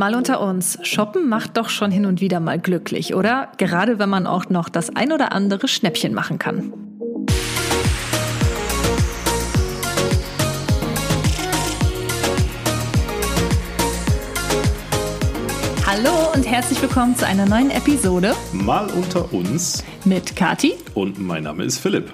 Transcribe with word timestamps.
Mal 0.00 0.14
unter 0.14 0.40
uns, 0.40 0.78
shoppen 0.82 1.28
macht 1.28 1.56
doch 1.56 1.68
schon 1.68 1.90
hin 1.90 2.06
und 2.06 2.20
wieder 2.20 2.38
mal 2.38 2.60
glücklich, 2.60 3.16
oder? 3.16 3.50
Gerade 3.56 3.98
wenn 3.98 4.08
man 4.08 4.28
auch 4.28 4.48
noch 4.48 4.68
das 4.68 4.94
ein 4.94 5.10
oder 5.10 5.32
andere 5.32 5.66
Schnäppchen 5.66 6.14
machen 6.14 6.38
kann. 6.38 6.72
Hallo 15.84 16.32
und 16.32 16.46
herzlich 16.46 16.80
willkommen 16.80 17.16
zu 17.16 17.26
einer 17.26 17.46
neuen 17.46 17.72
Episode. 17.72 18.36
Mal 18.52 18.88
unter 18.90 19.32
uns. 19.34 19.82
Mit 20.04 20.36
Kati. 20.36 20.74
Und 20.94 21.18
mein 21.18 21.42
Name 21.42 21.64
ist 21.64 21.78
Philipp. 21.78 22.12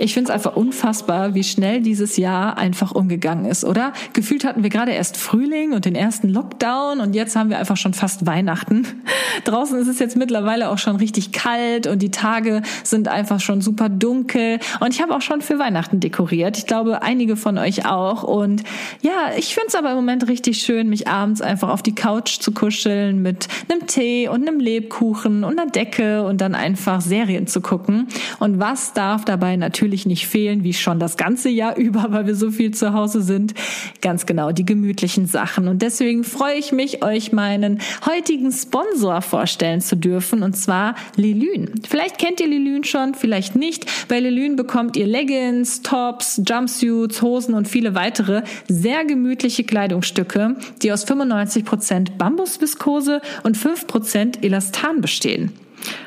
Ich 0.00 0.14
finde 0.14 0.30
es 0.30 0.34
einfach 0.34 0.56
unfassbar, 0.56 1.34
wie 1.34 1.44
schnell 1.44 1.82
dieses 1.82 2.16
Jahr 2.16 2.56
einfach 2.56 2.92
umgegangen 2.92 3.44
ist, 3.44 3.64
oder? 3.64 3.92
Gefühlt 4.14 4.44
hatten 4.44 4.62
wir 4.62 4.70
gerade 4.70 4.92
erst 4.92 5.18
Frühling 5.18 5.74
und 5.74 5.84
den 5.84 5.94
ersten 5.94 6.30
Lockdown 6.30 7.00
und 7.00 7.14
jetzt 7.14 7.36
haben 7.36 7.50
wir 7.50 7.58
einfach 7.58 7.76
schon 7.76 7.92
fast 7.92 8.24
Weihnachten. 8.24 8.86
Draußen 9.44 9.78
ist 9.78 9.88
es 9.88 9.98
jetzt 9.98 10.16
mittlerweile 10.16 10.70
auch 10.70 10.78
schon 10.78 10.96
richtig 10.96 11.32
kalt 11.32 11.86
und 11.86 12.00
die 12.00 12.10
Tage 12.10 12.62
sind 12.82 13.08
einfach 13.08 13.40
schon 13.40 13.60
super 13.60 13.90
dunkel 13.90 14.58
und 14.80 14.94
ich 14.94 15.02
habe 15.02 15.14
auch 15.14 15.20
schon 15.20 15.42
für 15.42 15.58
Weihnachten 15.58 16.00
dekoriert. 16.00 16.56
Ich 16.56 16.66
glaube, 16.66 17.02
einige 17.02 17.36
von 17.36 17.58
euch 17.58 17.84
auch 17.84 18.22
und 18.22 18.64
ja, 19.02 19.32
ich 19.36 19.54
finde 19.54 19.68
es 19.68 19.74
aber 19.74 19.90
im 19.90 19.96
Moment 19.96 20.28
richtig 20.28 20.62
schön, 20.62 20.88
mich 20.88 21.08
abends 21.08 21.42
einfach 21.42 21.68
auf 21.68 21.82
die 21.82 21.94
Couch 21.94 22.40
zu 22.40 22.52
kuscheln 22.52 23.20
mit 23.20 23.48
einem 23.68 23.86
Tee 23.86 24.28
und 24.28 24.48
einem 24.48 24.60
Lebkuchen 24.60 25.44
und 25.44 25.58
einer 25.58 25.70
Decke 25.70 26.24
und 26.24 26.40
dann 26.40 26.54
einfach 26.54 27.02
Serien 27.02 27.46
zu 27.46 27.60
gucken. 27.60 28.08
Und 28.38 28.58
was 28.58 28.94
darf 28.94 29.26
dabei 29.26 29.56
natürlich 29.56 29.89
natürlich 29.90 30.06
nicht 30.06 30.28
fehlen, 30.28 30.62
wie 30.62 30.72
schon 30.72 31.00
das 31.00 31.16
ganze 31.16 31.48
Jahr 31.48 31.76
über, 31.76 32.06
weil 32.10 32.26
wir 32.26 32.36
so 32.36 32.50
viel 32.50 32.72
zu 32.72 32.92
Hause 32.92 33.22
sind. 33.22 33.54
Ganz 34.00 34.24
genau, 34.24 34.52
die 34.52 34.64
gemütlichen 34.64 35.26
Sachen. 35.26 35.66
Und 35.66 35.82
deswegen 35.82 36.22
freue 36.22 36.56
ich 36.56 36.70
mich, 36.70 37.02
euch 37.02 37.32
meinen 37.32 37.80
heutigen 38.06 38.52
Sponsor 38.52 39.20
vorstellen 39.20 39.80
zu 39.80 39.96
dürfen, 39.96 40.42
und 40.42 40.56
zwar 40.56 40.94
Lilün. 41.16 41.72
Vielleicht 41.88 42.18
kennt 42.18 42.40
ihr 42.40 42.46
Lilün 42.46 42.84
schon, 42.84 43.14
vielleicht 43.14 43.56
nicht. 43.56 43.86
Bei 44.08 44.20
Lilün 44.20 44.54
bekommt 44.54 44.96
ihr 44.96 45.06
Leggings, 45.06 45.82
Tops, 45.82 46.40
Jumpsuits, 46.46 47.20
Hosen 47.20 47.54
und 47.54 47.66
viele 47.66 47.94
weitere 47.96 48.42
sehr 48.68 49.04
gemütliche 49.04 49.64
Kleidungsstücke, 49.64 50.56
die 50.82 50.92
aus 50.92 51.04
95 51.04 51.64
Prozent 51.64 52.18
Bambusviskose 52.18 53.20
und 53.42 53.56
5% 53.56 54.44
Elastan 54.44 55.00
bestehen. 55.00 55.52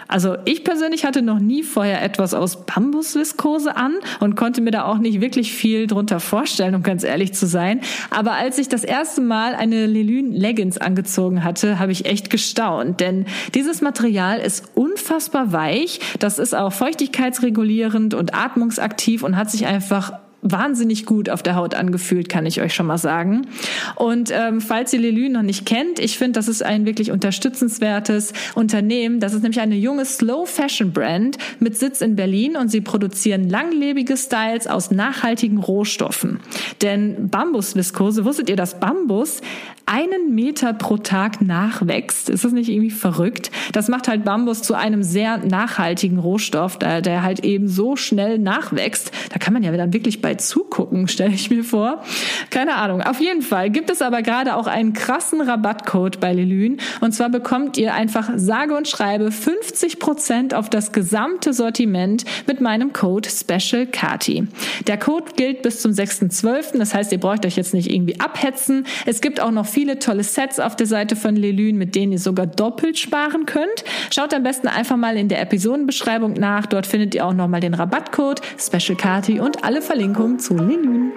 Also 0.07 0.38
ich 0.45 0.63
persönlich 0.63 1.05
hatte 1.05 1.21
noch 1.21 1.39
nie 1.39 1.63
vorher 1.63 2.03
etwas 2.03 2.33
aus 2.33 2.66
Bambusviskose 2.66 3.75
an 3.75 3.93
und 4.19 4.35
konnte 4.35 4.61
mir 4.61 4.71
da 4.71 4.85
auch 4.85 4.97
nicht 4.97 5.21
wirklich 5.21 5.53
viel 5.53 5.88
drunter 5.88 6.19
vorstellen, 6.19 6.75
um 6.75 6.83
ganz 6.83 7.03
ehrlich 7.03 7.33
zu 7.33 7.47
sein. 7.47 7.81
Aber 8.09 8.33
als 8.33 8.57
ich 8.57 8.69
das 8.69 8.83
erste 8.83 9.21
Mal 9.21 9.55
eine 9.55 9.85
Lelyn 9.85 10.31
Leggings 10.31 10.77
angezogen 10.77 11.44
hatte, 11.44 11.79
habe 11.79 11.91
ich 11.91 12.05
echt 12.05 12.29
gestaunt, 12.29 12.99
denn 12.99 13.25
dieses 13.55 13.81
Material 13.81 14.39
ist 14.39 14.66
unfassbar 14.75 15.51
weich. 15.51 15.99
Das 16.19 16.39
ist 16.39 16.53
auch 16.55 16.71
feuchtigkeitsregulierend 16.73 18.13
und 18.13 18.35
atmungsaktiv 18.35 19.23
und 19.23 19.35
hat 19.35 19.49
sich 19.49 19.66
einfach 19.66 20.13
wahnsinnig 20.44 21.05
gut 21.05 21.30
auf 21.30 21.41
der 21.41 21.55
Haut 21.55 21.73
angefühlt, 21.73 22.30
kann 22.30 22.45
ich 22.45 22.61
euch 22.61 22.73
schon 22.73 22.86
mal 22.86 22.97
sagen. 22.97 23.47
Und 23.95 24.31
ähm, 24.31 24.61
falls 24.61 24.94
ihr 24.94 25.00
Lelü 25.00 25.30
noch 25.30 25.41
nicht 25.41 25.66
kennt, 25.66 26.00
ich 26.00 26.17
finde, 26.17 26.33
das 26.33 26.47
ist 26.47 26.63
ein 26.63 26.85
wirklich 26.85 27.11
unterstützenswertes 27.11 28.33
Unternehmen. 28.53 29.19
Das 29.19 29.33
ist 29.33 29.41
nämlich 29.41 29.61
eine 29.61 29.75
junge 29.75 30.05
Slow 30.05 30.45
Fashion 30.45 30.91
Brand 30.91 31.38
mit 31.59 31.77
Sitz 31.77 32.02
in 32.02 32.16
Berlin 32.16 32.55
und 32.58 32.69
sie 32.69 32.81
produzieren 32.81 33.50
langlebige 33.50 34.17
Styles 34.17 34.67
aus 34.67 34.91
nachhaltigen 34.91 35.58
Rohstoffen. 35.58 36.39
Denn 36.81 37.30
Bambusviskose, 37.30 38.25
wusstet 38.25 38.50
ihr, 38.50 38.55
dass 38.55 38.80
Bambus 38.80 39.41
einen 39.85 40.33
Meter 40.33 40.73
pro 40.73 40.97
Tag 40.97 41.41
nachwächst? 41.41 42.29
Ist 42.29 42.45
das 42.45 42.51
nicht 42.53 42.69
irgendwie 42.69 42.91
verrückt? 42.91 43.51
Das 43.73 43.88
macht 43.88 44.07
halt 44.07 44.23
Bambus 44.23 44.61
zu 44.61 44.75
einem 44.75 45.03
sehr 45.03 45.38
nachhaltigen 45.38 46.19
Rohstoff, 46.19 46.77
der, 46.77 47.23
halt 47.23 47.44
eben 47.44 47.67
so 47.67 47.95
schnell 47.95 48.39
nachwächst. 48.39 49.11
Da 49.31 49.39
kann 49.39 49.53
man 49.53 49.63
ja 49.63 49.72
dann 49.75 49.93
wirklich 49.93 50.22
bei 50.22 50.35
zugucken, 50.35 51.07
stelle 51.07 51.33
ich 51.33 51.49
mir 51.49 51.63
vor. 51.63 52.03
Keine 52.49 52.75
Ahnung. 52.75 53.01
Auf 53.01 53.19
jeden 53.19 53.41
Fall 53.41 53.69
gibt 53.69 53.89
es 53.89 54.01
aber 54.01 54.22
gerade 54.22 54.55
auch 54.55 54.67
einen 54.67 54.93
krassen 54.93 55.41
Rabattcode 55.41 56.19
bei 56.19 56.33
Lelün. 56.33 56.77
Und 57.01 57.13
zwar 57.13 57.29
bekommt 57.29 57.77
ihr 57.77 57.93
einfach 57.93 58.29
sage 58.35 58.75
und 58.75 58.88
schreibe 58.88 59.31
50 59.31 59.99
Prozent 59.99 60.53
auf 60.53 60.69
das 60.69 60.91
gesamte 60.91 61.53
Sortiment 61.53 62.25
mit 62.47 62.61
meinem 62.61 62.93
Code 62.93 63.29
Special 63.29 63.85
Kati. 63.85 64.47
Der 64.88 64.97
Code 64.97 65.33
gilt 65.35 65.61
bis 65.61 65.81
zum 65.81 65.91
6.12. 65.91 66.77
Das 66.77 66.93
heißt, 66.93 67.11
ihr 67.11 67.19
braucht 67.19 67.45
euch 67.45 67.55
jetzt 67.55 67.73
nicht 67.73 67.91
irgendwie 67.91 68.19
abhetzen. 68.19 68.85
Es 69.05 69.22
gibt 69.22 69.39
auch 69.39 69.51
noch 69.51 69.72
viele 69.73 70.00
tolle 70.00 70.23
Sets 70.23 70.59
auf 70.59 70.75
der 70.75 70.85
Seite 70.85 71.16
von 71.16 71.35
Lelün, 71.35 71.78
mit 71.78 71.95
denen 71.95 72.11
ihr 72.11 72.19
sogar 72.19 72.45
doppelt 72.45 73.00
sparen 73.00 73.45
könnt. 73.45 73.84
Schaut 74.11 74.34
am 74.34 74.44
besten 74.44 74.67
einfach 74.67 74.97
mal 74.97 75.17
in 75.17 75.28
der 75.28 75.41
Episodenbeschreibung 75.41 76.34
nach. 76.34 76.67
Dort 76.67 76.85
findet 76.85 77.16
ihr 77.16 77.25
auch 77.25 77.34
nochmal 77.34 77.59
den 77.59 77.73
Rabattcode 77.73 78.41
Special 78.59 78.95
Kati 78.97 79.39
und 79.39 79.63
alle 79.63 79.81
Verlinkungen 79.81 80.39
zu 80.39 80.56
Lilün. 80.56 81.11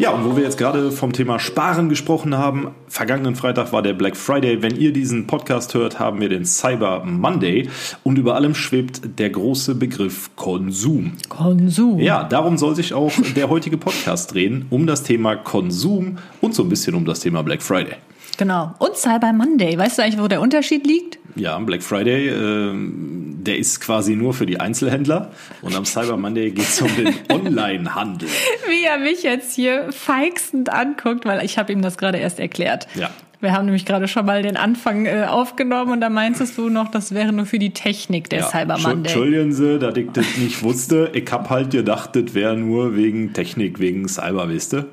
Ja, 0.00 0.10
und 0.10 0.24
wo 0.24 0.36
wir 0.36 0.44
jetzt 0.44 0.58
gerade 0.58 0.92
vom 0.92 1.12
Thema 1.12 1.40
Sparen 1.40 1.88
gesprochen 1.88 2.38
haben, 2.38 2.70
vergangenen 2.86 3.34
Freitag 3.34 3.72
war 3.72 3.82
der 3.82 3.94
Black 3.94 4.16
Friday. 4.16 4.62
Wenn 4.62 4.76
ihr 4.76 4.92
diesen 4.92 5.26
Podcast 5.26 5.74
hört, 5.74 5.98
haben 5.98 6.20
wir 6.20 6.28
den 6.28 6.44
Cyber 6.44 7.02
Monday 7.04 7.68
und 8.04 8.16
über 8.16 8.36
allem 8.36 8.54
schwebt 8.54 9.18
der 9.18 9.30
große 9.30 9.74
Begriff 9.74 10.30
Konsum. 10.36 11.14
Konsum. 11.28 11.98
Ja, 11.98 12.22
darum 12.22 12.58
soll 12.58 12.76
sich 12.76 12.94
auch 12.94 13.10
der 13.34 13.50
heutige 13.50 13.76
Podcast 13.76 14.32
drehen, 14.32 14.66
um 14.70 14.86
das 14.86 15.02
Thema 15.02 15.34
Konsum 15.34 16.18
und 16.40 16.54
so 16.54 16.62
ein 16.62 16.68
bisschen 16.68 16.94
um 16.94 17.04
das 17.04 17.18
Thema 17.18 17.42
Black 17.42 17.60
Friday. 17.60 17.96
Genau. 18.38 18.74
Und 18.78 18.96
Cyber 18.96 19.32
Monday. 19.32 19.76
Weißt 19.76 19.98
du 19.98 20.02
eigentlich, 20.02 20.20
wo 20.20 20.28
der 20.28 20.40
Unterschied 20.40 20.86
liegt? 20.86 21.18
Ja, 21.34 21.58
Black 21.58 21.82
Friday, 21.82 22.28
äh, 22.28 22.72
der 22.74 23.58
ist 23.58 23.80
quasi 23.80 24.16
nur 24.16 24.32
für 24.32 24.46
die 24.46 24.58
Einzelhändler 24.58 25.30
und 25.62 25.76
am 25.76 25.84
Cyber 25.84 26.16
Monday 26.16 26.50
geht 26.50 26.64
es 26.64 26.80
um 26.80 26.88
den 26.96 27.14
Online-Handel. 27.32 28.28
Wie 28.68 28.84
er 28.84 28.98
mich 28.98 29.22
jetzt 29.22 29.54
hier 29.54 29.92
feixend 29.92 30.72
anguckt, 30.72 31.26
weil 31.26 31.44
ich 31.44 31.58
habe 31.58 31.72
ihm 31.72 31.82
das 31.82 31.96
gerade 31.96 32.18
erst 32.18 32.40
erklärt. 32.40 32.88
Ja. 32.94 33.10
Wir 33.40 33.52
haben 33.52 33.66
nämlich 33.66 33.86
gerade 33.86 34.08
schon 34.08 34.26
mal 34.26 34.42
den 34.42 34.56
Anfang 34.56 35.06
äh, 35.06 35.26
aufgenommen 35.28 35.92
und 35.92 36.00
da 36.00 36.08
meintest 36.08 36.58
du 36.58 36.70
noch, 36.70 36.90
das 36.90 37.14
wäre 37.14 37.32
nur 37.32 37.46
für 37.46 37.60
die 37.60 37.72
Technik 37.72 38.28
der 38.30 38.40
ja, 38.40 38.46
Cyber 38.46 38.78
Monday. 38.78 39.12
Entschuldigen 39.12 39.52
Sie, 39.52 39.78
dass 39.78 39.96
ich 39.96 40.10
das 40.12 40.26
nicht 40.38 40.62
wusste. 40.64 41.10
Ich 41.14 41.30
habe 41.30 41.48
halt 41.50 41.70
gedacht, 41.70 42.16
das 42.16 42.34
wäre 42.34 42.56
nur 42.56 42.96
wegen 42.96 43.32
Technik, 43.32 43.78
wegen 43.78 44.08
Cyber, 44.08 44.48
wisst 44.48 44.74
ihr? 44.74 44.86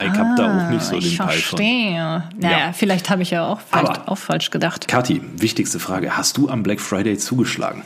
Ich 0.00 0.08
ah, 0.10 0.16
habe 0.16 0.34
da 0.36 0.66
auch 0.66 0.70
nicht 0.70 0.82
so 0.82 0.98
den 0.98 1.06
ich 1.06 1.16
verstehe. 1.16 2.24
Naja, 2.36 2.58
ja. 2.58 2.72
vielleicht 2.72 3.10
habe 3.10 3.22
ich 3.22 3.30
ja 3.30 3.46
auch, 3.46 3.60
vielleicht 3.60 4.08
auch 4.08 4.18
falsch 4.18 4.50
gedacht. 4.50 4.88
Kathi, 4.88 5.22
wichtigste 5.36 5.78
Frage. 5.78 6.16
Hast 6.16 6.36
du 6.36 6.48
am 6.48 6.62
Black 6.62 6.80
Friday 6.80 7.16
zugeschlagen? 7.16 7.82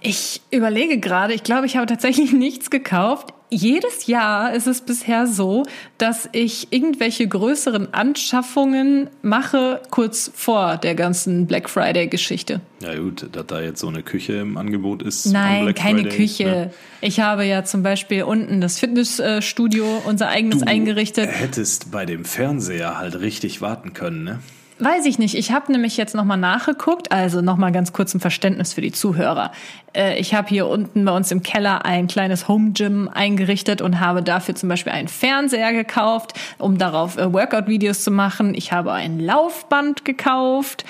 Ich 0.00 0.42
überlege 0.50 0.98
gerade, 0.98 1.32
ich 1.32 1.42
glaube, 1.42 1.66
ich 1.66 1.76
habe 1.76 1.86
tatsächlich 1.86 2.32
nichts 2.34 2.70
gekauft 2.70 3.32
jedes 3.54 4.06
Jahr 4.06 4.52
ist 4.52 4.66
es 4.66 4.80
bisher 4.80 5.26
so, 5.26 5.64
dass 5.98 6.28
ich 6.32 6.72
irgendwelche 6.72 7.26
größeren 7.26 7.94
Anschaffungen 7.94 9.08
mache 9.22 9.80
kurz 9.90 10.30
vor 10.34 10.76
der 10.76 10.94
ganzen 10.94 11.46
Black 11.46 11.70
Friday 11.70 12.08
Geschichte. 12.08 12.60
Ja 12.80 12.94
gut, 12.96 13.28
dass 13.32 13.46
da 13.46 13.60
jetzt 13.60 13.80
so 13.80 13.88
eine 13.88 14.02
Küche 14.02 14.34
im 14.34 14.56
Angebot 14.56 15.02
ist. 15.02 15.26
Nein, 15.26 15.74
keine 15.74 16.02
Friday, 16.02 16.16
Küche. 16.16 16.44
Ne? 16.44 16.70
Ich 17.00 17.20
habe 17.20 17.44
ja 17.44 17.64
zum 17.64 17.82
Beispiel 17.82 18.24
unten 18.24 18.60
das 18.60 18.78
Fitnessstudio, 18.78 20.02
unser 20.04 20.28
eigenes 20.28 20.60
du 20.60 20.66
eingerichtet. 20.66 21.30
Hättest 21.30 21.90
bei 21.90 22.04
dem 22.04 22.24
Fernseher 22.24 22.98
halt 22.98 23.20
richtig 23.20 23.60
warten 23.60 23.92
können, 23.92 24.24
ne? 24.24 24.40
Weiß 24.78 25.06
ich 25.06 25.20
nicht. 25.20 25.36
Ich 25.36 25.52
habe 25.52 25.70
nämlich 25.70 25.96
jetzt 25.96 26.16
nochmal 26.16 26.36
nachgeguckt, 26.36 27.12
also 27.12 27.40
nochmal 27.40 27.70
ganz 27.70 27.92
kurz 27.92 28.12
ein 28.12 28.20
Verständnis 28.20 28.72
für 28.72 28.80
die 28.80 28.90
Zuhörer. 28.90 29.52
Äh, 29.94 30.18
ich 30.18 30.34
habe 30.34 30.48
hier 30.48 30.66
unten 30.66 31.04
bei 31.04 31.12
uns 31.12 31.30
im 31.30 31.44
Keller 31.44 31.84
ein 31.84 32.08
kleines 32.08 32.48
Home 32.48 32.72
Gym 32.72 33.08
eingerichtet 33.08 33.80
und 33.80 34.00
habe 34.00 34.22
dafür 34.22 34.56
zum 34.56 34.68
Beispiel 34.68 34.92
einen 34.92 35.06
Fernseher 35.06 35.72
gekauft, 35.72 36.32
um 36.58 36.76
darauf 36.76 37.16
äh, 37.16 37.32
Workout-Videos 37.32 38.02
zu 38.02 38.10
machen. 38.10 38.54
Ich 38.56 38.72
habe 38.72 38.92
ein 38.92 39.20
Laufband 39.20 40.04
gekauft. 40.04 40.84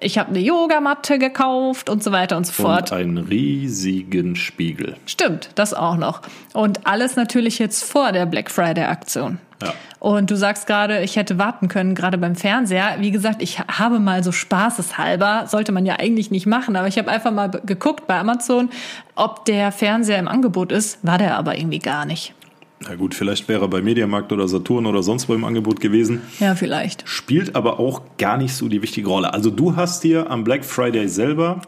Ich 0.00 0.18
habe 0.18 0.30
eine 0.30 0.40
Yogamatte 0.40 1.18
gekauft 1.18 1.88
und 1.90 2.02
so 2.02 2.10
weiter 2.10 2.36
und 2.36 2.46
so 2.46 2.52
fort. 2.52 2.90
Und 2.90 2.98
einen 2.98 3.18
riesigen 3.18 4.34
Spiegel. 4.34 4.96
Stimmt, 5.06 5.50
das 5.54 5.74
auch 5.74 5.96
noch. 5.96 6.22
Und 6.54 6.86
alles 6.88 7.14
natürlich 7.14 7.60
jetzt 7.60 7.84
vor 7.84 8.10
der 8.10 8.26
Black 8.26 8.50
Friday 8.50 8.84
Aktion. 8.84 9.38
Ja. 9.62 9.74
Und 10.00 10.30
du 10.30 10.36
sagst 10.36 10.66
gerade, 10.66 11.02
ich 11.02 11.16
hätte 11.16 11.38
warten 11.38 11.68
können, 11.68 11.94
gerade 11.94 12.18
beim 12.18 12.36
Fernseher. 12.36 12.96
Wie 13.00 13.10
gesagt, 13.10 13.42
ich 13.42 13.58
habe 13.58 13.98
mal 13.98 14.22
so 14.22 14.30
spaßeshalber, 14.30 15.46
sollte 15.48 15.72
man 15.72 15.84
ja 15.86 15.96
eigentlich 15.98 16.30
nicht 16.30 16.46
machen, 16.46 16.76
aber 16.76 16.86
ich 16.86 16.98
habe 16.98 17.10
einfach 17.10 17.32
mal 17.32 17.48
geguckt 17.48 18.06
bei 18.06 18.18
Amazon, 18.18 18.70
ob 19.16 19.44
der 19.44 19.72
Fernseher 19.72 20.18
im 20.18 20.28
Angebot 20.28 20.70
ist, 20.70 21.04
war 21.04 21.18
der 21.18 21.36
aber 21.36 21.58
irgendwie 21.58 21.80
gar 21.80 22.04
nicht. 22.04 22.34
Na 22.80 22.94
gut, 22.94 23.14
vielleicht 23.14 23.48
wäre 23.48 23.62
er 23.62 23.68
bei 23.68 23.82
Mediamarkt 23.82 24.32
oder 24.32 24.46
Saturn 24.46 24.86
oder 24.86 25.02
sonst 25.02 25.28
wo 25.28 25.34
im 25.34 25.44
Angebot 25.44 25.80
gewesen. 25.80 26.22
Ja, 26.38 26.54
vielleicht. 26.54 27.08
Spielt 27.08 27.56
aber 27.56 27.80
auch 27.80 28.02
gar 28.18 28.36
nicht 28.36 28.54
so 28.54 28.68
die 28.68 28.82
wichtige 28.82 29.08
Rolle. 29.08 29.34
Also 29.34 29.50
du 29.50 29.74
hast 29.74 30.04
dir 30.04 30.30
am 30.30 30.44
Black 30.44 30.64
Friday 30.64 31.08
selber 31.08 31.60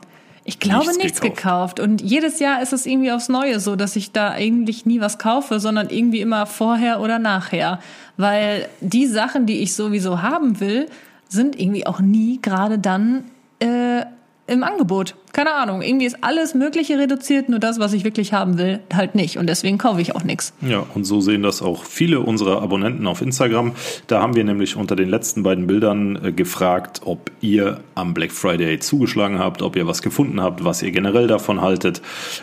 Ich 0.45 0.59
glaube 0.59 0.87
nichts, 0.87 1.03
nichts 1.03 1.21
gekauft. 1.21 1.77
gekauft. 1.77 1.81
Und 1.81 2.01
jedes 2.03 2.41
Jahr 2.41 2.63
ist 2.63 2.73
es 2.73 2.87
irgendwie 2.87 3.13
aufs 3.13 3.29
Neue 3.29 3.61
so, 3.61 3.77
dass 3.77 3.97
ich 3.97 4.13
da 4.13 4.31
eigentlich 4.31 4.87
nie 4.87 5.01
was 5.01 5.19
kaufe, 5.19 5.61
sondern 5.61 5.91
irgendwie 5.91 6.21
immer 6.21 6.47
vorher 6.47 7.01
oder 7.01 7.19
nachher. 7.19 7.81
Weil 8.17 8.69
die 8.81 9.07
Sachen, 9.07 9.47
die 9.47 9.61
ich 9.61 9.75
sowieso 9.75 10.23
haben 10.23 10.61
will, 10.61 10.87
sind 11.29 11.59
irgendwie 11.61 11.87
auch 11.87 12.01
nie 12.01 12.41
gerade 12.41 12.79
dann 12.79 13.25
äh, 13.61 14.05
im 14.51 14.65
Angebot. 14.65 15.15
Keine 15.33 15.55
Ahnung. 15.55 15.81
Irgendwie 15.81 16.07
ist 16.07 16.19
alles 16.23 16.55
Mögliche 16.55 16.99
reduziert, 16.99 17.49
nur 17.49 17.61
das, 17.61 17.79
was 17.79 17.93
ich 17.93 18.05
wirklich 18.05 18.33
haben 18.33 18.59
will, 18.59 18.81
halt 18.93 19.15
nicht. 19.15 19.39
Und 19.39 19.47
deswegen 19.47 19.79
kaufe 19.79 20.01
ich 20.01 20.17
auch 20.17 20.25
nichts. 20.25 20.53
Ja, 20.61 20.85
und 20.95 21.05
so 21.05 21.21
sehen 21.21 21.43
das 21.43 21.63
auch 21.63 21.85
viele 21.85 22.21
unserer 22.21 22.61
Abonnenten 22.61 23.07
auf 23.07 23.23
Instagram. 23.23 23.73
Da 24.09 24.21
haben 24.21 24.35
wir 24.35 24.45
nämlich 24.45 24.77
unter 24.77 24.97
den 24.97 25.09
letzten 25.09 25.43
beiden 25.43 25.67
Bildern 25.67 26.19
äh, 26.25 26.33
gefragt, 26.33 27.03
ob 27.05 27.31
ihr 27.41 27.81
am 27.95 28.13
Black 28.13 28.33
Friday 28.33 28.81
zugeschlagen 28.81 29.39
habt, 29.39 29.63
ob 29.63 29.77
ihr 29.77 29.87
was 29.87 30.03
gefunden 30.03 30.41
habt, 30.41 30.65
was 30.65 30.83
ihr 30.83 30.91
generell 30.91 31.29
davon 31.29 31.61
haltet. 31.61 32.03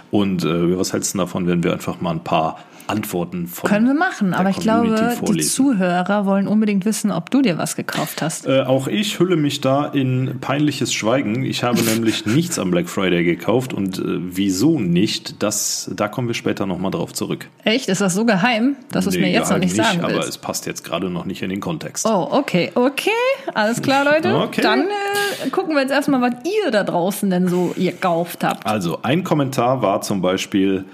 Und 0.09 0.45
äh, 0.45 0.77
was 0.77 0.93
hältst 0.93 1.13
du 1.13 1.17
davon, 1.17 1.45
wenn 1.47 1.63
wir 1.63 1.73
einfach 1.73 1.99
mal 1.99 2.11
ein 2.11 2.23
paar 2.23 2.57
Antworten 2.87 3.47
von 3.47 3.69
Können 3.69 3.87
wir 3.87 3.93
machen, 3.93 4.33
aber 4.33 4.49
ich 4.49 4.57
glaube, 4.57 4.95
vorlesen. 4.97 5.37
die 5.37 5.43
Zuhörer 5.43 6.25
wollen 6.25 6.47
unbedingt 6.47 6.85
wissen, 6.85 7.11
ob 7.11 7.29
du 7.29 7.41
dir 7.41 7.57
was 7.57 7.75
gekauft 7.75 8.21
hast. 8.21 8.47
Äh, 8.47 8.61
auch 8.61 8.87
ich 8.87 9.19
hülle 9.19 9.35
mich 9.35 9.61
da 9.61 9.85
in 9.85 10.39
peinliches 10.39 10.93
Schweigen. 10.93 11.43
Ich 11.43 11.63
habe 11.63 11.81
nämlich 11.83 12.25
nichts 12.25 12.59
am 12.59 12.71
Black 12.71 12.89
Friday 12.89 13.23
gekauft 13.23 13.73
und 13.73 13.99
äh, 13.99 14.03
wieso 14.05 14.79
nicht, 14.79 15.41
das, 15.43 15.91
da 15.95 16.07
kommen 16.07 16.27
wir 16.27 16.35
später 16.35 16.65
nochmal 16.65 16.91
drauf 16.91 17.13
zurück. 17.13 17.47
Echt? 17.63 17.89
Ist 17.89 18.01
das 18.01 18.13
so 18.13 18.25
geheim, 18.25 18.75
dass 18.91 19.05
nee, 19.05 19.11
du 19.11 19.17
es 19.17 19.21
mir 19.21 19.31
jetzt 19.31 19.51
noch 19.51 19.57
nicht, 19.57 19.75
nicht 19.75 19.85
sagen 19.85 20.01
willst? 20.01 20.15
Aber 20.15 20.27
es 20.27 20.37
passt 20.37 20.65
jetzt 20.65 20.83
gerade 20.83 21.09
noch 21.09 21.25
nicht 21.25 21.41
in 21.41 21.49
den 21.49 21.59
Kontext. 21.59 22.05
Oh, 22.05 22.27
okay, 22.31 22.71
okay. 22.75 23.09
Alles 23.53 23.81
klar, 23.81 24.05
Leute. 24.05 24.35
Okay. 24.35 24.61
Dann 24.61 24.81
äh, 24.81 25.49
gucken 25.51 25.75
wir 25.75 25.81
jetzt 25.81 25.91
erstmal, 25.91 26.21
was 26.21 26.33
ihr 26.45 26.71
da 26.71 26.83
draußen 26.83 27.29
denn 27.29 27.47
so 27.47 27.73
gekauft 27.75 28.43
habt. 28.43 28.65
Also, 28.65 28.99
ein 29.03 29.23
Kommentar 29.23 29.81
war 29.81 30.01
zum 30.01 30.21
Beispiel, 30.21 30.85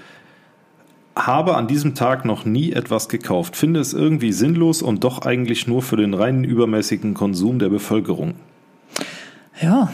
habe 1.16 1.56
an 1.56 1.68
diesem 1.68 1.94
Tag 1.94 2.24
noch 2.24 2.44
nie 2.44 2.72
etwas 2.72 3.08
gekauft, 3.08 3.56
finde 3.56 3.80
es 3.80 3.92
irgendwie 3.92 4.32
sinnlos 4.32 4.82
und 4.82 5.04
doch 5.04 5.22
eigentlich 5.22 5.66
nur 5.66 5.82
für 5.82 5.96
den 5.96 6.14
reinen 6.14 6.44
übermäßigen 6.44 7.14
Konsum 7.14 7.58
der 7.58 7.68
Bevölkerung. 7.68 8.34
Ja, 9.60 9.92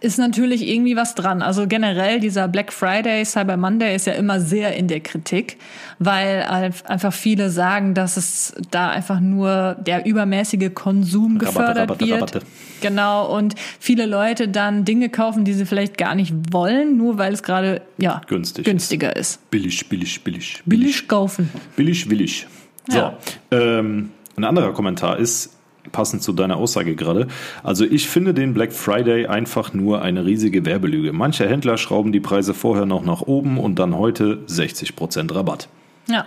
ist 0.00 0.18
natürlich 0.18 0.66
irgendwie 0.66 0.96
was 0.96 1.14
dran. 1.14 1.42
Also 1.42 1.66
generell 1.66 2.20
dieser 2.20 2.48
Black 2.48 2.72
Friday, 2.72 3.24
Cyber 3.24 3.56
Monday 3.56 3.94
ist 3.94 4.06
ja 4.06 4.14
immer 4.14 4.40
sehr 4.40 4.76
in 4.76 4.88
der 4.88 5.00
Kritik, 5.00 5.56
weil 5.98 6.42
einfach 6.42 7.12
viele 7.12 7.50
sagen, 7.50 7.94
dass 7.94 8.16
es 8.16 8.54
da 8.70 8.90
einfach 8.90 9.20
nur 9.20 9.76
der 9.80 10.06
übermäßige 10.06 10.72
Konsum 10.74 11.38
gefördert 11.38 11.90
Rabatte, 11.90 12.04
Rabatte, 12.04 12.08
wird. 12.08 12.22
Rabatte. 12.22 12.40
Genau 12.80 13.36
und 13.36 13.54
viele 13.78 14.06
Leute 14.06 14.48
dann 14.48 14.84
Dinge 14.84 15.08
kaufen, 15.08 15.44
die 15.44 15.54
sie 15.54 15.66
vielleicht 15.66 15.96
gar 15.96 16.14
nicht 16.14 16.34
wollen, 16.50 16.96
nur 16.96 17.18
weil 17.18 17.32
es 17.32 17.42
gerade 17.42 17.82
ja 17.98 18.20
Günstig 18.26 18.64
günstiger 18.64 19.16
ist. 19.16 19.36
ist. 19.36 19.50
Billig, 19.50 19.88
billig, 19.88 20.22
billig, 20.22 20.62
billig. 20.64 20.80
Billig 20.80 21.08
kaufen. 21.08 21.50
Billig, 21.76 22.10
willig. 22.10 22.46
So, 22.88 22.98
ja. 22.98 23.18
ähm, 23.50 24.10
ein 24.36 24.44
anderer 24.44 24.72
Kommentar 24.72 25.18
ist, 25.18 25.56
passend 25.94 26.22
zu 26.22 26.32
deiner 26.32 26.56
Aussage 26.56 26.96
gerade. 26.96 27.28
Also 27.62 27.84
ich 27.84 28.08
finde 28.08 28.34
den 28.34 28.52
Black 28.52 28.72
Friday 28.72 29.26
einfach 29.26 29.72
nur 29.72 30.02
eine 30.02 30.26
riesige 30.26 30.66
Werbelüge. 30.66 31.12
Manche 31.12 31.48
Händler 31.48 31.78
schrauben 31.78 32.12
die 32.12 32.20
Preise 32.20 32.52
vorher 32.52 32.84
noch 32.84 33.04
nach 33.04 33.22
oben 33.22 33.58
und 33.58 33.78
dann 33.78 33.96
heute 33.96 34.40
60% 34.48 35.34
Rabatt. 35.34 35.68
Ja, 36.06 36.26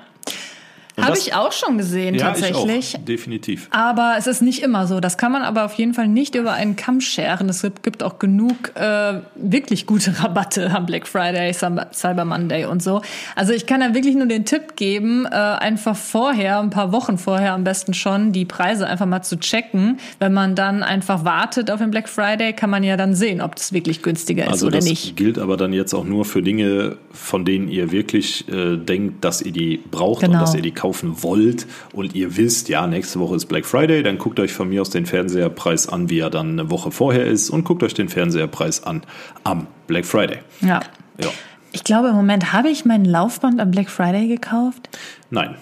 habe 1.06 1.18
ich 1.18 1.36
auch 1.36 1.52
schon 1.52 1.78
gesehen, 1.78 2.16
ja, 2.16 2.28
tatsächlich. 2.28 2.94
Ich 2.94 3.00
auch, 3.00 3.06
definitiv. 3.06 3.68
Aber 3.70 4.16
es 4.18 4.26
ist 4.26 4.42
nicht 4.42 4.64
immer 4.64 4.88
so. 4.88 5.00
Das 5.00 5.18
kann 5.18 5.32
man 5.32 5.44
aber 5.44 5.66
auf 5.66 5.74
jeden 5.74 5.94
Fall 5.94 6.08
nicht 6.08 6.34
über 6.34 6.54
einen 6.54 6.76
Kamm 6.76 7.02
scheren. 7.02 7.50
Es 7.50 7.66
gibt 7.84 8.02
auch 8.02 8.18
genug 8.18 8.76
äh, 8.76 9.22
wirklich 9.36 9.86
gute 9.86 10.20
Rabatte 10.24 10.72
am 10.72 10.88
Black 10.88 11.08
Friday, 11.08 11.54
Cyber 11.54 12.26
Monday 12.26 12.66
und 12.66 12.82
so. 12.82 13.02
Also 13.36 13.54
ich 13.54 13.68
kann 13.68 13.82
da 13.82 13.94
wirklich 13.94 14.16
nur 14.16 14.26
den 14.26 14.46
Tipp 14.46 14.76
geben, 14.76 15.26
äh, 15.26 15.36
einfach 15.36 15.96
vorher, 15.96 16.60
ein 16.60 16.72
paar 16.72 16.92
Wochen 16.92 17.20
vorher 17.20 17.54
am 17.54 17.64
besten 17.64 17.94
schon, 17.94 18.32
die 18.32 18.46
Preise 18.46 18.88
einfach 18.88 19.06
mal 19.06 19.22
zu 19.22 19.40
checken. 19.40 20.00
Wenn 20.20 20.34
man 20.34 20.56
dann 20.56 20.82
einfach 20.82 21.24
wartet 21.24 21.70
auf 21.70 21.80
den 21.80 21.92
Black 21.92 22.10
Friday, 22.10 22.54
kann 22.54 22.72
man 22.72 22.84
ja 22.84 22.98
dann 22.98 23.14
sehen, 23.14 23.42
ob 23.42 23.56
das 23.56 23.72
wirklich 23.72 24.02
günstiger 24.02 24.46
ist 24.46 24.52
also 24.54 24.68
oder 24.68 24.78
nicht. 24.78 24.90
Also 24.90 25.10
das 25.10 25.16
gilt 25.16 25.38
aber 25.38 25.58
dann 25.58 25.74
jetzt 25.74 25.94
auch 25.94 26.06
nur 26.06 26.26
für 26.26 26.42
Dinge, 26.42 26.98
von 27.12 27.46
denen 27.46 27.68
ihr 27.68 27.92
wirklich 27.92 28.48
äh, 28.50 28.78
denkt, 28.78 29.24
dass 29.24 29.44
ihr 29.44 29.52
die 29.52 29.80
braucht 29.92 30.22
genau. 30.22 30.34
und 30.34 30.42
dass 30.42 30.56
ihr 30.56 30.62
die 30.64 30.72
kauft 30.72 30.87
kaufen 30.88 31.22
wollt 31.22 31.68
und 31.92 32.16
ihr 32.16 32.38
wisst, 32.38 32.70
ja, 32.70 32.88
nächste 32.88 33.20
Woche 33.20 33.36
ist 33.36 33.48
Black 33.48 33.66
Friday, 33.66 34.04
dann 34.04 34.18
guckt 34.18 34.40
euch 34.40 34.54
von 34.54 34.70
mir 34.70 34.82
aus 34.82 34.90
den 34.90 35.06
Fernseherpreis 35.06 35.90
an, 35.90 36.10
wie 36.10 36.20
er 36.20 36.30
dann 36.30 36.52
eine 36.52 36.70
Woche 36.70 36.92
vorher 36.92 37.26
ist 37.26 37.50
und 37.50 37.66
guckt 37.66 37.84
euch 37.84 37.94
den 37.94 38.08
Fernseherpreis 38.08 38.84
an 38.84 39.02
am 39.44 39.68
Black 39.88 40.06
Friday. 40.06 40.40
Ja. 40.62 40.80
ja. 41.22 41.30
Ich 41.74 41.84
glaube, 41.84 42.08
im 42.08 42.16
Moment 42.16 42.54
habe 42.54 42.70
ich 42.70 42.86
mein 42.86 43.04
Laufband 43.04 43.60
am 43.60 43.70
Black 43.70 43.90
Friday 43.90 44.30
gekauft. 44.30 44.88
Nein. 45.30 45.56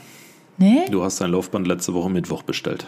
Nee? 0.58 0.86
Du 0.90 1.04
hast 1.04 1.20
dein 1.20 1.32
Laufband 1.32 1.68
letzte 1.68 1.94
Woche 1.94 2.10
Mittwoch 2.10 2.44
bestellt. 2.44 2.86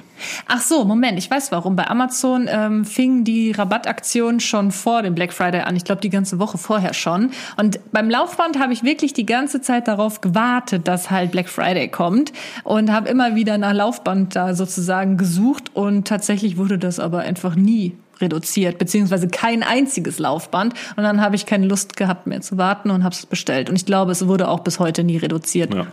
Ach 0.47 0.61
so, 0.61 0.85
Moment, 0.85 1.17
ich 1.17 1.29
weiß 1.29 1.51
warum. 1.51 1.75
Bei 1.75 1.87
Amazon 1.89 2.47
ähm, 2.49 2.85
fing 2.85 3.25
die 3.25 3.51
Rabattaktion 3.51 4.39
schon 4.39 4.71
vor 4.71 5.01
dem 5.01 5.15
Black 5.15 5.33
Friday 5.33 5.61
an. 5.61 5.75
Ich 5.75 5.83
glaube, 5.83 5.99
die 5.99 6.09
ganze 6.09 6.39
Woche 6.39 6.57
vorher 6.57 6.93
schon. 6.93 7.31
Und 7.57 7.79
beim 7.91 8.09
Laufband 8.09 8.57
habe 8.59 8.71
ich 8.71 8.83
wirklich 8.83 9.11
die 9.13 9.25
ganze 9.25 9.59
Zeit 9.59 9.87
darauf 9.89 10.21
gewartet, 10.21 10.87
dass 10.87 11.11
halt 11.11 11.31
Black 11.31 11.49
Friday 11.49 11.89
kommt 11.89 12.31
und 12.63 12.91
habe 12.91 13.09
immer 13.09 13.35
wieder 13.35 13.57
nach 13.57 13.73
Laufband 13.73 14.35
da 14.35 14.55
sozusagen 14.55 15.17
gesucht 15.17 15.71
und 15.73 16.07
tatsächlich 16.07 16.57
wurde 16.57 16.77
das 16.77 16.99
aber 16.99 17.19
einfach 17.19 17.55
nie 17.55 17.97
reduziert, 18.21 18.77
beziehungsweise 18.77 19.27
kein 19.27 19.61
einziges 19.61 20.19
Laufband. 20.19 20.73
Und 20.95 21.03
dann 21.03 21.21
habe 21.21 21.35
ich 21.35 21.45
keine 21.45 21.67
Lust 21.67 21.97
gehabt 21.97 22.27
mehr 22.27 22.41
zu 22.41 22.57
warten 22.57 22.89
und 22.89 23.03
habe 23.03 23.13
es 23.13 23.25
bestellt. 23.25 23.69
Und 23.69 23.75
ich 23.75 23.85
glaube, 23.85 24.11
es 24.11 24.27
wurde 24.27 24.47
auch 24.47 24.61
bis 24.61 24.79
heute 24.79 25.03
nie 25.03 25.17
reduziert. 25.17 25.73
Ja. 25.73 25.87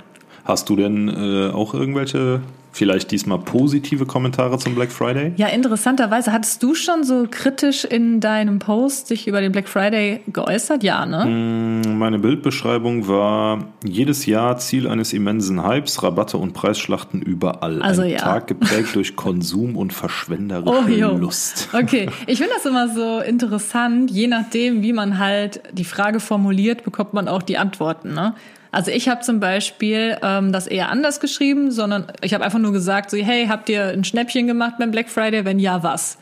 Hast 0.44 0.68
du 0.68 0.76
denn 0.76 1.08
äh, 1.08 1.50
auch 1.50 1.72
irgendwelche 1.74 2.40
vielleicht 2.74 3.12
diesmal 3.12 3.38
positive 3.38 4.04
Kommentare 4.04 4.58
zum 4.58 4.74
Black 4.74 4.90
Friday? 4.90 5.32
Ja, 5.36 5.46
interessanterweise 5.46 6.32
hattest 6.32 6.62
du 6.62 6.74
schon 6.74 7.04
so 7.04 7.26
kritisch 7.30 7.84
in 7.84 8.20
deinem 8.20 8.58
Post 8.58 9.06
sich 9.06 9.28
über 9.28 9.40
den 9.40 9.52
Black 9.52 9.68
Friday 9.68 10.22
geäußert? 10.26 10.82
Ja, 10.82 11.06
ne? 11.06 11.24
Mm, 11.24 11.98
meine 11.98 12.18
Bildbeschreibung 12.18 13.06
war 13.06 13.64
jedes 13.84 14.26
Jahr 14.26 14.58
Ziel 14.58 14.88
eines 14.88 15.12
immensen 15.12 15.64
Hypes, 15.64 16.02
Rabatte 16.02 16.36
und 16.36 16.52
Preisschlachten 16.52 17.22
überall. 17.22 17.80
Also 17.80 18.02
Ein 18.02 18.10
ja. 18.10 18.18
Tag 18.18 18.48
geprägt 18.48 18.90
durch 18.94 19.14
Konsum 19.14 19.76
und 19.76 19.92
verschwenderische 19.92 21.10
oh, 21.12 21.16
Lust. 21.16 21.68
Okay, 21.72 22.10
ich 22.26 22.38
finde 22.38 22.54
das 22.54 22.66
immer 22.66 22.88
so 22.88 23.20
interessant. 23.20 24.10
Je 24.10 24.26
nachdem, 24.26 24.82
wie 24.82 24.92
man 24.92 25.18
halt 25.18 25.62
die 25.72 25.84
Frage 25.84 26.18
formuliert, 26.18 26.82
bekommt 26.82 27.14
man 27.14 27.28
auch 27.28 27.42
die 27.42 27.56
Antworten. 27.56 28.14
Ne? 28.14 28.34
Also 28.74 28.90
ich 28.90 29.08
habe 29.08 29.20
zum 29.20 29.38
Beispiel 29.38 30.18
ähm, 30.20 30.50
das 30.50 30.66
eher 30.66 30.88
anders 30.88 31.20
geschrieben, 31.20 31.70
sondern 31.70 32.08
ich 32.22 32.34
habe 32.34 32.44
einfach 32.44 32.58
nur 32.58 32.72
gesagt, 32.72 33.08
so, 33.08 33.16
hey, 33.16 33.46
habt 33.46 33.68
ihr 33.68 33.86
ein 33.86 34.02
Schnäppchen 34.02 34.48
gemacht 34.48 34.74
beim 34.80 34.90
Black 34.90 35.08
Friday? 35.08 35.44
Wenn 35.44 35.60
ja, 35.60 35.84
was? 35.84 36.18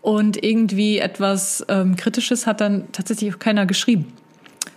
Und 0.00 0.42
irgendwie 0.42 0.98
etwas 0.98 1.62
ähm, 1.68 1.96
Kritisches 1.96 2.46
hat 2.46 2.62
dann 2.62 2.90
tatsächlich 2.92 3.34
auch 3.34 3.38
keiner 3.38 3.66
geschrieben. 3.66 4.14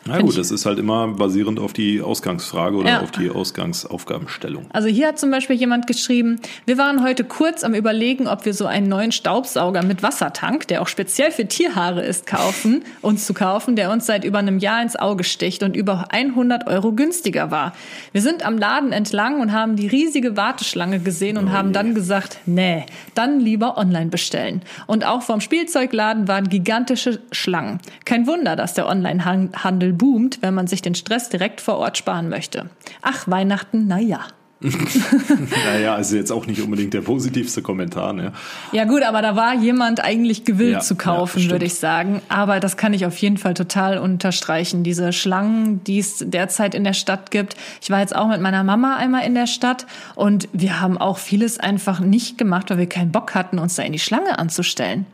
Na 0.06 0.20
gut, 0.20 0.38
das 0.38 0.52
ist 0.52 0.66
halt 0.66 0.80
immer 0.80 1.08
basierend 1.08 1.60
auf 1.60 1.72
die 1.72 2.02
Ausgangsfrage 2.02 2.76
oder 2.76 2.90
ja. 2.90 3.02
auf 3.02 3.12
die 3.12 3.30
Ausgangsaufgabenstellung. 3.30 4.66
Also 4.74 4.90
hier 4.90 5.08
hat 5.08 5.18
zum 5.18 5.32
Beispiel 5.32 5.56
jemand 5.56 5.88
geschrieben, 5.88 6.42
wir 6.66 6.78
waren 6.78 7.04
heute 7.04 7.24
kurz 7.24 7.64
am 7.64 7.74
überlegen, 7.74 8.28
ob 8.28 8.44
wir 8.44 8.54
so 8.54 8.66
einen 8.66 8.90
neuen 8.90 9.14
Staubsauger 9.14 9.82
mit 9.82 10.04
Wassertank, 10.04 10.68
der 10.68 10.82
auch 10.82 10.88
speziell 10.88 11.32
für 11.32 11.48
Tierhaare 11.48 12.04
ist, 12.04 12.28
kaufen, 12.28 12.84
uns 13.02 13.26
zu 13.26 13.34
kaufen, 13.34 13.78
der 13.78 13.92
uns 13.92 14.06
seit 14.06 14.26
über 14.26 14.40
einem 14.40 14.60
Jahr 14.60 14.82
ins 14.82 14.98
Auge 14.98 15.24
sticht 15.24 15.64
und 15.64 15.76
über 15.76 16.08
100 16.10 16.68
Euro 16.68 16.92
günstiger 16.92 17.50
war. 17.50 17.74
Wir 18.12 18.22
sind 18.22 18.46
am 18.46 18.58
Laden 18.58 18.92
entlang 18.92 19.40
und 19.40 19.54
haben 19.54 19.78
die 19.78 19.88
riesige 19.88 20.36
Warteschlange 20.36 21.00
gesehen 21.00 21.38
und 21.38 21.48
oh 21.48 21.52
haben 21.52 21.70
je. 21.70 21.74
dann 21.74 21.96
gesagt, 21.96 22.40
nee, 22.46 22.86
dann 23.16 23.40
lieber 23.40 23.78
online 23.78 24.08
bestellen. 24.08 24.64
Und 24.86 25.06
auch 25.06 25.22
vom 25.22 25.40
Spielzeugladen 25.40 26.28
waren 26.28 26.50
gigantische 26.50 27.22
Schlangen. 27.32 27.80
Kein 28.04 28.28
Wunder, 28.28 28.58
dass 28.58 28.74
der 28.74 28.88
Onlinehandel 28.88 29.93
boomt, 29.98 30.40
wenn 30.42 30.54
man 30.54 30.68
sich 30.68 30.82
den 30.82 30.96
Stress 30.96 31.30
direkt 31.30 31.62
vor 31.62 31.78
Ort 31.78 31.98
sparen 31.98 32.30
möchte. 32.30 32.70
Ach, 33.02 33.28
Weihnachten, 33.28 33.88
na 33.88 34.00
ja. 34.00 34.26
naja, 35.66 35.94
also 35.96 36.16
jetzt 36.16 36.32
auch 36.32 36.46
nicht 36.46 36.62
unbedingt 36.62 36.94
der 36.94 37.02
positivste 37.02 37.62
Kommentar. 37.62 38.14
Ne? 38.14 38.32
Ja 38.72 38.86
gut, 38.86 39.04
aber 39.04 39.22
da 39.22 39.36
war 39.36 39.56
jemand 39.56 40.02
eigentlich 40.02 40.46
gewillt 40.46 40.74
ja, 40.74 40.80
zu 40.80 40.96
kaufen, 40.96 41.42
ja, 41.42 41.52
würde 41.52 41.66
ich 41.66 41.76
sagen. 41.76 42.22
Aber 42.30 42.62
das 42.62 42.78
kann 42.78 42.94
ich 42.94 43.06
auf 43.06 43.18
jeden 43.18 43.38
Fall 43.38 43.56
total 43.56 43.98
unterstreichen. 43.98 44.84
Diese 44.84 45.12
Schlangen, 45.12 45.84
die 45.84 46.00
es 46.00 46.24
derzeit 46.26 46.76
in 46.76 46.86
der 46.86 46.94
Stadt 46.94 47.30
gibt. 47.30 47.58
Ich 47.82 47.90
war 47.90 48.00
jetzt 48.00 48.16
auch 48.16 48.30
mit 48.30 48.40
meiner 48.40 48.64
Mama 48.64 48.96
einmal 48.96 49.26
in 49.26 49.36
der 49.36 49.48
Stadt 49.48 49.86
und 50.16 50.48
wir 50.54 50.80
haben 50.80 50.98
auch 50.98 51.18
vieles 51.18 51.60
einfach 51.60 52.00
nicht 52.00 52.38
gemacht, 52.38 52.70
weil 52.70 52.78
wir 52.78 52.88
keinen 52.88 53.12
Bock 53.12 53.36
hatten, 53.36 53.60
uns 53.60 53.76
da 53.76 53.84
in 53.84 53.92
die 53.92 54.00
Schlange 54.00 54.40
anzustellen. 54.40 55.06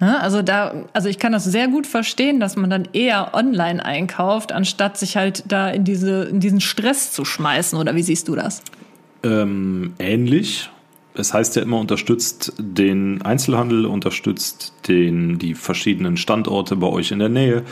Ne? 0.00 0.18
Also 0.20 0.40
da, 0.42 0.86
also 0.94 1.08
ich 1.08 1.18
kann 1.18 1.32
das 1.32 1.44
sehr 1.44 1.68
gut 1.68 1.86
verstehen, 1.86 2.40
dass 2.40 2.56
man 2.56 2.70
dann 2.70 2.88
eher 2.92 3.34
online 3.34 3.84
einkauft, 3.84 4.50
anstatt 4.50 4.96
sich 4.96 5.16
halt 5.16 5.44
da 5.46 5.68
in 5.68 5.84
diese, 5.84 6.24
in 6.24 6.40
diesen 6.40 6.60
Stress 6.60 7.12
zu 7.12 7.24
schmeißen. 7.24 7.78
Oder 7.78 7.94
wie 7.94 8.02
siehst 8.02 8.26
du 8.28 8.34
das? 8.34 8.62
Ähm, 9.22 9.92
ähnlich. 9.98 10.70
es 11.14 11.34
heißt 11.34 11.56
ja 11.56 11.62
immer, 11.62 11.78
unterstützt 11.78 12.54
den 12.58 13.20
Einzelhandel, 13.22 13.84
unterstützt 13.84 14.72
den, 14.88 15.38
die 15.38 15.54
verschiedenen 15.54 16.16
Standorte 16.16 16.76
bei 16.76 16.86
euch 16.86 17.10
in 17.10 17.18
der 17.18 17.28
Nähe. 17.28 17.62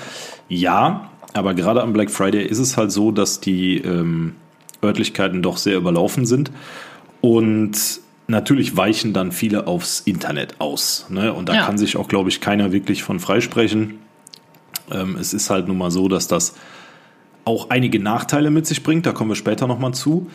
Ja, 0.51 1.11
aber 1.33 1.55
gerade 1.55 1.83
am 1.83 1.95
Black 1.95 2.11
Friday 2.11 2.45
ist 2.45 2.59
es 2.59 2.77
halt 2.77 2.93
so, 2.93 3.11
dass 3.11 3.41
die 3.41 3.79
ähm, 3.79 4.35
Örtlichkeiten 4.83 5.43
doch 5.43 5.57
sehr 5.57 5.77
überlaufen 5.77 6.27
sind. 6.27 6.51
Und 7.23 8.01
natürlich 8.29 8.77
weichen 8.77 9.13
dann 9.13 9.33
viele 9.33 9.67
aufs 9.67 10.01
Internet 10.01 10.61
aus. 10.61 11.07
Ne? 11.09 11.33
Und 11.33 11.49
da 11.49 11.55
ja. 11.55 11.67
kann 11.67 11.79
sich 11.79 11.97
auch, 11.97 12.09
glaube 12.09 12.29
ich, 12.29 12.41
keiner 12.41 12.73
wirklich 12.73 13.03
von 13.03 13.19
freisprechen. 13.19 13.99
Ähm, 14.93 15.17
es 15.17 15.35
ist 15.35 15.51
halt 15.51 15.67
nun 15.67 15.79
mal 15.79 15.91
so, 15.91 16.09
dass 16.09 16.29
das 16.29 16.55
auch 17.45 17.71
einige 17.71 17.99
Nachteile 17.99 18.51
mit 18.51 18.67
sich 18.67 18.83
bringt. 18.83 19.07
Da 19.07 19.13
kommen 19.13 19.31
wir 19.31 19.35
später 19.35 19.67
nochmal 19.67 19.95
zu. 19.95 20.31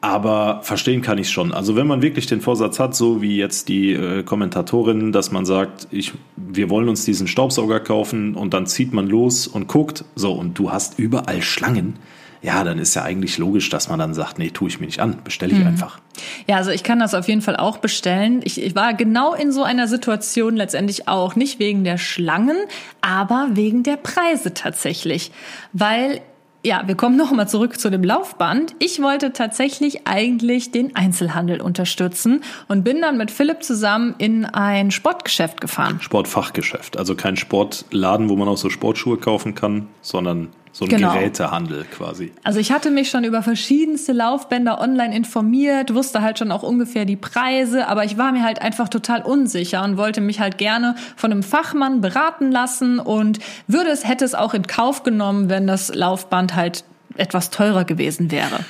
Aber 0.00 0.60
verstehen 0.62 1.02
kann 1.02 1.18
ich 1.18 1.28
schon. 1.28 1.52
Also 1.52 1.74
wenn 1.74 1.88
man 1.88 2.02
wirklich 2.02 2.26
den 2.26 2.40
Vorsatz 2.40 2.78
hat, 2.78 2.94
so 2.94 3.20
wie 3.20 3.36
jetzt 3.36 3.68
die 3.68 3.92
äh, 3.92 4.22
Kommentatorin, 4.22 5.10
dass 5.10 5.32
man 5.32 5.44
sagt, 5.44 5.88
ich, 5.90 6.12
wir 6.36 6.70
wollen 6.70 6.88
uns 6.88 7.04
diesen 7.04 7.26
Staubsauger 7.26 7.80
kaufen 7.80 8.36
und 8.36 8.54
dann 8.54 8.66
zieht 8.66 8.92
man 8.92 9.08
los 9.08 9.48
und 9.48 9.66
guckt, 9.66 10.04
so 10.14 10.34
und 10.34 10.56
du 10.56 10.70
hast 10.70 11.00
überall 11.00 11.42
Schlangen, 11.42 11.98
ja, 12.42 12.62
dann 12.64 12.78
ist 12.78 12.94
ja 12.94 13.02
eigentlich 13.02 13.38
logisch, 13.38 13.68
dass 13.68 13.88
man 13.88 13.98
dann 13.98 14.14
sagt, 14.14 14.38
nee, 14.38 14.50
tue 14.50 14.68
ich 14.68 14.80
mir 14.80 14.86
nicht 14.86 15.00
an, 15.00 15.18
bestelle 15.24 15.52
ich 15.52 15.58
mhm. 15.58 15.68
einfach. 15.68 15.98
Ja, 16.46 16.56
also 16.56 16.70
ich 16.70 16.82
kann 16.82 16.98
das 16.98 17.14
auf 17.14 17.28
jeden 17.28 17.42
Fall 17.42 17.56
auch 17.56 17.78
bestellen. 17.78 18.40
Ich, 18.44 18.60
ich 18.60 18.74
war 18.74 18.94
genau 18.94 19.34
in 19.34 19.52
so 19.52 19.62
einer 19.62 19.88
Situation 19.88 20.56
letztendlich 20.56 21.08
auch, 21.08 21.36
nicht 21.36 21.58
wegen 21.58 21.84
der 21.84 21.98
Schlangen, 21.98 22.56
aber 23.00 23.48
wegen 23.52 23.82
der 23.82 23.96
Preise 23.96 24.54
tatsächlich, 24.54 25.32
weil 25.72 26.20
ja, 26.64 26.82
wir 26.86 26.96
kommen 26.96 27.16
noch 27.16 27.30
mal 27.30 27.46
zurück 27.46 27.78
zu 27.78 27.88
dem 27.88 28.02
Laufband. 28.02 28.74
Ich 28.80 29.00
wollte 29.00 29.32
tatsächlich 29.32 30.06
eigentlich 30.06 30.72
den 30.72 30.96
Einzelhandel 30.96 31.60
unterstützen 31.60 32.42
und 32.66 32.82
bin 32.82 33.00
dann 33.00 33.16
mit 33.16 33.30
Philipp 33.30 33.62
zusammen 33.62 34.14
in 34.18 34.44
ein 34.44 34.90
Sportgeschäft 34.90 35.60
gefahren. 35.60 36.00
Sportfachgeschäft, 36.00 36.98
also 36.98 37.14
kein 37.14 37.36
Sportladen, 37.36 38.28
wo 38.28 38.36
man 38.36 38.48
auch 38.48 38.56
so 38.56 38.70
Sportschuhe 38.70 39.18
kaufen 39.18 39.54
kann, 39.54 39.86
sondern 40.02 40.48
so 40.72 40.84
ein 40.84 40.90
genau. 40.90 41.12
Gerätehandel 41.12 41.84
quasi. 41.84 42.32
Also 42.44 42.60
ich 42.60 42.72
hatte 42.72 42.90
mich 42.90 43.10
schon 43.10 43.24
über 43.24 43.42
verschiedenste 43.42 44.12
Laufbänder 44.12 44.80
online 44.80 45.14
informiert, 45.14 45.94
wusste 45.94 46.22
halt 46.22 46.38
schon 46.38 46.52
auch 46.52 46.62
ungefähr 46.62 47.04
die 47.04 47.16
Preise, 47.16 47.88
aber 47.88 48.04
ich 48.04 48.18
war 48.18 48.32
mir 48.32 48.42
halt 48.42 48.62
einfach 48.62 48.88
total 48.88 49.22
unsicher 49.22 49.82
und 49.84 49.96
wollte 49.96 50.20
mich 50.20 50.40
halt 50.40 50.58
gerne 50.58 50.94
von 51.16 51.32
einem 51.32 51.42
Fachmann 51.42 52.00
beraten 52.00 52.50
lassen 52.50 52.98
und 52.98 53.38
würde 53.66 53.90
es, 53.90 54.06
hätte 54.06 54.24
es 54.24 54.34
auch 54.34 54.54
in 54.54 54.66
Kauf 54.66 55.02
genommen, 55.02 55.48
wenn 55.48 55.66
das 55.66 55.94
Laufband 55.94 56.54
halt 56.54 56.84
etwas 57.16 57.50
teurer 57.50 57.84
gewesen 57.84 58.30
wäre. 58.30 58.60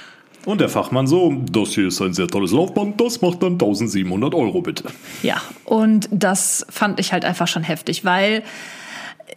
Und 0.48 0.60
der 0.62 0.70
Fachmann 0.70 1.06
so, 1.06 1.34
das 1.52 1.70
hier 1.70 1.88
ist 1.88 2.00
ein 2.00 2.14
sehr 2.14 2.26
tolles 2.26 2.52
Laufband, 2.52 2.98
das 3.00 3.20
macht 3.20 3.42
dann 3.42 3.52
1700 3.52 4.34
Euro 4.34 4.62
bitte. 4.62 4.84
Ja, 5.22 5.42
und 5.64 6.08
das 6.10 6.64
fand 6.70 7.00
ich 7.00 7.12
halt 7.12 7.26
einfach 7.26 7.48
schon 7.48 7.62
heftig, 7.62 8.04
weil 8.04 8.42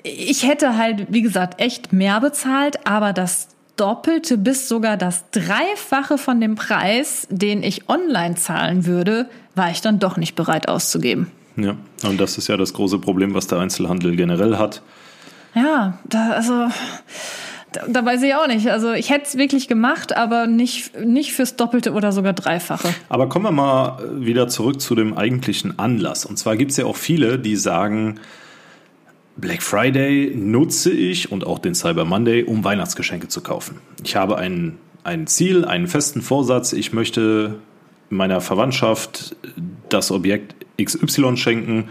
ich 0.03 0.48
hätte 0.48 0.77
halt, 0.77 1.07
wie 1.10 1.21
gesagt, 1.21 1.62
echt 1.62 1.93
mehr 1.93 2.19
bezahlt, 2.19 2.88
aber 2.88 3.13
das 3.13 3.50
Doppelte 3.77 4.38
bis 4.38 4.67
sogar 4.67 4.98
das 4.98 5.24
Dreifache 5.31 6.17
von 6.17 6.39
dem 6.39 6.55
Preis, 6.55 7.27
den 7.29 7.63
ich 7.63 7.89
online 7.89 8.36
zahlen 8.36 8.86
würde, 8.86 9.27
war 9.55 9.71
ich 9.71 9.81
dann 9.81 10.00
doch 10.00 10.17
nicht 10.17 10.36
bereit 10.36 10.67
auszugeben. 10.67 11.31
Ja, 11.55 11.75
und 12.03 12.19
das 12.19 12.38
ist 12.38 12.48
ja 12.48 12.57
das 12.57 12.74
große 12.74 13.00
Problem, 13.00 13.33
was 13.33 13.48
der 13.48 13.60
Einzelhandel 13.60 14.15
generell 14.15 14.57
hat. 14.57 14.81
Ja, 15.55 16.00
da, 16.05 16.31
also 16.31 16.67
da, 17.71 17.81
da 17.88 18.05
weiß 18.05 18.21
ich 18.24 18.36
auch 18.36 18.48
nicht. 18.48 18.69
Also 18.69 18.91
ich 18.93 19.10
hätte 19.10 19.25
es 19.25 19.38
wirklich 19.38 19.67
gemacht, 19.67 20.15
aber 20.15 20.48
nicht, 20.48 21.00
nicht 21.00 21.33
fürs 21.33 21.55
Doppelte 21.55 21.93
oder 21.93 22.12
sogar 22.12 22.33
Dreifache. 22.33 22.93
Aber 23.10 23.29
kommen 23.29 23.45
wir 23.45 23.51
mal 23.51 24.00
wieder 24.13 24.48
zurück 24.48 24.81
zu 24.81 24.95
dem 24.95 25.17
eigentlichen 25.17 25.79
Anlass. 25.79 26.25
Und 26.25 26.38
zwar 26.38 26.55
gibt 26.55 26.71
es 26.71 26.77
ja 26.77 26.86
auch 26.86 26.95
viele, 26.95 27.39
die 27.39 27.55
sagen, 27.55 28.19
Black 29.41 29.63
Friday 29.63 30.33
nutze 30.36 30.91
ich 30.91 31.31
und 31.31 31.48
auch 31.48 31.57
den 31.57 31.74
Cyber 31.74 32.05
Monday, 32.05 32.43
um 32.43 32.63
Weihnachtsgeschenke 32.63 33.27
zu 33.27 33.41
kaufen. 33.41 33.79
Ich 34.03 34.15
habe 34.15 34.38
ein, 34.38 34.77
ein 35.03 35.25
Ziel, 35.25 35.65
einen 35.65 35.88
festen 35.88 36.21
Vorsatz. 36.21 36.74
Ich 36.74 36.93
möchte 36.93 37.55
meiner 38.12 38.39
Verwandtschaft 38.39 39.36
das 39.89 40.12
Objekt 40.12 40.55
XY 40.79 41.38
schenken 41.38 41.89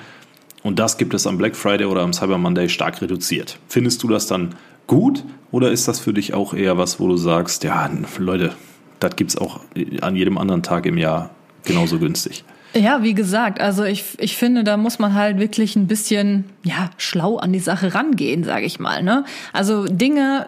und 0.63 0.79
das 0.79 0.97
gibt 0.97 1.13
es 1.13 1.27
am 1.27 1.39
Black 1.39 1.57
Friday 1.57 1.87
oder 1.87 2.03
am 2.03 2.13
Cyber 2.13 2.39
Monday 2.39 2.69
stark 2.69 3.03
reduziert. 3.03 3.59
Findest 3.67 4.05
du 4.05 4.09
das 4.09 4.29
dann 4.29 4.55
gut 4.87 5.25
oder 5.51 5.73
ist 5.73 5.89
das 5.89 5.99
für 5.99 6.13
dich 6.13 6.35
auch 6.35 6.55
eher 6.55 6.79
was, 6.79 7.01
wo 7.01 7.09
du 7.09 7.17
sagst, 7.17 7.65
ja, 7.65 7.91
Leute, 8.19 8.55
das 9.01 9.17
gibt 9.17 9.31
es 9.31 9.37
auch 9.37 9.61
an 10.01 10.15
jedem 10.15 10.39
anderen 10.39 10.63
Tag 10.63 10.87
im 10.87 10.99
Jahr 10.99 11.31
genauso 11.65 11.99
günstig? 11.99 12.45
Ja, 12.75 13.03
wie 13.03 13.15
gesagt, 13.15 13.61
also 13.61 13.85
ich, 13.85 14.05
ich 14.19 14.37
finde, 14.37 14.63
da 14.63 14.77
muss 14.77 14.99
man 14.99 15.15
halt 15.15 15.39
wirklich 15.39 15.75
ein 15.75 15.89
bisschen 15.89 16.45
ja 16.63 16.91
schlau 16.99 17.37
an 17.37 17.53
die 17.53 17.59
Sache 17.59 17.95
rangehen, 17.95 18.45
sage 18.45 18.65
ich 18.65 18.79
mal. 18.79 19.03
Ne? 19.03 19.25
Also 19.53 19.87
Dinge 19.87 20.47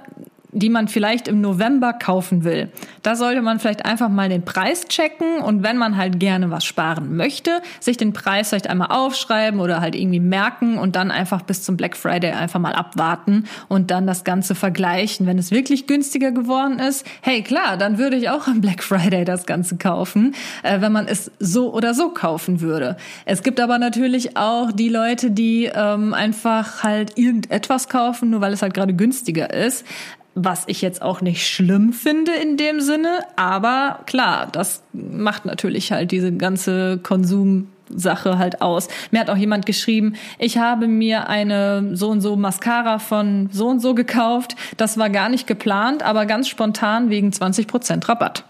die 0.52 0.68
man 0.68 0.86
vielleicht 0.86 1.28
im 1.28 1.40
November 1.40 1.94
kaufen 1.94 2.44
will. 2.44 2.70
Da 3.02 3.16
sollte 3.16 3.40
man 3.40 3.58
vielleicht 3.58 3.86
einfach 3.86 4.10
mal 4.10 4.28
den 4.28 4.44
Preis 4.44 4.84
checken 4.86 5.38
und 5.38 5.62
wenn 5.62 5.78
man 5.78 5.96
halt 5.96 6.20
gerne 6.20 6.50
was 6.50 6.64
sparen 6.64 7.16
möchte, 7.16 7.62
sich 7.80 7.96
den 7.96 8.12
Preis 8.12 8.50
vielleicht 8.50 8.68
einmal 8.68 8.88
aufschreiben 8.90 9.60
oder 9.60 9.80
halt 9.80 9.94
irgendwie 9.94 10.20
merken 10.20 10.78
und 10.78 10.94
dann 10.94 11.10
einfach 11.10 11.42
bis 11.42 11.62
zum 11.62 11.78
Black 11.78 11.96
Friday 11.96 12.32
einfach 12.32 12.60
mal 12.60 12.74
abwarten 12.74 13.44
und 13.68 13.90
dann 13.90 14.06
das 14.06 14.24
Ganze 14.24 14.54
vergleichen. 14.54 15.26
Wenn 15.26 15.38
es 15.38 15.50
wirklich 15.50 15.86
günstiger 15.86 16.32
geworden 16.32 16.78
ist, 16.78 17.06
hey 17.22 17.42
klar, 17.42 17.78
dann 17.78 17.96
würde 17.96 18.16
ich 18.16 18.28
auch 18.28 18.46
am 18.46 18.60
Black 18.60 18.82
Friday 18.82 19.24
das 19.24 19.46
Ganze 19.46 19.78
kaufen, 19.78 20.34
äh, 20.62 20.82
wenn 20.82 20.92
man 20.92 21.08
es 21.08 21.30
so 21.38 21.72
oder 21.72 21.94
so 21.94 22.10
kaufen 22.10 22.60
würde. 22.60 22.98
Es 23.24 23.42
gibt 23.42 23.58
aber 23.58 23.78
natürlich 23.78 24.36
auch 24.36 24.70
die 24.70 24.90
Leute, 24.90 25.30
die 25.30 25.70
ähm, 25.74 26.12
einfach 26.12 26.82
halt 26.82 27.16
irgendetwas 27.16 27.88
kaufen, 27.88 28.28
nur 28.28 28.42
weil 28.42 28.52
es 28.52 28.60
halt 28.60 28.74
gerade 28.74 28.92
günstiger 28.92 29.52
ist 29.52 29.86
was 30.34 30.64
ich 30.66 30.80
jetzt 30.80 31.02
auch 31.02 31.20
nicht 31.20 31.46
schlimm 31.46 31.92
finde 31.92 32.32
in 32.32 32.56
dem 32.56 32.80
Sinne, 32.80 33.20
aber 33.36 34.00
klar, 34.06 34.48
das 34.50 34.82
macht 34.92 35.44
natürlich 35.44 35.92
halt 35.92 36.10
diese 36.10 36.32
ganze 36.32 36.98
Konsumsache 37.02 38.38
halt 38.38 38.62
aus. 38.62 38.88
Mir 39.10 39.20
hat 39.20 39.30
auch 39.30 39.36
jemand 39.36 39.66
geschrieben, 39.66 40.14
ich 40.38 40.56
habe 40.56 40.88
mir 40.88 41.28
eine 41.28 41.96
so 41.96 42.08
und 42.08 42.22
so 42.22 42.36
Mascara 42.36 42.98
von 42.98 43.50
so 43.52 43.68
und 43.68 43.80
so 43.80 43.94
gekauft. 43.94 44.56
Das 44.78 44.96
war 44.96 45.10
gar 45.10 45.28
nicht 45.28 45.46
geplant, 45.46 46.02
aber 46.02 46.24
ganz 46.24 46.48
spontan 46.48 47.10
wegen 47.10 47.32
20 47.32 47.66
Prozent 47.66 48.08
Rabatt. 48.08 48.44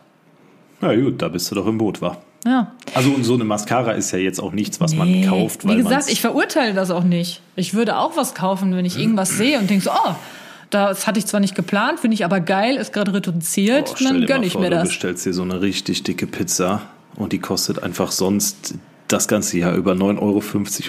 Na 0.80 0.94
gut, 0.94 1.20
da 1.20 1.28
bist 1.28 1.50
du 1.50 1.56
doch 1.56 1.66
im 1.66 1.78
Boot, 1.78 2.00
war. 2.00 2.18
Ja. 2.44 2.72
Also 2.94 3.14
so 3.22 3.34
eine 3.34 3.44
Mascara 3.44 3.92
ist 3.92 4.10
ja 4.10 4.18
jetzt 4.18 4.40
auch 4.40 4.52
nichts, 4.52 4.80
was 4.80 4.92
nee. 4.92 4.98
man 4.98 5.30
kauft. 5.30 5.66
Wie 5.66 5.76
gesagt, 5.76 6.10
ich 6.10 6.20
verurteile 6.20 6.74
das 6.74 6.90
auch 6.90 7.04
nicht. 7.04 7.40
Ich 7.54 7.74
würde 7.74 7.98
auch 7.98 8.16
was 8.16 8.34
kaufen, 8.34 8.74
wenn 8.74 8.84
ich 8.84 8.98
irgendwas 8.98 9.36
sehe 9.36 9.58
und 9.58 9.70
denke 9.70 9.84
so, 9.84 9.90
oh, 9.90 10.14
das 10.72 11.06
hatte 11.06 11.18
ich 11.18 11.26
zwar 11.26 11.40
nicht 11.40 11.54
geplant, 11.54 12.00
finde 12.00 12.14
ich 12.14 12.24
aber 12.24 12.40
geil, 12.40 12.76
ist 12.76 12.92
gerade 12.92 13.14
reduziert, 13.14 13.86
Boah, 13.86 14.04
dann 14.04 14.26
gönne 14.26 14.46
ich 14.46 14.54
vor, 14.54 14.62
mir 14.62 14.70
das. 14.70 14.84
Du 14.84 14.88
bestellst 14.88 15.26
dir 15.26 15.32
so 15.32 15.42
eine 15.42 15.60
richtig 15.60 16.02
dicke 16.02 16.26
Pizza 16.26 16.82
und 17.16 17.32
die 17.32 17.38
kostet 17.38 17.82
einfach 17.82 18.10
sonst 18.10 18.74
das 19.12 19.28
ganze 19.28 19.58
Jahr 19.58 19.74
über 19.74 19.92
9,50 19.92 20.20
Euro 20.20 20.42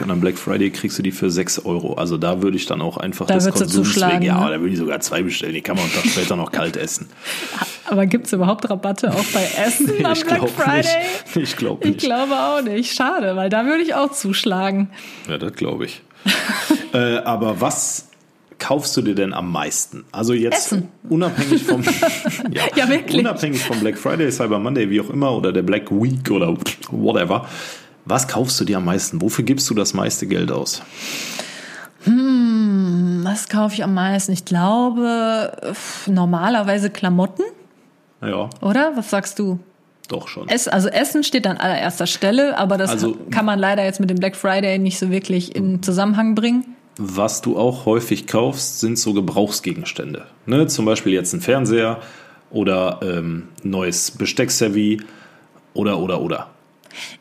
und 0.04 0.12
am 0.12 0.22
Black 0.22 0.38
Friday 0.38 0.70
kriegst 0.70 0.98
du 0.98 1.04
die 1.04 1.12
für 1.12 1.30
6 1.30 1.66
Euro. 1.66 1.96
Also 1.96 2.18
da 2.18 2.42
würde 2.42 2.56
ich 2.56 2.66
dann 2.66 2.82
auch 2.82 2.96
einfach 2.96 3.28
da 3.28 3.34
das 3.34 3.50
Konsums 3.50 3.98
wegen, 3.98 4.22
ja, 4.22 4.46
ne? 4.46 4.52
da 4.52 4.60
würde 4.62 4.70
ich 4.72 4.80
sogar 4.80 5.02
zwei 5.02 5.24
bestellen, 5.24 5.54
die 5.54 5.62
kann 5.62 5.76
man 5.76 5.86
dann 5.94 6.10
später 6.10 6.36
noch 6.36 6.52
kalt 6.52 6.78
essen. 6.78 7.10
Aber 7.86 8.06
gibt 8.06 8.28
es 8.28 8.34
überhaupt 8.34 8.70
Rabatte 8.70 9.12
auch 9.12 9.26
bei 9.34 9.44
Essen 9.66 9.88
nee, 9.88 10.04
am 10.06 10.14
Black 10.14 10.50
Friday? 10.50 11.04
Nicht. 11.36 11.50
Ich 11.50 11.58
glaube 11.58 11.86
nicht. 11.86 11.98
Ich 11.98 12.04
glaube 12.04 12.34
auch 12.34 12.62
nicht. 12.62 12.96
Schade, 12.96 13.36
weil 13.36 13.50
da 13.50 13.66
würde 13.66 13.84
ich 13.84 13.94
auch 13.94 14.12
zuschlagen. 14.12 14.90
Ja, 15.28 15.38
das 15.38 15.54
glaube 15.54 15.86
ich. 15.86 16.02
äh, 16.94 17.18
aber 17.18 17.60
was 17.60 18.08
kaufst 18.60 18.96
du 18.98 19.02
dir 19.02 19.16
denn 19.16 19.34
am 19.34 19.52
meisten? 19.52 20.06
Also 20.12 20.34
jetzt 20.34 20.68
Essen. 20.68 20.90
unabhängig 21.10 21.64
vom 21.64 21.84
ja, 22.52 22.64
ja, 22.76 22.90
wirklich. 22.90 23.22
unabhängig 23.22 23.62
vom 23.62 23.80
Black 23.80 23.98
Friday, 23.98 24.32
Cyber 24.32 24.60
Monday, 24.60 24.90
wie 24.90 25.02
auch 25.02 25.10
immer, 25.10 25.36
oder 25.36 25.52
der 25.52 25.64
Black 25.64 25.92
Week 25.92 26.30
oder 26.32 26.56
whatever. 26.90 27.48
Was 28.06 28.28
kaufst 28.28 28.60
du 28.60 28.66
dir 28.66 28.78
am 28.78 28.86
meisten? 28.86 29.22
Wofür 29.22 29.46
gibst 29.46 29.70
du 29.70 29.74
das 29.74 29.94
meiste 29.94 30.28
Geld 30.28 30.52
aus? 30.52 30.82
Hm, 32.04 33.22
was 33.24 33.48
kaufe 33.48 33.76
ich 33.76 33.84
am 33.84 33.94
meisten? 33.94 34.34
Ich 34.34 34.46
glaube 34.46 35.52
normalerweise 36.08 36.90
Klamotten. 36.90 37.44
Ja. 38.22 38.50
Oder? 38.62 38.94
Was 38.96 39.10
sagst 39.10 39.40
du? 39.40 39.60
Doch 40.10 40.28
schon. 40.28 40.50
Es, 40.50 40.68
also 40.68 40.90
Essen 40.90 41.24
steht 41.24 41.48
an 41.48 41.58
allererster 41.58 42.08
Stelle, 42.08 42.58
aber 42.58 42.78
das 42.78 42.90
also, 42.90 43.18
kann 43.32 43.46
man 43.46 43.58
leider 43.58 43.84
jetzt 43.84 44.00
mit 44.00 44.10
dem 44.10 44.18
Black 44.18 44.36
Friday 44.36 44.78
nicht 44.80 45.00
so 45.00 45.12
wirklich 45.12 45.56
in 45.56 45.82
Zusammenhang 45.82 46.36
bringen. 46.36 46.76
Was 46.98 47.42
du 47.42 47.58
auch 47.58 47.86
häufig 47.86 48.28
kaufst, 48.28 48.80
sind 48.80 49.00
so 49.00 49.14
Gebrauchsgegenstände. 49.14 50.26
Ne? 50.46 50.68
Zum 50.68 50.86
Beispiel 50.86 51.14
jetzt 51.14 51.34
ein 51.34 51.42
Fernseher 51.42 52.00
oder 52.52 53.00
ähm, 53.02 53.48
neues 53.64 54.12
Besteckservie 54.12 55.02
oder 55.74 56.00
oder 56.00 56.22
oder. 56.22 56.50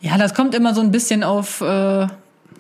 Ja, 0.01 0.19
das 0.19 0.35
kommt 0.35 0.55
immer 0.55 0.75
so 0.75 0.83
ein 0.83 0.91
bisschen 0.91 1.25
auf, 1.25 1.63
äh, 1.63 2.07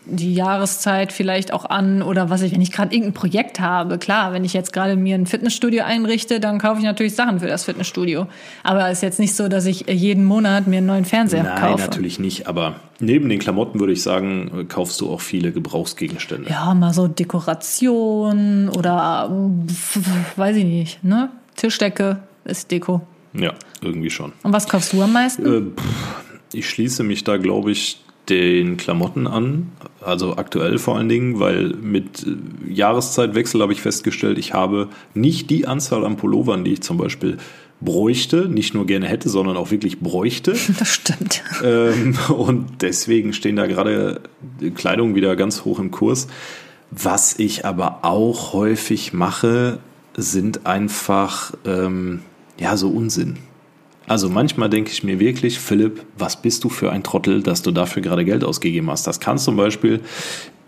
die 0.05 0.35
Jahreszeit 0.35 1.13
vielleicht 1.13 1.53
auch 1.53 1.65
an 1.65 2.03
oder 2.03 2.29
was 2.29 2.43
ich, 2.43 2.53
wenn 2.53 2.61
ich 2.61 2.73
gerade 2.73 2.95
irgendein 2.95 3.15
Projekt 3.15 3.61
habe. 3.61 3.99
Klar, 3.99 4.33
wenn 4.33 4.45
ich 4.45 4.53
jetzt 4.53 4.73
gerade 4.73 4.97
mir 4.97 5.15
ein 5.15 5.27
Fitnessstudio 5.27 5.85
einrichte, 5.85 6.41
dann 6.41 6.59
kaufe 6.59 6.79
ich 6.79 6.85
natürlich 6.85 7.15
Sachen 7.15 7.41
für 7.41 7.47
das 7.47 7.65
Fitnessstudio. 7.65 8.27
Aber 8.63 8.89
es 8.89 8.99
ist 8.99 9.03
jetzt 9.03 9.21
nicht 9.21 9.35
so, 9.35 9.49
dass 9.49 9.67
ich 9.67 9.87
jeden 9.89 10.25
Monat 10.25 10.67
mir 10.67 10.79
einen 10.79 10.87
neuen 10.87 11.05
Fernseher 11.05 11.45
Nein, 11.45 11.61
kaufe. 11.61 11.79
Nein, 11.79 11.89
natürlich 11.91 12.19
nicht. 12.19 12.47
Aber 12.49 12.77
neben 12.99 13.29
den 13.29 13.39
Klamotten 13.39 13.79
würde 13.81 13.93
ich 13.93 14.03
sagen, 14.03 14.67
kaufst 14.69 15.01
du 15.01 15.11
auch 15.11 15.21
viele 15.21 15.53
Gebrauchsgegenstände. 15.53 16.51
Ja, 16.51 16.75
mal 16.75 16.93
so 16.93 17.07
Dekoration 17.07 18.69
oder 18.69 19.31
weiß 20.37 20.57
ich 20.57 20.65
nicht, 20.65 21.05
ne? 21.05 21.31
Tischdecke 21.57 22.19
ist 22.45 22.71
Deko. 22.71 23.03
Ja, 23.35 23.53
irgendwie 23.81 24.11
schon. 24.11 24.33
Und 24.43 24.53
was 24.53 24.69
kaufst 24.69 24.93
du 24.93 25.03
am 25.03 25.13
meisten? 25.13 25.47
Äh, 25.47 26.57
ich 26.57 26.69
schließe 26.69 27.03
mich 27.03 27.25
da, 27.25 27.37
glaube 27.37 27.71
ich, 27.71 28.03
den 28.29 28.77
Klamotten 28.77 29.27
an, 29.27 29.73
also 30.01 30.37
aktuell 30.37 30.79
vor 30.79 30.97
allen 30.97 31.09
Dingen, 31.09 31.41
weil 31.41 31.71
mit 31.71 32.25
äh, 32.27 32.73
Jahreszeitwechsel 32.73 33.61
habe 33.61 33.73
ich 33.73 33.83
festgestellt, 33.83 34.39
ich 34.39 34.55
habe 34.55 34.89
nicht 35.15 35.51
die 35.51 35.67
Anzahl 35.67 36.05
an 36.05 36.17
Pullovern, 36.17 36.65
die 36.65 36.75
ich 36.75 36.83
zum 36.83 36.99
Beispiel 36.99 37.39
bräuchte, 37.81 38.49
nicht 38.49 38.75
nur 38.75 38.87
gerne 38.87 39.07
hätte, 39.07 39.29
sondern 39.29 39.57
auch 39.57 39.71
wirklich 39.71 40.01
bräuchte. 40.01 40.55
Das 40.79 40.89
stimmt. 40.89 41.43
Ähm, 41.65 42.17
und 42.29 42.83
deswegen 42.83 43.33
stehen 43.33 43.57
da 43.57 43.67
gerade 43.67 44.21
Kleidung 44.75 45.15
wieder 45.15 45.35
ganz 45.37 45.65
hoch 45.65 45.79
im 45.79 45.91
Kurs. 45.91 46.29
Was 46.91 47.39
ich 47.39 47.65
aber 47.65 48.01
auch 48.03 48.53
häufig 48.53 49.13
mache, 49.13 49.79
sind 50.15 50.67
einfach 50.67 51.53
ähm, 51.65 52.21
ja 52.59 52.77
so 52.77 52.91
Unsinn. 52.91 53.39
Also 54.07 54.29
manchmal 54.29 54.69
denke 54.69 54.91
ich 54.91 55.05
mir 55.05 55.21
wirklich, 55.21 55.59
Philipp, 55.59 56.05
was 56.19 56.41
bist 56.41 56.65
du 56.65 56.69
für 56.69 56.91
ein 56.91 57.03
Trottel, 57.03 57.43
dass 57.43 57.63
du 57.63 57.71
dafür 57.71 58.03
gerade 58.03 58.25
Geld 58.25 58.45
ausgegeben 58.45 58.91
hast? 58.91 59.07
Das 59.07 59.21
kann 59.21 59.39
zum 59.39 59.57
Beispiel 59.57 60.01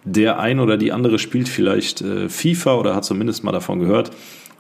der 0.05 0.39
ein 0.39 0.61
oder 0.61 0.77
die 0.77 0.93
andere 0.93 1.19
spielt 1.19 1.49
vielleicht 1.49 2.03
äh, 2.03 2.29
FIFA 2.29 2.75
oder 2.75 2.95
hat 2.95 3.05
zumindest 3.05 3.43
mal 3.43 3.53
davon 3.53 3.81
gehört. 3.81 4.11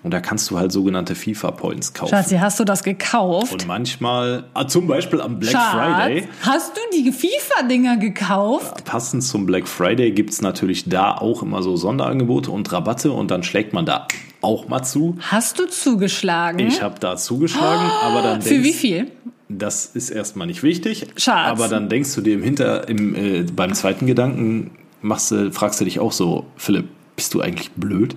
Und 0.04 0.12
da 0.12 0.20
kannst 0.20 0.50
du 0.50 0.58
halt 0.58 0.70
sogenannte 0.70 1.14
FIFA-Points 1.14 1.94
kaufen. 1.94 2.10
Schatzi, 2.10 2.36
hast 2.36 2.60
du 2.60 2.64
das 2.64 2.84
gekauft? 2.84 3.54
Und 3.54 3.66
manchmal, 3.66 4.44
ah, 4.52 4.68
zum 4.68 4.86
Beispiel 4.86 5.18
am 5.22 5.38
Black 5.38 5.52
Schatz, 5.52 5.72
Friday. 5.72 6.28
Hast 6.42 6.76
du 6.76 6.80
die 6.94 7.10
FIFA-Dinger 7.10 7.96
gekauft? 7.96 8.84
Passend 8.84 9.24
zum 9.24 9.46
Black 9.46 9.66
Friday 9.66 10.12
gibt's 10.12 10.42
natürlich 10.42 10.90
da 10.90 11.16
auch 11.16 11.42
immer 11.42 11.62
so 11.62 11.76
Sonderangebote 11.76 12.50
und 12.50 12.70
Rabatte 12.70 13.12
und 13.12 13.30
dann 13.30 13.42
schlägt 13.42 13.72
man 13.72 13.86
da 13.86 14.06
auch 14.42 14.68
mal 14.68 14.82
zu. 14.82 15.16
Hast 15.20 15.58
du 15.58 15.66
zugeschlagen? 15.66 16.58
Ich 16.58 16.82
habe 16.82 17.00
da 17.00 17.16
zugeschlagen, 17.16 17.90
aber 18.02 18.20
dann 18.20 18.42
Für 18.42 18.50
denkst, 18.50 18.68
wie 18.68 18.72
viel? 18.74 19.10
das 19.48 19.86
ist 19.86 20.10
erstmal 20.10 20.46
nicht 20.46 20.62
wichtig. 20.62 21.06
Schatz. 21.16 21.48
Aber 21.48 21.68
dann 21.68 21.88
denkst 21.88 22.14
du 22.14 22.20
dir 22.20 22.34
im 22.34 22.42
Hinter, 22.42 22.88
im, 22.90 23.14
äh, 23.14 23.42
beim 23.42 23.72
zweiten 23.72 24.06
Gedanken, 24.06 24.72
machst 25.00 25.30
du, 25.30 25.50
fragst 25.50 25.80
du 25.80 25.84
dich 25.84 25.98
auch 25.98 26.12
so, 26.12 26.44
Philipp, 26.56 26.88
bist 27.16 27.32
du 27.34 27.40
eigentlich 27.40 27.70
blöd? 27.72 28.16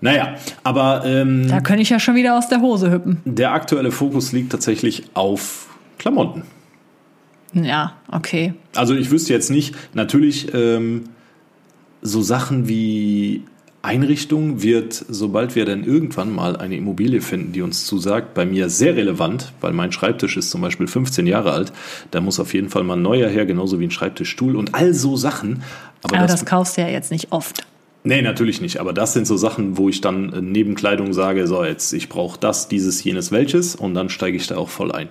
Naja, 0.00 0.34
aber 0.62 1.04
ähm, 1.04 1.48
Da 1.48 1.60
könnte 1.60 1.82
ich 1.82 1.90
ja 1.90 1.98
schon 1.98 2.14
wieder 2.14 2.36
aus 2.36 2.48
der 2.48 2.60
Hose 2.60 2.90
hüppen. 2.90 3.20
der 3.24 3.52
aktuelle 3.52 3.90
Fokus 3.90 4.32
liegt 4.32 4.52
tatsächlich 4.52 5.04
auf 5.14 5.68
Klamotten. 5.98 6.42
Ja, 7.52 7.94
okay. 8.12 8.54
Also 8.74 8.94
ich 8.94 9.10
wüsste 9.10 9.32
jetzt 9.32 9.50
nicht, 9.50 9.74
natürlich 9.94 10.52
ähm, 10.52 11.04
so 12.02 12.20
Sachen 12.20 12.68
wie 12.68 13.44
Einrichtung 13.82 14.62
wird, 14.62 15.04
sobald 15.08 15.54
wir 15.54 15.64
dann 15.64 15.84
irgendwann 15.84 16.34
mal 16.34 16.56
eine 16.56 16.76
Immobilie 16.76 17.20
finden, 17.20 17.52
die 17.52 17.62
uns 17.62 17.86
zusagt, 17.86 18.34
bei 18.34 18.44
mir 18.44 18.68
sehr 18.68 18.96
relevant, 18.96 19.52
weil 19.60 19.72
mein 19.72 19.92
Schreibtisch 19.92 20.36
ist 20.36 20.50
zum 20.50 20.60
Beispiel 20.60 20.88
15 20.88 21.26
Jahre 21.26 21.52
alt. 21.52 21.72
Da 22.10 22.20
muss 22.20 22.40
auf 22.40 22.52
jeden 22.52 22.68
Fall 22.68 22.82
mal 22.82 22.96
ein 22.96 23.02
neuer 23.02 23.28
her, 23.28 23.46
genauso 23.46 23.78
wie 23.78 23.84
ein 23.84 23.92
Schreibtischstuhl 23.92 24.56
und 24.56 24.74
all 24.74 24.92
so 24.92 25.16
Sachen. 25.16 25.62
Aber, 26.02 26.18
Aber 26.18 26.26
das, 26.26 26.40
das 26.40 26.46
kaufst 26.46 26.76
du 26.76 26.80
ja 26.82 26.88
jetzt 26.88 27.12
nicht 27.12 27.30
oft. 27.30 27.64
Nee, 28.06 28.22
natürlich 28.22 28.60
nicht. 28.60 28.78
Aber 28.80 28.92
das 28.92 29.12
sind 29.12 29.26
so 29.26 29.36
Sachen, 29.36 29.76
wo 29.76 29.88
ich 29.88 30.00
dann 30.00 30.32
äh, 30.32 30.40
neben 30.40 30.74
Kleidung 30.74 31.12
sage, 31.12 31.46
so 31.46 31.62
jetzt, 31.64 31.92
ich 31.92 32.08
brauche 32.08 32.38
das, 32.40 32.68
dieses, 32.68 33.02
jenes, 33.04 33.32
welches 33.32 33.74
und 33.76 33.94
dann 33.94 34.08
steige 34.08 34.36
ich 34.36 34.46
da 34.46 34.56
auch 34.56 34.68
voll 34.70 34.92
ein. 34.92 35.08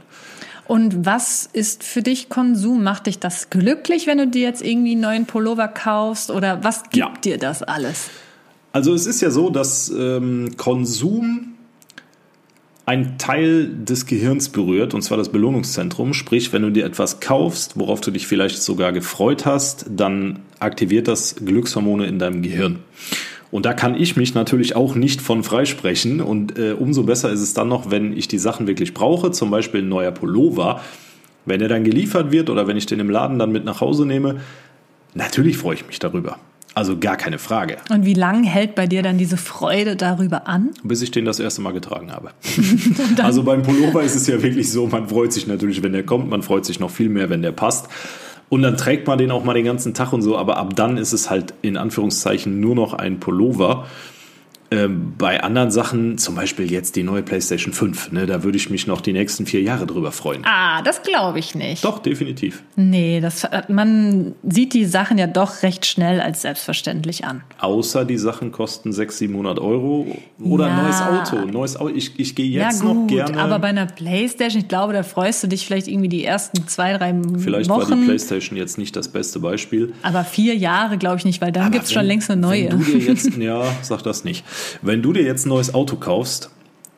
Und 0.68 1.06
was 1.06 1.48
ist 1.54 1.84
für 1.84 2.02
dich 2.02 2.28
Konsum? 2.30 2.82
Macht 2.84 3.06
dich 3.06 3.20
das 3.20 3.52
glücklich, 3.52 4.08
wenn 4.08 4.18
du 4.18 4.28
dir 4.28 4.42
jetzt 4.42 4.64
irgendwie 4.64 4.94
einen 4.94 5.02
neuen 5.02 5.26
Pullover 5.28 5.68
kaufst? 5.68 6.32
Oder 6.32 6.64
was 6.64 6.84
gibt 6.84 6.96
Ja. 6.96 7.14
dir 7.24 7.38
das 7.38 7.62
alles? 7.62 8.10
Also 8.72 8.94
es 8.94 9.06
ist 9.06 9.22
ja 9.22 9.30
so, 9.30 9.50
dass 9.52 9.90
ähm, 9.90 10.52
Konsum 10.58 11.55
ein 12.86 13.18
Teil 13.18 13.68
des 13.68 14.06
Gehirns 14.06 14.50
berührt, 14.50 14.94
und 14.94 15.02
zwar 15.02 15.18
das 15.18 15.30
Belohnungszentrum. 15.30 16.14
Sprich, 16.14 16.54
wenn 16.54 16.62
du 16.62 16.70
dir 16.70 16.86
etwas 16.86 17.20
kaufst, 17.20 17.78
worauf 17.80 18.00
du 18.02 18.12
dich 18.12 18.28
vielleicht 18.28 18.62
sogar 18.62 18.94
gefreut 18.94 19.46
hast, 19.46 19.86
dann 19.90 20.40
aktiviert 20.60 21.08
das 21.08 21.36
Glückshormone 21.38 22.06
in 22.06 22.20
deinem 22.20 22.44
Gehirn. 22.44 22.80
Und 23.50 23.66
da 23.66 23.74
kann 23.74 23.96
ich 24.00 24.18
mich 24.18 24.36
natürlich 24.36 24.76
auch 24.76 24.96
nicht 24.96 25.22
von 25.22 25.44
freisprechen. 25.44 26.22
Und 26.22 26.60
äh, 26.60 26.74
umso 26.74 27.04
besser 27.04 27.32
ist 27.32 27.42
es 27.42 27.54
dann 27.54 27.70
noch, 27.70 27.90
wenn 27.90 28.16
ich 28.16 28.28
die 28.28 28.38
Sachen 28.38 28.68
wirklich 28.68 28.94
brauche, 28.94 29.32
zum 29.32 29.50
Beispiel 29.50 29.82
ein 29.82 29.90
neuer 29.90 30.12
Pullover. 30.12 30.82
Wenn 31.46 31.60
der 31.60 31.70
dann 31.70 31.84
geliefert 31.84 32.32
wird 32.32 32.50
oder 32.50 32.68
wenn 32.68 32.78
ich 32.78 32.86
den 32.86 33.00
im 33.00 33.10
Laden 33.10 33.40
dann 33.40 33.52
mit 33.52 33.66
nach 33.66 33.82
Hause 33.82 34.06
nehme, 34.06 34.42
natürlich 35.14 35.58
freue 35.58 35.76
ich 35.76 35.88
mich 35.88 36.00
darüber. 36.00 36.38
Also 36.76 37.00
gar 37.00 37.16
keine 37.16 37.40
Frage, 37.40 37.78
Und 37.90 38.06
wie 38.06 38.14
lang 38.14 38.44
hält 38.44 38.76
bei 38.76 38.86
dir 38.86 39.02
dann 39.02 39.18
diese 39.18 39.38
Freude 39.38 39.96
darüber 39.96 40.46
an? 40.46 40.72
bis 40.84 41.02
ich 41.02 41.10
den 41.10 41.24
das 41.24 41.40
erste 41.40 41.62
Mal 41.62 41.72
getragen 41.72 42.12
habe. 42.12 42.32
also 43.24 43.44
beim 43.44 43.64
Pullover 43.64 44.04
ist 44.04 44.16
es 44.16 44.28
ja 44.28 44.44
wirklich 44.44 44.70
so, 44.70 44.86
man 44.88 45.08
freut 45.08 45.32
sich 45.32 45.48
natürlich, 45.48 45.82
wenn 45.84 45.94
der 45.94 46.04
kommt, 46.04 46.30
man 46.30 46.44
freut 46.44 46.66
sich 46.66 46.82
noch 46.82 46.92
viel 46.92 47.08
mehr, 47.08 47.30
wenn 47.30 47.42
der 47.42 47.54
passt. 47.54 47.88
Und 48.50 48.62
dann 48.62 48.76
trägt 48.76 49.08
man 49.08 49.18
den 49.18 49.32
auch 49.32 49.46
mal 49.46 49.54
den 49.54 49.64
ganzen 49.64 49.94
Tag 49.94 50.12
und 50.12 50.22
so, 50.22 50.38
aber 50.38 50.58
ab 50.58 50.76
dann 50.76 50.98
ist 50.98 51.14
es 51.14 51.30
halt 51.30 51.54
in 51.62 51.78
Anführungszeichen 51.78 52.60
nur 52.60 52.76
noch 52.76 52.94
ein 52.94 53.22
Pullover. 53.22 53.88
Ähm, 54.76 55.14
bei 55.18 55.42
anderen 55.42 55.72
Sachen, 55.72 56.18
zum 56.18 56.36
Beispiel 56.36 56.72
jetzt 56.72 56.96
die 56.96 57.04
neue 57.04 57.24
PlayStation 57.24 57.74
5, 57.74 58.12
ne, 58.12 58.26
da 58.26 58.44
würde 58.44 58.58
ich 58.58 58.70
mich 58.70 58.88
noch 58.88 59.02
die 59.02 59.14
nächsten 59.14 59.46
vier 59.46 59.62
Jahre 59.62 59.86
drüber 59.86 60.12
freuen. 60.12 60.42
Ah, 60.46 60.82
das 60.84 61.02
glaube 61.02 61.40
ich 61.40 61.56
nicht. 61.56 61.84
Doch, 61.86 62.00
definitiv. 62.00 62.64
Nee, 62.76 63.22
das, 63.22 63.48
man 63.70 64.34
sieht 64.44 64.74
die 64.74 64.86
Sachen 64.86 65.18
ja 65.18 65.28
doch 65.28 65.64
recht 65.64 65.86
schnell 65.86 66.20
als 66.20 66.42
selbstverständlich 66.42 67.26
an. 67.26 67.42
Außer 67.60 68.06
die 68.06 68.18
Sachen 68.18 68.52
kosten 68.52 68.92
600, 68.92 69.16
700 69.16 69.60
Euro 69.60 70.08
oder 70.44 70.66
ein 70.66 70.78
Ja. 70.78 70.84
neues 70.84 71.02
Auto. 71.02 71.46
Neues 71.46 71.78
Auto. 71.78 71.94
Ich, 71.96 72.20
ich 72.20 72.36
gehe 72.36 72.48
jetzt 72.50 72.82
ja 72.82 72.88
gut, 72.88 72.96
noch 72.96 73.08
gerne. 73.08 73.38
aber 73.40 73.60
bei 73.60 73.70
einer 73.70 73.86
Playstation, 73.86 74.62
ich 74.62 74.68
glaube, 74.68 74.94
da 74.94 75.04
freust 75.04 75.42
du 75.44 75.48
dich 75.48 75.66
vielleicht 75.66 75.88
irgendwie 75.88 76.10
die 76.10 76.26
ersten 76.26 76.68
zwei, 76.68 76.98
drei 76.98 77.16
Vielleicht 77.38 77.70
war 77.70 77.86
die 77.86 77.92
Wochen. 77.92 78.06
PlayStation 78.06 78.58
jetzt 78.58 78.78
nicht 78.78 78.96
das 78.96 79.08
beste 79.08 79.40
Beispiel. 79.40 79.94
aber 80.02 80.24
vier 80.24 80.56
Jahre 80.56 80.98
glaube 80.98 81.18
ich 81.18 81.26
nicht, 81.26 81.42
weil 81.42 81.52
dann 81.52 81.72
gibt's 81.72 81.92
schon 81.94 82.02
wenn- 82.02 82.08
längst 82.08 82.30
eine 82.30 82.42
neue. 82.42 82.70
Wenn 82.72 82.80
du 82.80 82.86
dir 82.86 82.98
jetzt, 83.00 83.36
ja, 83.38 83.64
sag 83.82 84.04
das 84.04 84.24
nicht. 84.26 84.44
Wenn 84.82 85.02
du 85.02 85.14
dir 85.14 85.24
jetzt 85.24 85.46
ein 85.46 85.50
neues 85.50 85.74
Auto 85.74 85.96
kaufst, 85.98 86.50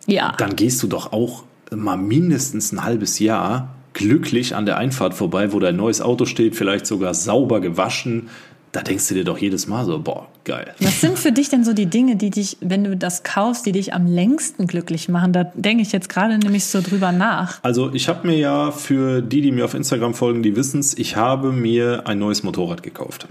ja. 0.06 0.34
dann 0.38 0.56
gehst 0.56 0.82
du 0.84 0.88
doch 0.88 1.12
auch 1.12 1.44
mal 1.76 1.98
mindestens 1.98 2.72
ein 2.72 2.84
halbes 2.84 3.20
Jahr 3.20 3.76
glücklich 3.94 4.56
an 4.56 4.66
der 4.66 4.78
Einfahrt 4.78 5.14
vorbei, 5.14 5.54
wo 5.54 5.60
dein 5.60 5.76
neues 5.76 6.02
Auto 6.02 6.26
steht, 6.26 6.56
vielleicht 6.56 6.86
sogar 6.86 7.14
sauber 7.14 7.60
gewaschen. 7.60 8.30
Da 8.72 8.84
denkst 8.84 9.08
du 9.08 9.16
dir 9.16 9.24
doch 9.24 9.40
jedes 9.40 9.66
Mal 9.66 9.86
so, 9.86 9.98
boah, 10.00 10.28
geil. 10.44 10.74
Was 10.80 11.02
sind 11.02 11.18
für 11.18 11.32
dich 11.32 11.50
denn 11.50 11.64
so 11.64 11.74
die 11.74 11.88
Dinge, 11.88 12.16
die 12.16 12.30
dich, 12.30 12.58
wenn 12.60 12.84
du 12.84 12.96
das 12.96 13.24
kaufst, 13.24 13.66
die 13.66 13.72
dich 13.72 13.94
am 13.94 14.06
längsten 14.06 14.68
glücklich 14.68 15.10
machen? 15.10 15.34
Da 15.34 15.46
denke 15.56 15.82
ich 15.82 15.92
jetzt 15.92 16.10
gerade 16.10 16.38
nämlich 16.38 16.66
so 16.66 16.82
drüber 16.82 17.12
nach. 17.12 17.60
Also 17.64 17.92
ich 17.94 18.08
habe 18.08 18.28
mir 18.28 18.38
ja 18.38 18.72
für 18.72 19.22
die, 19.22 19.42
die 19.42 19.52
mir 19.52 19.66
auf 19.66 19.74
Instagram 19.74 20.14
folgen, 20.14 20.44
die 20.44 20.56
wissen's, 20.56 20.94
ich 20.96 21.16
habe 21.16 21.52
mir 21.52 22.06
ein 22.06 22.20
neues 22.20 22.44
Motorrad 22.44 22.84
gekauft. 22.84 23.28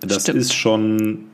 Das 0.00 0.22
Stimmt. 0.22 0.38
ist 0.38 0.54
schon 0.54 1.24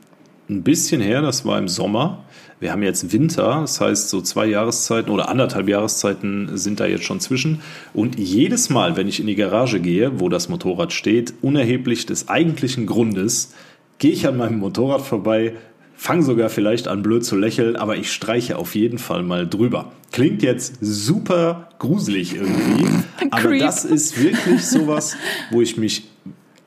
ein 0.49 0.63
bisschen 0.63 1.01
her, 1.01 1.21
das 1.21 1.45
war 1.45 1.59
im 1.59 1.67
Sommer. 1.67 2.23
Wir 2.61 2.71
haben 2.71 2.83
jetzt 2.83 3.11
Winter, 3.11 3.61
das 3.61 3.81
heißt 3.81 4.09
so 4.09 4.21
zwei 4.21 4.45
Jahreszeiten 4.45 5.09
oder 5.09 5.29
anderthalb 5.29 5.67
Jahreszeiten 5.67 6.57
sind 6.59 6.79
da 6.79 6.85
jetzt 6.85 7.05
schon 7.05 7.19
zwischen. 7.19 7.61
Und 7.91 8.19
jedes 8.19 8.69
Mal, 8.69 8.95
wenn 8.95 9.07
ich 9.07 9.19
in 9.19 9.25
die 9.25 9.35
Garage 9.35 9.79
gehe, 9.79 10.19
wo 10.19 10.29
das 10.29 10.47
Motorrad 10.47 10.93
steht, 10.93 11.33
unerheblich 11.41 12.05
des 12.05 12.29
eigentlichen 12.29 12.85
Grundes, 12.85 13.55
gehe 13.97 14.11
ich 14.11 14.27
an 14.27 14.37
meinem 14.37 14.59
Motorrad 14.59 15.01
vorbei, 15.01 15.55
fange 15.95 16.21
sogar 16.21 16.49
vielleicht 16.49 16.87
an 16.87 17.01
blöd 17.01 17.25
zu 17.25 17.35
lächeln, 17.35 17.75
aber 17.77 17.97
ich 17.97 18.11
streiche 18.11 18.59
auf 18.59 18.75
jeden 18.75 18.99
Fall 18.99 19.23
mal 19.23 19.47
drüber. 19.47 19.91
Klingt 20.11 20.43
jetzt 20.43 20.75
super 20.81 21.69
gruselig 21.79 22.35
irgendwie, 22.35 22.85
aber 23.31 23.57
das 23.57 23.85
ist 23.85 24.21
wirklich 24.21 24.63
sowas, 24.63 25.15
wo 25.49 25.61
ich 25.61 25.77
mich 25.77 26.03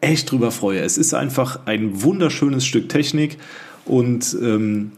echt 0.01 0.29
drüber 0.29 0.51
freue. 0.51 0.81
Es 0.81 0.99
ist 0.99 1.15
einfach 1.15 1.67
ein 1.67 2.03
wunderschönes 2.03 2.67
Stück 2.67 2.89
Technik 2.89 3.39
und 3.85 4.37
ähm, 4.43 4.91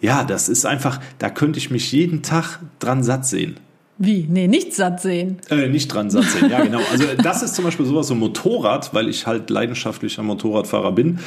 ja, 0.00 0.24
das 0.24 0.48
ist 0.48 0.64
einfach, 0.64 1.00
da 1.18 1.30
könnte 1.30 1.58
ich 1.58 1.70
mich 1.70 1.92
jeden 1.92 2.22
Tag 2.22 2.60
dran 2.78 3.02
satt 3.02 3.26
sehen. 3.26 3.58
Wie? 3.98 4.26
Nee, 4.28 4.46
nicht 4.46 4.74
satt 4.74 5.00
sehen. 5.00 5.38
Äh, 5.50 5.68
nicht 5.68 5.88
dran 5.88 6.08
satt 6.08 6.24
sehen, 6.24 6.50
ja 6.50 6.62
genau. 6.62 6.80
Also 6.92 7.04
das 7.20 7.42
ist 7.42 7.56
zum 7.56 7.64
Beispiel 7.64 7.84
sowas, 7.84 8.06
so 8.06 8.14
Motorrad, 8.14 8.94
weil 8.94 9.08
ich 9.08 9.26
halt 9.26 9.50
leidenschaftlicher 9.50 10.22
Motorradfahrer 10.22 10.92
bin. 10.92 11.18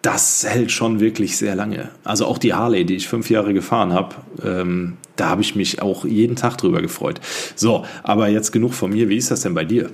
Das 0.00 0.46
hält 0.48 0.70
schon 0.72 1.00
wirklich 1.00 1.36
sehr 1.36 1.54
lange. 1.54 1.90
Also 2.04 2.24
auch 2.24 2.38
die 2.38 2.54
Harley, 2.54 2.86
die 2.86 2.96
ich 2.96 3.08
fünf 3.08 3.28
Jahre 3.28 3.52
gefahren 3.52 3.92
habe, 3.92 4.14
ähm, 4.42 4.96
da 5.16 5.28
habe 5.28 5.42
ich 5.42 5.54
mich 5.54 5.82
auch 5.82 6.06
jeden 6.06 6.36
Tag 6.36 6.56
drüber 6.56 6.80
gefreut. 6.80 7.20
So, 7.56 7.84
aber 8.04 8.28
jetzt 8.28 8.52
genug 8.52 8.72
von 8.72 8.90
mir. 8.90 9.08
Wie 9.10 9.16
ist 9.16 9.30
das 9.30 9.42
denn 9.42 9.54
bei 9.54 9.64
dir? 9.64 9.90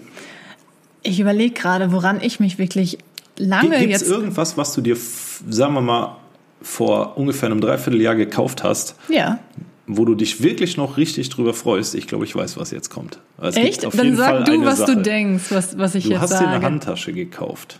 Ich 1.02 1.18
überlege 1.18 1.54
gerade, 1.54 1.90
woran 1.90 2.20
ich 2.20 2.38
mich 2.38 2.58
wirklich 2.58 2.98
lange 3.38 3.78
Gibt 3.78 3.94
es 3.94 4.02
jetzt. 4.02 4.10
irgendwas, 4.10 4.56
was 4.56 4.72
du 4.74 4.82
dir, 4.82 4.96
sagen 5.48 5.74
wir 5.74 5.80
mal, 5.80 6.16
vor 6.64 7.16
ungefähr 7.16 7.48
einem 7.50 7.60
Dreivierteljahr 7.60 8.16
gekauft 8.16 8.64
hast, 8.64 8.96
Ja. 9.08 9.38
wo 9.86 10.04
du 10.04 10.14
dich 10.14 10.42
wirklich 10.42 10.76
noch 10.76 10.96
richtig 10.96 11.28
drüber 11.28 11.54
freust? 11.54 11.94
Ich 11.94 12.06
glaube, 12.08 12.24
ich 12.24 12.34
weiß, 12.34 12.56
was 12.56 12.70
jetzt 12.72 12.88
kommt. 12.90 13.20
Es 13.40 13.56
Echt? 13.56 13.84
Dann 13.84 14.16
sag 14.16 14.30
Fall 14.30 14.44
du, 14.44 14.64
was 14.64 14.78
Sache. 14.78 14.96
du 14.96 15.02
denkst, 15.02 15.44
was, 15.50 15.76
was 15.78 15.94
ich 15.94 16.04
Du 16.04 16.10
jetzt 16.10 16.20
hast 16.22 16.32
dir 16.32 16.36
sage. 16.38 16.48
eine 16.50 16.64
Handtasche 16.64 17.12
gekauft. 17.12 17.78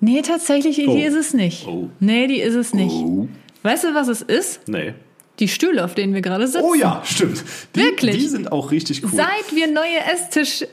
Nee, 0.00 0.22
tatsächlich, 0.22 0.76
die 0.76 0.86
Oh. 0.86 0.96
ist 0.96 1.14
es 1.14 1.34
nicht. 1.34 1.66
Oh. 1.66 1.88
Nee, 2.00 2.26
die 2.28 2.40
ist 2.40 2.54
es 2.54 2.72
nicht. 2.74 2.92
Oh. 2.94 3.28
Weißt 3.62 3.84
du, 3.84 3.94
was 3.94 4.08
es 4.08 4.22
ist? 4.22 4.68
Nee. 4.68 4.94
Die 5.40 5.48
Stühle, 5.48 5.84
auf 5.84 5.94
denen 5.94 6.14
wir 6.14 6.20
gerade 6.22 6.46
sitzen. 6.46 6.64
Oh 6.64 6.74
ja, 6.74 7.02
stimmt. 7.04 7.42
Die, 7.74 7.80
Wirklich? 7.80 8.16
Die 8.16 8.28
sind 8.28 8.52
auch 8.52 8.70
richtig 8.70 9.02
cool. 9.02 9.10
Seit 9.12 9.54
wir 9.54 9.66
neue 9.70 9.98
Esstisch, 10.12 10.64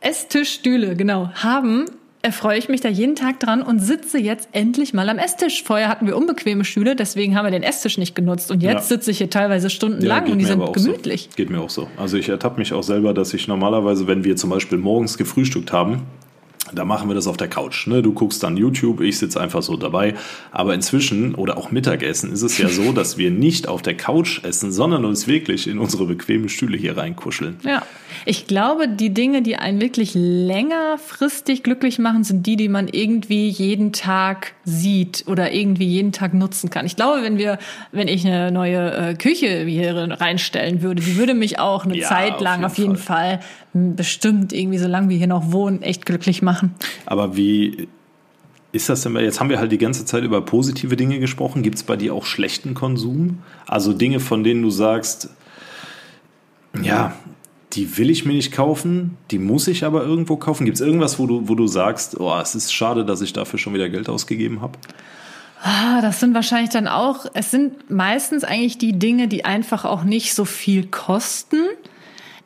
Esstischstühle, 0.00 0.94
genau, 0.96 1.30
haben, 1.34 1.86
erfreue 2.22 2.58
ich 2.58 2.68
mich 2.68 2.80
da 2.80 2.88
jeden 2.88 3.14
Tag 3.14 3.38
dran 3.40 3.62
und 3.62 3.78
sitze 3.78 4.18
jetzt 4.18 4.48
endlich 4.52 4.92
mal 4.94 5.08
am 5.08 5.18
Esstisch. 5.18 5.62
Vorher 5.62 5.88
hatten 5.88 6.06
wir 6.06 6.16
unbequeme 6.16 6.64
Stühle, 6.64 6.96
deswegen 6.96 7.36
haben 7.36 7.44
wir 7.46 7.50
den 7.52 7.62
Esstisch 7.62 7.98
nicht 7.98 8.14
genutzt. 8.14 8.50
Und 8.50 8.62
jetzt 8.62 8.74
Ja. 8.90 8.96
sitze 8.96 9.10
ich 9.10 9.18
hier 9.18 9.30
teilweise 9.30 9.70
stundenlang 9.70 10.24
geht 10.24 10.32
und 10.32 10.38
die 10.38 10.44
sind 10.44 10.72
gemütlich. 10.72 11.28
So. 11.30 11.36
Geht 11.36 11.50
mir 11.50 11.60
auch 11.60 11.70
so. 11.70 11.88
Also 11.96 12.16
ich 12.16 12.28
ertappe 12.28 12.58
mich 12.58 12.72
auch 12.72 12.82
selber, 12.82 13.14
dass 13.14 13.32
ich 13.34 13.46
normalerweise, 13.48 14.06
wenn 14.06 14.24
wir 14.24 14.36
zum 14.36 14.50
Beispiel 14.50 14.78
morgens 14.78 15.18
gefrühstückt 15.18 15.72
haben, 15.72 16.02
da 16.72 16.84
machen 16.84 17.08
wir 17.08 17.14
das 17.14 17.26
auf 17.26 17.36
der 17.36 17.48
Couch. 17.48 17.86
Ne? 17.86 18.02
Du 18.02 18.12
guckst 18.12 18.42
dann 18.42 18.56
YouTube, 18.56 19.00
ich 19.00 19.18
sitze 19.18 19.40
einfach 19.40 19.62
so 19.62 19.76
dabei. 19.76 20.14
Aber 20.50 20.74
inzwischen 20.74 21.34
oder 21.34 21.56
auch 21.56 21.70
Mittagessen 21.70 22.32
ist 22.32 22.42
es 22.42 22.58
ja 22.58 22.68
so, 22.68 22.92
dass 22.92 23.18
wir 23.18 23.30
nicht 23.30 23.68
auf 23.68 23.82
der 23.82 23.96
Couch 23.96 24.42
essen, 24.44 24.72
sondern 24.72 25.04
uns 25.04 25.26
wirklich 25.26 25.68
in 25.68 25.78
unsere 25.78 26.06
bequemen 26.06 26.48
Stühle 26.48 26.76
hier 26.76 26.96
reinkuscheln. 26.96 27.58
Ja, 27.62 27.82
ich 28.24 28.46
glaube, 28.46 28.88
die 28.88 29.10
Dinge, 29.14 29.42
die 29.42 29.56
einen 29.56 29.80
wirklich 29.80 30.12
längerfristig 30.14 31.62
glücklich 31.62 31.98
machen, 31.98 32.24
sind 32.24 32.46
die, 32.46 32.56
die 32.56 32.68
man 32.68 32.88
irgendwie 32.88 33.48
jeden 33.48 33.92
Tag 33.92 34.55
sieht 34.68 35.24
oder 35.28 35.52
irgendwie 35.52 35.86
jeden 35.86 36.10
Tag 36.10 36.34
nutzen 36.34 36.70
kann. 36.70 36.84
Ich 36.86 36.96
glaube, 36.96 37.22
wenn 37.22 37.38
wir, 37.38 37.58
wenn 37.92 38.08
ich 38.08 38.26
eine 38.26 38.50
neue 38.50 38.92
äh, 39.10 39.14
Küche 39.14 39.64
hier 39.64 39.94
reinstellen 40.20 40.82
würde, 40.82 41.00
die 41.02 41.16
würde 41.16 41.34
mich 41.34 41.60
auch 41.60 41.84
eine 41.84 41.96
Ja, 41.96 42.08
Zeit 42.08 42.34
auf 42.34 42.40
lang 42.40 42.54
jeden 42.54 42.64
auf 42.64 42.76
jeden 42.78 42.96
Fall, 42.96 43.40
m, 43.74 43.94
bestimmt 43.94 44.52
irgendwie, 44.52 44.78
solange 44.78 45.08
wir 45.08 45.16
hier 45.16 45.28
noch 45.28 45.52
wohnen, 45.52 45.82
echt 45.82 46.04
glücklich 46.04 46.42
machen. 46.42 46.74
Aber 47.06 47.36
wie 47.36 47.86
ist 48.72 48.88
das 48.88 49.02
denn? 49.02 49.14
Jetzt 49.16 49.38
haben 49.38 49.50
wir 49.50 49.60
halt 49.60 49.70
die 49.70 49.78
ganze 49.78 50.04
Zeit 50.04 50.24
über 50.24 50.40
positive 50.42 50.96
Dinge 50.96 51.20
gesprochen. 51.20 51.62
Gibt 51.62 51.76
es 51.76 51.84
bei 51.84 51.94
dir 51.94 52.12
auch 52.12 52.26
schlechten 52.26 52.74
Konsum? 52.74 53.38
Also 53.68 53.92
Dinge, 53.92 54.18
von 54.18 54.42
denen 54.42 54.62
du 54.62 54.70
sagst, 54.70 55.30
ja, 56.82 57.14
die 57.76 57.98
will 57.98 58.10
ich 58.10 58.24
mir 58.24 58.32
nicht 58.32 58.52
kaufen, 58.52 59.16
die 59.30 59.38
muss 59.38 59.68
ich 59.68 59.84
aber 59.84 60.02
irgendwo 60.02 60.36
kaufen. 60.36 60.64
Gibt 60.64 60.76
es 60.76 60.80
irgendwas, 60.80 61.18
wo 61.18 61.26
du, 61.26 61.48
wo 61.48 61.54
du 61.54 61.66
sagst, 61.66 62.18
oh, 62.18 62.34
es 62.40 62.54
ist 62.54 62.72
schade, 62.72 63.04
dass 63.04 63.20
ich 63.20 63.32
dafür 63.32 63.58
schon 63.58 63.74
wieder 63.74 63.88
Geld 63.88 64.08
ausgegeben 64.08 64.62
habe? 64.62 64.78
Ah, 65.62 66.00
das 66.00 66.20
sind 66.20 66.34
wahrscheinlich 66.34 66.70
dann 66.70 66.88
auch, 66.88 67.26
es 67.34 67.50
sind 67.50 67.90
meistens 67.90 68.44
eigentlich 68.44 68.78
die 68.78 68.98
Dinge, 68.98 69.28
die 69.28 69.44
einfach 69.44 69.84
auch 69.84 70.04
nicht 70.04 70.34
so 70.34 70.44
viel 70.44 70.86
kosten, 70.86 71.60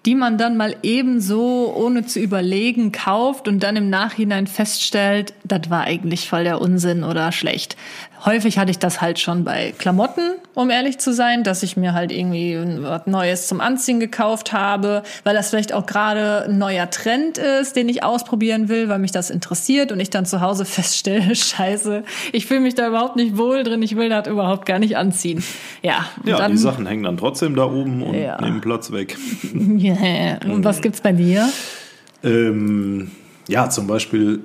die 0.06 0.14
man 0.14 0.38
dann 0.38 0.56
mal 0.56 0.76
ebenso 0.82 1.74
ohne 1.76 2.06
zu 2.06 2.20
überlegen 2.20 2.90
kauft 2.90 3.48
und 3.48 3.62
dann 3.62 3.76
im 3.76 3.90
Nachhinein 3.90 4.46
feststellt, 4.46 5.34
das 5.44 5.68
war 5.68 5.82
eigentlich 5.82 6.28
voll 6.28 6.44
der 6.44 6.60
Unsinn 6.60 7.04
oder 7.04 7.32
schlecht. 7.32 7.76
Häufig 8.24 8.58
hatte 8.58 8.70
ich 8.70 8.78
das 8.78 9.00
halt 9.00 9.18
schon 9.18 9.44
bei 9.44 9.72
Klamotten, 9.78 10.34
um 10.54 10.68
ehrlich 10.68 10.98
zu 10.98 11.12
sein, 11.12 11.42
dass 11.42 11.62
ich 11.62 11.76
mir 11.76 11.94
halt 11.94 12.12
irgendwie 12.12 12.58
was 12.82 13.06
Neues 13.06 13.46
zum 13.46 13.60
Anziehen 13.60 13.98
gekauft 13.98 14.52
habe, 14.52 15.02
weil 15.24 15.34
das 15.34 15.48
vielleicht 15.50 15.72
auch 15.72 15.86
gerade 15.86 16.44
ein 16.44 16.58
neuer 16.58 16.90
Trend 16.90 17.38
ist, 17.38 17.76
den 17.76 17.88
ich 17.88 18.02
ausprobieren 18.04 18.68
will, 18.68 18.88
weil 18.90 18.98
mich 18.98 19.12
das 19.12 19.30
interessiert 19.30 19.90
und 19.90 20.00
ich 20.00 20.10
dann 20.10 20.26
zu 20.26 20.40
Hause 20.42 20.64
feststelle, 20.66 21.34
scheiße, 21.34 22.04
ich 22.32 22.46
fühle 22.46 22.60
mich 22.60 22.74
da 22.74 22.88
überhaupt 22.88 23.16
nicht 23.16 23.38
wohl 23.38 23.62
drin, 23.62 23.82
ich 23.82 23.96
will 23.96 24.08
das 24.10 24.26
überhaupt 24.26 24.66
gar 24.66 24.78
nicht 24.78 24.96
anziehen. 24.96 25.42
Ja, 25.82 26.04
Ja, 26.24 26.36
dann, 26.38 26.52
die 26.52 26.58
Sachen 26.58 26.86
hängen 26.86 27.04
dann 27.04 27.16
trotzdem 27.16 27.54
da 27.56 27.64
oben 27.64 28.02
und 28.02 28.14
Ja. 28.14 28.40
nehmen 28.40 28.60
Platz 28.60 28.92
weg. 28.92 29.16
Yeah. 29.54 30.38
Und 30.44 30.64
was 30.64 30.80
gibt's 30.82 31.00
bei 31.00 31.12
dir? 31.12 31.48
Ähm, 32.22 33.10
ja, 33.48 33.70
zum 33.70 33.86
Beispiel 33.86 34.40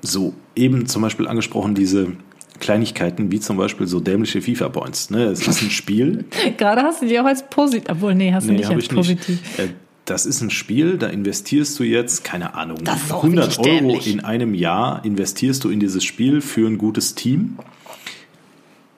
so 0.00 0.34
eben 0.54 0.86
zum 0.86 1.02
Beispiel 1.02 1.26
angesprochen 1.26 1.74
diese 1.74 2.12
Kleinigkeiten 2.60 3.30
wie 3.32 3.40
zum 3.40 3.56
Beispiel 3.56 3.86
so 3.86 4.00
dämliche 4.00 4.40
FIFA-Points. 4.42 5.10
Ne? 5.10 5.24
Es 5.24 5.46
ist 5.46 5.62
ein 5.62 5.70
Spiel. 5.70 6.24
Gerade 6.56 6.82
hast 6.82 7.02
du 7.02 7.06
die 7.06 7.18
auch 7.20 7.24
als 7.24 7.48
positiv, 7.48 7.84
obwohl 7.90 8.14
nee, 8.14 8.32
hast 8.32 8.46
du 8.46 8.52
Nee, 8.52 8.58
nicht 8.58 8.68
als 8.70 8.84
ich 8.84 8.90
nicht. 8.90 8.96
positiv. 8.96 9.58
Äh, 9.58 9.68
Das 10.06 10.26
ist 10.26 10.40
ein 10.42 10.50
Spiel, 10.50 10.98
da 10.98 11.06
investierst 11.08 11.78
du 11.78 11.82
jetzt, 11.84 12.24
keine 12.24 12.54
Ahnung, 12.54 12.78
Das 12.84 13.02
ist 13.04 13.12
auch 13.12 13.24
100 13.24 13.48
richtig 13.48 13.66
Euro 13.66 13.74
dämlich. 13.88 14.06
in 14.12 14.20
einem 14.20 14.54
Jahr 14.54 15.04
investierst 15.04 15.64
du 15.64 15.70
in 15.70 15.80
dieses 15.80 16.04
Spiel 16.04 16.40
für 16.42 16.66
ein 16.68 16.76
gutes 16.78 17.14
Team. 17.14 17.56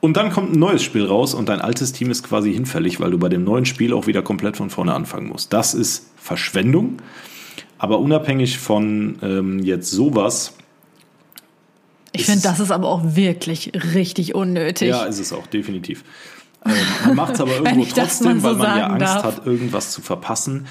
Und 0.01 0.16
dann 0.16 0.31
kommt 0.31 0.53
ein 0.53 0.59
neues 0.59 0.83
Spiel 0.83 1.05
raus 1.05 1.33
und 1.35 1.49
dein 1.49 1.61
altes 1.61 1.92
Team 1.92 2.11
ist 2.11 2.23
quasi 2.23 2.53
hinfällig, 2.53 3.01
weil 3.01 3.11
du 3.11 3.19
bei 3.19 3.29
dem 3.29 3.45
neuen 3.45 3.64
Spiel 3.64 3.92
auch 3.92 4.07
wieder 4.07 4.23
komplett 4.23 4.57
von 4.57 4.71
vorne 4.71 4.95
anfangen 4.95 5.29
musst. 5.29 5.53
Das 5.53 5.75
ist 5.75 6.11
Verschwendung. 6.16 6.99
Aber 7.79 7.99
unabhängig 7.99 8.59
von 8.59 9.16
ähm, 9.23 9.59
jetzt 9.61 9.90
sowas, 9.90 10.55
Ich 12.20 12.26
finde, 12.26 12.42
das 12.42 12.61
ist 12.61 12.70
aber 12.70 12.88
auch 12.88 13.02
wirklich 13.05 13.72
richtig 13.94 14.35
unnötig. 14.35 14.88
Ja, 14.88 15.05
ist 15.05 15.18
es 15.18 15.33
auch, 15.33 15.46
definitiv. 15.46 16.05
Ähm, 16.64 16.72
man 17.07 17.16
macht 17.16 17.35
es 17.35 17.40
aber 17.40 17.50
irgendwo 17.64 17.85
trotzdem, 17.94 18.40
so 18.40 18.48
weil 18.48 18.55
man 18.57 18.79
ja 18.79 18.87
Angst 18.88 19.00
darf. 19.07 19.24
hat, 19.24 19.46
irgendwas 19.46 19.90
zu 19.92 20.00
verpassen. 20.02 20.66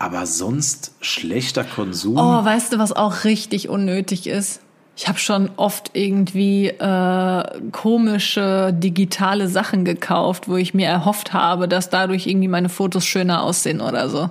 Aber 0.00 0.26
sonst 0.26 0.92
schlechter 1.00 1.64
Konsum. 1.64 2.16
Oh, 2.18 2.44
weißt 2.44 2.72
du, 2.72 2.78
was 2.78 2.92
auch 2.92 3.24
richtig 3.24 3.68
unnötig 3.68 4.26
ist? 4.28 4.60
Ich 4.96 5.08
habe 5.08 5.18
schon 5.18 5.50
oft 5.56 5.90
irgendwie 5.94 6.68
äh, 6.68 7.60
komische 7.72 8.72
digitale 8.76 9.48
Sachen 9.48 9.84
gekauft, 9.84 10.48
wo 10.48 10.56
ich 10.56 10.74
mir 10.74 10.86
erhofft 10.86 11.32
habe, 11.32 11.68
dass 11.68 11.88
dadurch 11.90 12.26
irgendwie 12.26 12.48
meine 12.48 12.68
Fotos 12.68 13.04
schöner 13.06 13.42
aussehen 13.42 13.80
oder 13.80 14.08
so. 14.08 14.28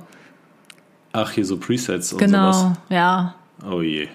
Ach, 1.13 1.31
hier 1.31 1.45
so 1.45 1.57
Presets 1.57 2.11
und 2.13 2.19
Genau, 2.19 2.51
sowas. 2.51 2.77
ja. 2.89 3.35
Oh 3.69 3.81
je. 3.81 4.07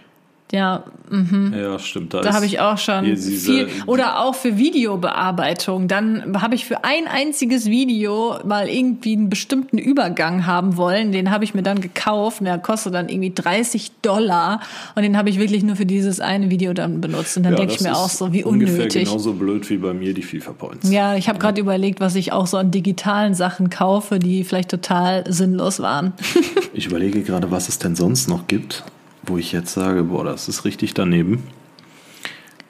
Ja, 0.52 0.84
Ja, 1.10 1.78
stimmt. 1.78 2.12
Da, 2.12 2.20
da 2.20 2.34
habe 2.34 2.44
ich 2.46 2.60
auch 2.60 2.76
schon 2.78 3.16
viel. 3.16 3.68
Oder 3.86 4.20
auch 4.20 4.34
für 4.34 4.58
Videobearbeitung. 4.58 5.88
Dann 5.88 6.40
habe 6.40 6.54
ich 6.54 6.66
für 6.66 6.84
ein 6.84 7.06
einziges 7.08 7.66
Video 7.66 8.36
mal 8.44 8.68
irgendwie 8.68 9.14
einen 9.16 9.30
bestimmten 9.30 9.78
Übergang 9.78 10.46
haben 10.46 10.76
wollen. 10.76 11.10
Den 11.10 11.30
habe 11.30 11.44
ich 11.44 11.54
mir 11.54 11.62
dann 11.62 11.80
gekauft. 11.80 12.42
Der 12.42 12.58
kostet 12.58 12.92
dann 12.94 13.08
irgendwie 13.08 13.32
30 13.34 13.92
Dollar. 14.02 14.60
Und 14.94 15.02
den 15.02 15.16
habe 15.16 15.30
ich 15.30 15.38
wirklich 15.38 15.62
nur 15.64 15.76
für 15.76 15.86
dieses 15.86 16.20
eine 16.20 16.50
Video 16.50 16.74
dann 16.74 17.00
benutzt. 17.00 17.36
Und 17.38 17.44
dann 17.44 17.54
Ja, 17.54 17.58
denke 17.58 17.74
ich 17.74 17.80
mir 17.80 17.96
auch 17.96 18.10
so, 18.10 18.32
wie 18.32 18.44
Ungefähr 18.44 18.74
unnötig. 18.76 19.04
genauso 19.04 19.32
blöd 19.32 19.68
wie 19.70 19.78
bei 19.78 19.94
mir 19.94 20.12
die 20.14 20.22
FIFA 20.22 20.52
Points. 20.52 20.90
Ja, 20.90 21.16
ich 21.16 21.28
habe 21.30 21.38
gerade 21.38 21.60
überlegt, 21.60 22.00
was 22.00 22.14
ich 22.14 22.32
auch 22.32 22.46
so 22.46 22.58
an 22.58 22.70
digitalen 22.70 23.34
Sachen 23.34 23.70
kaufe, 23.70 24.18
die 24.18 24.44
vielleicht 24.44 24.70
total 24.70 25.24
sinnlos 25.32 25.80
waren. 25.80 26.12
Ich 26.74 26.86
überlege 26.86 27.20
gerade, 27.22 27.50
was 27.50 27.68
es 27.68 27.78
denn 27.78 27.94
sonst 27.94 28.30
noch 28.30 28.46
gibt, 28.46 28.82
wo 29.24 29.38
ich 29.38 29.52
jetzt 29.52 29.72
sage, 29.74 30.04
boah, 30.04 30.24
das 30.24 30.48
ist 30.48 30.64
richtig 30.64 30.94
daneben. 30.94 31.42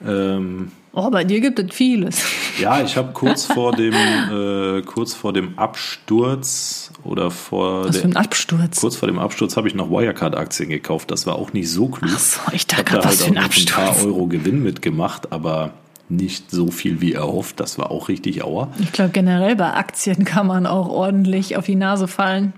Ähm, 0.05 0.71
Oh, 0.95 1.09
bei 1.09 1.23
dir 1.23 1.41
gibt 1.41 1.57
es 1.57 1.73
vieles. 1.75 2.21
ja, 2.61 2.79
ich 2.83 2.95
habe 2.97 3.11
kurz 3.13 3.45
vor 3.45 3.71
dem 3.71 3.93
äh, 3.95 4.83
kurz 4.83 5.15
vor 5.15 5.33
dem 5.33 5.57
Absturz 5.57 6.91
oder 7.03 7.31
vor 7.31 7.85
Was 7.85 7.93
der, 7.93 8.01
für 8.03 8.07
ein 8.09 8.15
Absturz. 8.15 8.79
kurz 8.79 8.95
vor 8.97 9.07
dem 9.07 9.17
Absturz 9.17 9.57
habe 9.57 9.67
ich 9.67 9.73
noch 9.73 9.89
Wirecard-Aktien 9.89 10.69
gekauft. 10.69 11.09
Das 11.09 11.25
war 11.25 11.33
auch 11.35 11.51
nicht 11.51 11.71
so 11.71 11.87
klug. 11.87 12.11
Ach 12.13 12.19
so, 12.19 12.39
ich 12.49 12.53
Ich 12.57 12.67
dachte 12.67 12.91
habe 12.93 13.01
gerade, 13.01 13.03
da 13.07 13.09
was 13.09 13.21
halt 13.21 13.25
für 13.25 13.25
ein 13.31 13.33
noch 13.33 13.57
ein 13.57 13.65
paar 13.65 13.87
Absturz. 13.89 14.05
Euro 14.05 14.27
Gewinn 14.27 14.61
mitgemacht, 14.61 15.31
aber 15.31 15.73
nicht 16.09 16.51
so 16.51 16.69
viel 16.69 17.01
wie 17.01 17.13
erhofft. 17.13 17.59
Das 17.59 17.77
war 17.77 17.91
auch 17.91 18.09
richtig 18.09 18.43
auer. 18.43 18.71
Ich 18.79 18.91
glaube, 18.91 19.11
generell 19.11 19.55
bei 19.55 19.73
Aktien 19.73 20.25
kann 20.25 20.47
man 20.47 20.65
auch 20.65 20.89
ordentlich 20.89 21.57
auf 21.57 21.65
die 21.65 21.75
Nase 21.75 22.07
fallen. 22.07 22.53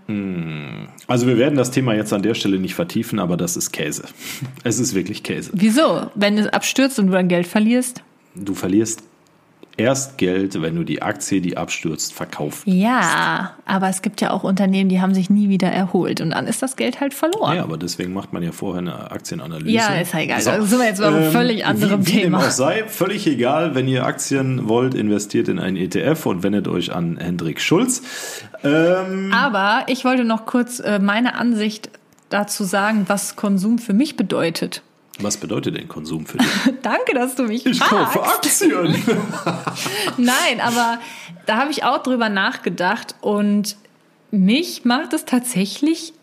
Also 1.08 1.27
wir 1.27 1.38
werden 1.38 1.55
das 1.55 1.71
Thema 1.71 1.93
jetzt 1.93 2.12
an 2.13 2.21
der 2.21 2.34
Stelle 2.34 2.60
nicht 2.60 2.75
vertiefen, 2.75 3.19
aber 3.19 3.38
das 3.38 3.58
ist 3.58 3.71
Käse. 3.71 4.03
Es 4.63 4.79
ist 4.79 4.95
wirklich 4.95 5.21
Käse. 5.23 5.51
Wieso? 5.53 6.10
Wenn 6.15 6.38
es 6.38 6.47
abstürzt 6.47 6.97
und 6.97 7.08
du 7.08 7.13
dann 7.13 7.27
Geld 7.27 7.45
verlierst? 7.45 8.01
Du 8.36 8.55
verlierst 8.55 9.03
erst 9.77 10.17
Geld, 10.17 10.61
wenn 10.61 10.75
du 10.75 10.83
die 10.83 11.01
Aktie, 11.01 11.41
die 11.41 11.57
abstürzt, 11.57 12.13
verkaufst. 12.13 12.63
Ja, 12.65 13.55
aber 13.65 13.89
es 13.89 14.01
gibt 14.01 14.21
ja 14.21 14.31
auch 14.31 14.43
Unternehmen, 14.43 14.89
die 14.89 15.01
haben 15.01 15.13
sich 15.13 15.29
nie 15.29 15.49
wieder 15.49 15.67
erholt 15.67 16.21
und 16.21 16.31
dann 16.31 16.47
ist 16.47 16.61
das 16.61 16.75
Geld 16.75 16.99
halt 17.01 17.13
verloren. 17.13 17.57
Ja, 17.57 17.63
aber 17.63 17.77
deswegen 17.77 18.13
macht 18.13 18.33
man 18.33 18.43
ja 18.43 18.51
vorher 18.51 18.81
eine 18.81 19.11
Aktienanalyse. 19.11 19.69
Ja, 19.71 19.95
ist 19.95 20.13
ja 20.13 20.19
egal. 20.19 20.43
Da 20.43 20.61
sind 20.61 20.79
wir 20.79 20.88
jetzt 20.88 21.01
bei 21.01 21.07
einem 21.07 21.31
völlig 21.31 21.65
anderem 21.65 21.99
Ähm, 21.99 22.07
wie, 22.07 22.13
wie 22.13 22.21
Thema. 22.21 22.39
Dem 22.39 22.47
auch 22.47 22.51
sei, 22.51 22.83
völlig 22.88 23.27
egal, 23.27 23.75
wenn 23.75 23.88
ihr 23.88 24.05
Aktien 24.05 24.67
wollt, 24.69 24.93
investiert 24.93 25.47
in 25.47 25.59
einen 25.59 25.77
ETF 25.77 26.25
und 26.25 26.43
wendet 26.43 26.67
euch 26.67 26.93
an 26.93 27.17
Hendrik 27.17 27.59
Schulz. 27.61 28.01
Ähm, 28.63 29.31
Aber 29.33 29.83
ich 29.88 30.05
wollte 30.05 30.23
noch 30.23 30.45
kurz 30.45 30.79
äh, 30.79 30.99
meine 30.99 31.35
Ansicht 31.35 31.89
dazu 32.29 32.63
sagen, 32.63 33.05
was 33.07 33.35
Konsum 33.35 33.77
für 33.77 33.93
mich 33.93 34.17
bedeutet. 34.17 34.81
Was 35.19 35.38
bedeutet 35.38 35.78
denn 35.78 35.88
Konsum 35.88 36.25
für 36.25 36.38
dich? 36.38 36.47
Danke, 36.82 37.13
dass 37.13 37.36
du 37.36 37.43
mich 37.43 37.65
Ich 37.65 37.80
kaufe 37.80 38.19
fragst. 38.19 38.63
Aktien. 38.63 38.95
Nein, 40.17 40.62
aber 40.62 40.99
da 41.45 41.58
habe 41.58 41.71
ich 41.71 41.84
auch 41.84 42.04
drüber 42.04 42.30
nachgedacht 42.30 43.15
und 43.21 43.78
mich 44.32 44.84
macht 44.84 45.13
es 45.13 45.25
tatsächlich 45.25 46.13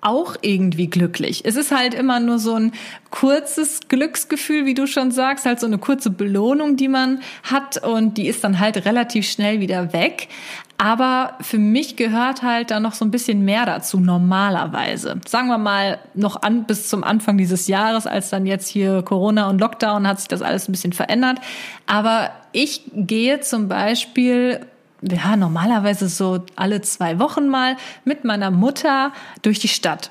auch 0.00 0.36
irgendwie 0.40 0.88
glücklich. 0.88 1.42
Es 1.44 1.56
ist 1.56 1.72
halt 1.72 1.94
immer 1.94 2.20
nur 2.20 2.38
so 2.38 2.54
ein 2.54 2.72
kurzes 3.10 3.80
Glücksgefühl, 3.88 4.66
wie 4.66 4.74
du 4.74 4.86
schon 4.86 5.10
sagst, 5.10 5.46
halt 5.46 5.60
so 5.60 5.66
eine 5.66 5.78
kurze 5.78 6.10
Belohnung, 6.10 6.76
die 6.76 6.88
man 6.88 7.20
hat 7.42 7.82
und 7.82 8.18
die 8.18 8.28
ist 8.28 8.44
dann 8.44 8.60
halt 8.60 8.84
relativ 8.84 9.28
schnell 9.28 9.60
wieder 9.60 9.92
weg. 9.92 10.28
Aber 10.78 11.34
für 11.40 11.58
mich 11.58 11.96
gehört 11.96 12.42
halt 12.42 12.70
da 12.70 12.80
noch 12.80 12.92
so 12.92 13.04
ein 13.04 13.10
bisschen 13.10 13.44
mehr 13.44 13.64
dazu, 13.64 13.98
normalerweise. 13.98 15.18
Sagen 15.26 15.48
wir 15.48 15.58
mal 15.58 15.98
noch 16.14 16.42
an 16.42 16.64
bis 16.64 16.88
zum 16.88 17.02
Anfang 17.02 17.38
dieses 17.38 17.66
Jahres, 17.66 18.06
als 18.06 18.28
dann 18.28 18.44
jetzt 18.44 18.68
hier 18.68 19.02
Corona 19.02 19.48
und 19.48 19.58
Lockdown 19.58 20.06
hat 20.06 20.18
sich 20.18 20.28
das 20.28 20.42
alles 20.42 20.68
ein 20.68 20.72
bisschen 20.72 20.92
verändert. 20.92 21.40
Aber 21.86 22.30
ich 22.52 22.82
gehe 22.92 23.40
zum 23.40 23.68
Beispiel 23.68 24.60
ja, 25.02 25.36
normalerweise 25.36 26.08
so 26.08 26.44
alle 26.56 26.80
zwei 26.82 27.18
Wochen 27.18 27.48
mal 27.48 27.76
mit 28.04 28.24
meiner 28.24 28.50
Mutter 28.50 29.12
durch 29.42 29.58
die 29.58 29.68
Stadt. 29.68 30.10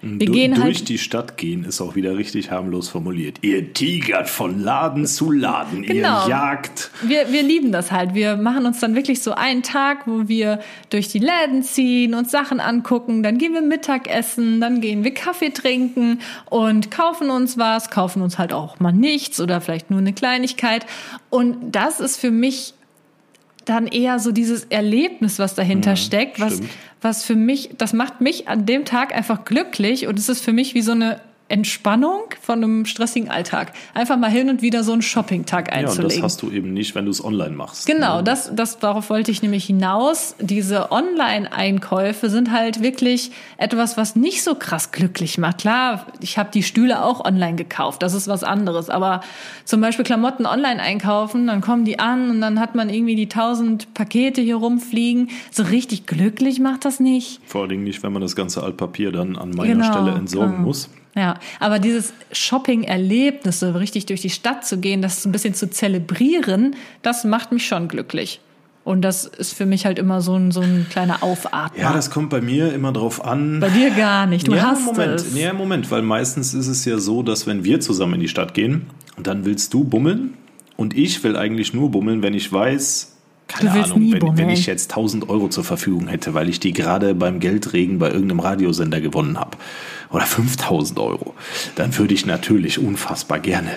Wir 0.00 0.26
du, 0.26 0.32
gehen 0.32 0.54
durch 0.54 0.64
halt, 0.64 0.88
die 0.88 0.98
Stadt 0.98 1.36
gehen 1.36 1.64
ist 1.64 1.80
auch 1.80 1.96
wieder 1.96 2.16
richtig 2.16 2.52
harmlos 2.52 2.88
formuliert. 2.88 3.38
Ihr 3.42 3.72
tigert 3.72 4.28
von 4.28 4.62
Laden 4.62 5.06
zu 5.06 5.32
Laden, 5.32 5.82
genau. 5.82 6.24
ihr 6.24 6.30
jagt. 6.30 6.90
Wir, 7.02 7.32
wir 7.32 7.42
lieben 7.42 7.72
das 7.72 7.90
halt. 7.90 8.14
Wir 8.14 8.36
machen 8.36 8.64
uns 8.64 8.78
dann 8.78 8.94
wirklich 8.94 9.22
so 9.22 9.32
einen 9.32 9.64
Tag, 9.64 10.06
wo 10.06 10.28
wir 10.28 10.60
durch 10.90 11.08
die 11.08 11.18
Läden 11.18 11.64
ziehen 11.64 12.14
und 12.14 12.30
Sachen 12.30 12.60
angucken. 12.60 13.24
Dann 13.24 13.38
gehen 13.38 13.54
wir 13.54 13.60
Mittagessen, 13.60 14.60
dann 14.60 14.80
gehen 14.80 15.02
wir 15.02 15.12
Kaffee 15.12 15.50
trinken 15.50 16.20
und 16.48 16.92
kaufen 16.92 17.28
uns 17.30 17.58
was, 17.58 17.90
kaufen 17.90 18.22
uns 18.22 18.38
halt 18.38 18.52
auch 18.52 18.78
mal 18.78 18.92
nichts 18.92 19.40
oder 19.40 19.60
vielleicht 19.60 19.90
nur 19.90 19.98
eine 19.98 20.12
Kleinigkeit. 20.12 20.86
Und 21.28 21.72
das 21.72 21.98
ist 21.98 22.18
für 22.18 22.30
mich 22.30 22.74
dann 23.68 23.86
eher 23.86 24.18
so 24.18 24.32
dieses 24.32 24.64
Erlebnis, 24.64 25.38
was 25.38 25.54
dahinter 25.54 25.90
ja, 25.90 25.96
mhm, 25.96 26.00
steckt, 26.00 26.40
was, 26.40 26.60
was 27.00 27.24
für 27.24 27.36
mich, 27.36 27.70
das 27.78 27.92
macht 27.92 28.20
mich 28.20 28.48
an 28.48 28.66
dem 28.66 28.84
Tag 28.84 29.14
einfach 29.14 29.44
glücklich 29.44 30.06
und 30.06 30.18
es 30.18 30.28
ist 30.28 30.44
für 30.44 30.52
mich 30.52 30.74
wie 30.74 30.82
so 30.82 30.92
eine 30.92 31.20
Entspannung 31.48 32.24
von 32.42 32.62
einem 32.62 32.84
stressigen 32.84 33.30
Alltag. 33.30 33.72
Einfach 33.94 34.18
mal 34.18 34.30
hin 34.30 34.50
und 34.50 34.60
wieder 34.60 34.84
so 34.84 34.92
einen 34.92 35.00
Shopping-Tag 35.00 35.72
einzulegen. 35.72 35.96
Ja, 35.96 36.02
und 36.02 36.12
das 36.12 36.22
hast 36.22 36.42
du 36.42 36.50
eben 36.50 36.74
nicht, 36.74 36.94
wenn 36.94 37.06
du 37.06 37.10
es 37.10 37.24
online 37.24 37.56
machst. 37.56 37.86
Genau, 37.86 38.18
ne? 38.18 38.24
das, 38.24 38.54
das, 38.54 38.78
darauf 38.78 39.08
wollte 39.08 39.30
ich 39.30 39.40
nämlich 39.40 39.64
hinaus. 39.64 40.34
Diese 40.40 40.92
Online-Einkäufe 40.92 42.28
sind 42.28 42.52
halt 42.52 42.82
wirklich 42.82 43.30
etwas, 43.56 43.96
was 43.96 44.14
nicht 44.14 44.42
so 44.42 44.56
krass 44.56 44.92
glücklich 44.92 45.38
macht. 45.38 45.58
Klar, 45.58 46.06
ich 46.20 46.36
habe 46.36 46.50
die 46.52 46.62
Stühle 46.62 47.02
auch 47.02 47.24
online 47.24 47.56
gekauft, 47.56 48.02
das 48.02 48.12
ist 48.12 48.28
was 48.28 48.44
anderes. 48.44 48.90
Aber 48.90 49.22
zum 49.64 49.80
Beispiel 49.80 50.04
Klamotten 50.04 50.44
online 50.44 50.82
einkaufen, 50.82 51.46
dann 51.46 51.62
kommen 51.62 51.86
die 51.86 51.98
an 51.98 52.30
und 52.30 52.42
dann 52.42 52.60
hat 52.60 52.74
man 52.74 52.90
irgendwie 52.90 53.16
die 53.16 53.28
tausend 53.28 53.94
Pakete 53.94 54.42
hier 54.42 54.56
rumfliegen. 54.56 55.30
So 55.50 55.62
richtig 55.62 56.06
glücklich 56.06 56.60
macht 56.60 56.84
das 56.84 57.00
nicht. 57.00 57.40
Vor 57.46 57.62
allen 57.62 57.70
Dingen 57.70 57.84
nicht, 57.84 58.02
wenn 58.02 58.12
man 58.12 58.20
das 58.20 58.36
ganze 58.36 58.62
Altpapier 58.62 59.12
dann 59.12 59.36
an 59.36 59.50
meiner 59.50 59.72
genau, 59.72 59.92
Stelle 59.92 60.10
entsorgen 60.12 60.56
genau. 60.56 60.66
muss. 60.66 60.90
Ja, 61.16 61.34
aber 61.58 61.78
dieses 61.78 62.12
Shopping-Erlebnis, 62.32 63.60
so 63.60 63.70
richtig 63.72 64.06
durch 64.06 64.20
die 64.20 64.30
Stadt 64.30 64.66
zu 64.66 64.78
gehen, 64.78 65.02
das 65.02 65.24
ein 65.24 65.32
bisschen 65.32 65.54
zu 65.54 65.68
zelebrieren, 65.70 66.76
das 67.02 67.24
macht 67.24 67.52
mich 67.52 67.66
schon 67.66 67.88
glücklich. 67.88 68.40
Und 68.84 69.02
das 69.02 69.26
ist 69.26 69.52
für 69.52 69.66
mich 69.66 69.84
halt 69.84 69.98
immer 69.98 70.22
so 70.22 70.34
ein, 70.34 70.50
so 70.50 70.62
ein 70.62 70.86
kleiner 70.88 71.22
Aufatmer. 71.22 71.78
Ja, 71.78 71.92
das 71.92 72.10
kommt 72.10 72.30
bei 72.30 72.40
mir 72.40 72.72
immer 72.72 72.90
drauf 72.90 73.22
an. 73.22 73.60
Bei 73.60 73.68
dir 73.68 73.90
gar 73.90 74.24
nicht. 74.24 74.48
Du 74.48 74.54
ja, 74.54 74.62
hast 74.62 74.86
Moment. 74.86 75.20
es. 75.20 75.38
Ja, 75.38 75.52
Moment, 75.52 75.90
weil 75.90 76.00
meistens 76.00 76.54
ist 76.54 76.68
es 76.68 76.86
ja 76.86 76.96
so, 76.96 77.22
dass 77.22 77.46
wenn 77.46 77.64
wir 77.64 77.80
zusammen 77.80 78.14
in 78.14 78.20
die 78.20 78.28
Stadt 78.28 78.54
gehen, 78.54 78.86
dann 79.22 79.44
willst 79.44 79.74
du 79.74 79.84
bummeln 79.84 80.34
und 80.76 80.96
ich 80.96 81.22
will 81.22 81.36
eigentlich 81.36 81.74
nur 81.74 81.90
bummeln, 81.90 82.22
wenn 82.22 82.32
ich 82.32 82.50
weiß, 82.50 83.17
keine 83.48 83.72
Ahnung, 83.72 84.12
wenn, 84.12 84.36
wenn, 84.36 84.50
ich 84.50 84.66
jetzt 84.66 84.90
1000 84.90 85.28
Euro 85.28 85.48
zur 85.48 85.64
Verfügung 85.64 86.06
hätte, 86.06 86.34
weil 86.34 86.48
ich 86.48 86.60
die 86.60 86.72
gerade 86.72 87.14
beim 87.14 87.40
Geldregen 87.40 87.98
bei 87.98 88.10
irgendeinem 88.10 88.40
Radiosender 88.40 89.00
gewonnen 89.00 89.40
habe, 89.40 89.56
oder 90.10 90.24
5000 90.24 90.98
Euro, 90.98 91.34
dann 91.74 91.96
würde 91.96 92.14
ich 92.14 92.26
natürlich 92.26 92.78
unfassbar 92.78 93.40
gerne 93.40 93.70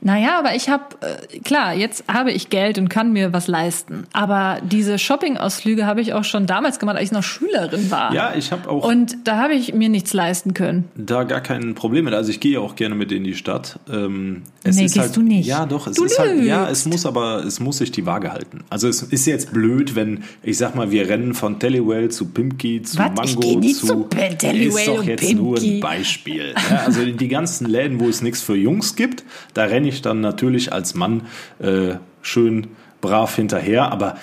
naja, 0.00 0.38
aber 0.38 0.54
ich 0.54 0.68
habe, 0.68 0.84
äh, 1.00 1.38
klar, 1.40 1.74
jetzt 1.74 2.04
habe 2.08 2.32
ich 2.32 2.50
Geld 2.50 2.78
und 2.78 2.88
kann 2.88 3.12
mir 3.12 3.32
was 3.32 3.48
leisten. 3.48 4.04
Aber 4.12 4.58
diese 4.62 4.98
Shopping-Ausflüge 4.98 5.86
habe 5.86 6.00
ich 6.00 6.12
auch 6.12 6.24
schon 6.24 6.46
damals 6.46 6.78
gemacht, 6.78 6.96
als 6.96 7.06
ich 7.06 7.12
noch 7.12 7.22
Schülerin 7.22 7.90
war. 7.90 8.12
Ja, 8.12 8.34
ich 8.34 8.52
habe 8.52 8.68
auch. 8.68 8.86
Und 8.86 9.16
da 9.24 9.38
habe 9.38 9.54
ich 9.54 9.74
mir 9.74 9.88
nichts 9.88 10.12
leisten 10.12 10.54
können. 10.54 10.88
Da 10.94 11.24
gar 11.24 11.40
kein 11.40 11.74
Problem 11.74 12.04
mit. 12.04 12.14
Also 12.14 12.30
ich 12.30 12.40
gehe 12.40 12.60
auch 12.60 12.76
gerne 12.76 12.94
mit 12.94 13.12
in 13.12 13.24
die 13.24 13.34
Stadt. 13.34 13.78
Ähm, 13.90 14.42
es 14.62 14.76
nee, 14.76 14.84
ist 14.84 14.94
gehst 14.94 15.06
halt, 15.06 15.16
du 15.16 15.22
nicht. 15.22 15.46
Ja, 15.46 15.66
doch. 15.66 15.86
Es 15.86 15.96
du 15.96 16.04
ist 16.04 16.18
halt, 16.18 16.42
ja, 16.42 16.68
es 16.68 16.86
muss 16.86 17.06
aber, 17.06 17.44
es 17.44 17.60
muss 17.60 17.78
sich 17.78 17.90
die 17.90 18.06
Waage 18.06 18.32
halten. 18.32 18.64
Also 18.70 18.88
es 18.88 19.02
ist 19.02 19.26
jetzt 19.26 19.52
blöd, 19.52 19.94
wenn, 19.94 20.24
ich 20.42 20.58
sag 20.58 20.74
mal, 20.74 20.90
wir 20.90 21.08
rennen 21.08 21.34
von 21.34 21.58
Tellywell 21.58 22.10
zu 22.10 22.26
Pimki 22.26 22.82
zu 22.82 22.98
Was? 22.98 23.34
Mango 23.34 23.60
ich 23.60 23.76
zu. 23.76 23.86
zu 23.86 24.04
Tellywell 24.04 24.66
ist 24.66 24.88
doch 24.88 25.04
jetzt 25.04 25.20
Pimki. 25.20 25.34
nur 25.34 25.58
ein 25.58 25.80
Beispiel. 25.80 26.54
Ja, 26.70 26.84
also 26.86 27.04
die 27.04 27.28
ganzen 27.28 27.66
Läden, 27.66 28.00
wo 28.00 28.08
es 28.08 28.22
nichts 28.22 28.40
für 28.40 28.56
Jungs 28.56 28.96
gibt, 28.96 29.24
da 29.56 29.64
renne 29.64 29.88
ich 29.88 30.02
dann 30.02 30.20
natürlich 30.20 30.72
als 30.72 30.94
Mann 30.94 31.22
äh, 31.60 31.94
schön 32.20 32.68
brav 33.00 33.34
hinterher. 33.34 33.90
Aber 33.90 34.18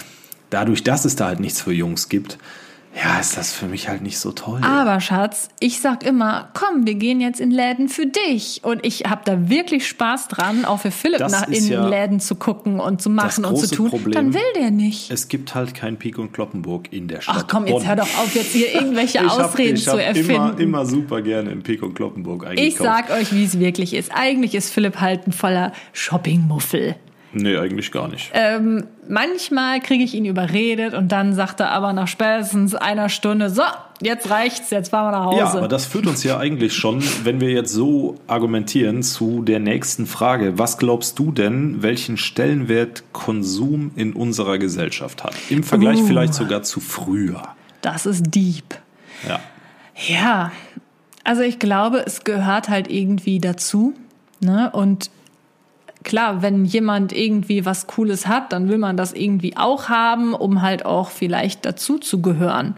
dadurch, 0.52 0.84
dass 0.84 1.06
es 1.06 1.15
da 1.15 1.26
halt 1.28 1.39
nichts 1.39 1.62
für 1.62 1.74
Jungs 1.74 2.08
gibt, 2.08 2.38
ja, 2.95 3.19
ist 3.19 3.38
das 3.38 3.53
für 3.53 3.65
mich 3.65 3.89
halt 3.89 4.03
nicht 4.03 4.19
so 4.19 4.32
toll. 4.32 4.62
Aber 4.62 4.99
Schatz, 4.99 5.49
ich 5.60 5.82
sag 5.82 6.03
immer, 6.03 6.49
komm, 6.53 6.86
wir 6.86 6.93
gehen 6.93 7.21
jetzt 7.21 7.39
in 7.41 7.49
Läden 7.49 7.89
für 7.89 8.06
dich. 8.06 8.62
Und 8.63 8.86
ich 8.86 9.06
habe 9.06 9.21
da 9.25 9.49
wirklich 9.49 9.88
Spaß 9.88 10.27
dran, 10.27 10.63
auch 10.63 10.82
für 10.82 10.91
Philipp 10.91 11.17
das 11.17 11.32
nach 11.32 11.47
in 11.47 11.67
ja 11.67 11.88
Läden 11.88 12.19
zu 12.19 12.36
gucken 12.36 12.79
und 12.79 13.01
zu 13.01 13.10
machen 13.10 13.45
und 13.45 13.58
zu 13.58 13.67
tun. 13.67 13.89
Problem, 13.89 14.13
Dann 14.13 14.34
will 14.36 14.41
der 14.56 14.69
nicht. 14.69 15.10
Es 15.10 15.27
gibt 15.27 15.56
halt 15.56 15.73
kein 15.73 15.97
Pik 15.97 16.19
und 16.19 16.34
Kloppenburg 16.34 16.93
in 16.93 17.08
der 17.08 17.21
Stadt. 17.21 17.36
Ach 17.39 17.47
komm, 17.47 17.65
jetzt 17.65 17.79
Bonn. 17.79 17.88
hör 17.88 17.95
doch 17.95 18.17
auf, 18.19 18.36
jetzt 18.36 18.51
hier 18.51 18.71
irgendwelche 18.73 19.19
ich 19.19 19.29
Ausreden 19.29 19.69
hab, 19.69 19.77
ich 19.77 19.86
zu 19.86 19.97
erfinden. 19.97 20.32
Immer, 20.32 20.60
immer 20.60 20.86
super 20.86 21.21
gerne 21.23 21.49
in 21.49 21.63
Pik 21.63 21.82
und 21.82 21.95
Kloppenburg 21.95 22.45
eingekauft. 22.45 22.67
Ich 22.67 22.77
sag 22.77 23.10
euch, 23.10 23.34
wie 23.34 23.43
es 23.43 23.60
wirklich 23.60 23.95
ist. 23.95 24.12
Eigentlich 24.13 24.53
ist 24.53 24.71
Philipp 24.71 24.99
halt 24.99 25.25
ein 25.25 25.32
voller 25.32 25.73
Shoppingmuffel. 25.93 26.95
Nee, 27.34 27.58
eigentlich 27.58 27.91
gar 27.91 28.08
nicht. 28.08 28.32
Ähm, 28.34 28.86
manchmal 29.10 29.80
kriege 29.80 30.04
ich 30.04 30.13
ihn 30.13 30.26
überredet 30.26 30.93
und 30.93 31.12
dann 31.12 31.34
sagt 31.34 31.60
er 31.60 31.72
aber 31.72 31.91
nach 31.91 32.08
spätestens 32.08 32.76
einer 32.76 33.10
Stunde, 33.10 33.50
so, 33.50 33.63
jetzt 34.02 34.30
reicht's, 34.30 34.69
jetzt 34.69 34.89
fahren 34.89 35.12
wir 35.12 35.17
nach 35.17 35.26
Hause. 35.26 35.38
Ja, 35.38 35.54
aber 35.54 35.67
das 35.67 35.86
führt 35.86 36.06
uns 36.06 36.24
ja 36.24 36.38
eigentlich 36.38 36.74
schon, 36.74 37.04
wenn 37.24 37.41
wir 37.41 37.50
jetzt 37.50 37.74
so 37.74 38.15
argumentieren, 38.28 39.02
zu 39.02 39.41
der 39.41 39.60
nächsten 39.60 40.06
Frage. 40.06 40.60
Was 40.60 40.78
glaubst 40.78 41.17
du 41.17 41.32
denn, 41.32 41.82
welchen 41.82 42.17
Stellenwert 42.17 43.04
Konsum 43.13 43.91
in 43.96 44.13
unserer 44.13 44.60
Gesellschaft 44.60 45.24
hat? 45.24 45.34
Im 45.50 45.63
Vergleich 45.63 46.00
uh, 46.02 46.06
vielleicht 46.06 46.36
sogar 46.36 46.62
zu 46.62 46.80
früher. 46.80 47.41
Das 47.82 48.06
ist 48.06 48.24
deep. 48.28 48.76
Ja. 49.28 49.39
Ja, 50.08 50.52
also 51.24 51.41
ich 51.41 51.60
glaube, 51.60 52.04
es 52.06 52.24
gehört 52.24 52.69
halt 52.69 52.89
irgendwie 52.89 53.39
dazu. 53.39 53.93
Ne? 54.39 54.69
Und 54.72 55.10
klar, 56.04 56.42
wenn 56.42 56.66
jemand 56.66 57.13
irgendwie 57.13 57.66
was 57.66 57.88
Cooles 57.88 58.28
hat, 58.28 58.54
dann 58.54 58.70
will 58.70 58.78
man 58.78 58.98
das 58.98 59.13
irgendwie 59.13 59.58
auch 59.58 59.89
haben, 59.89 60.34
um 60.34 60.62
halt 60.62 60.86
auch 60.86 61.10
vielleicht 61.10 61.66
dazu 61.66 61.98
zu 61.98 62.22
gehören. 62.22 62.76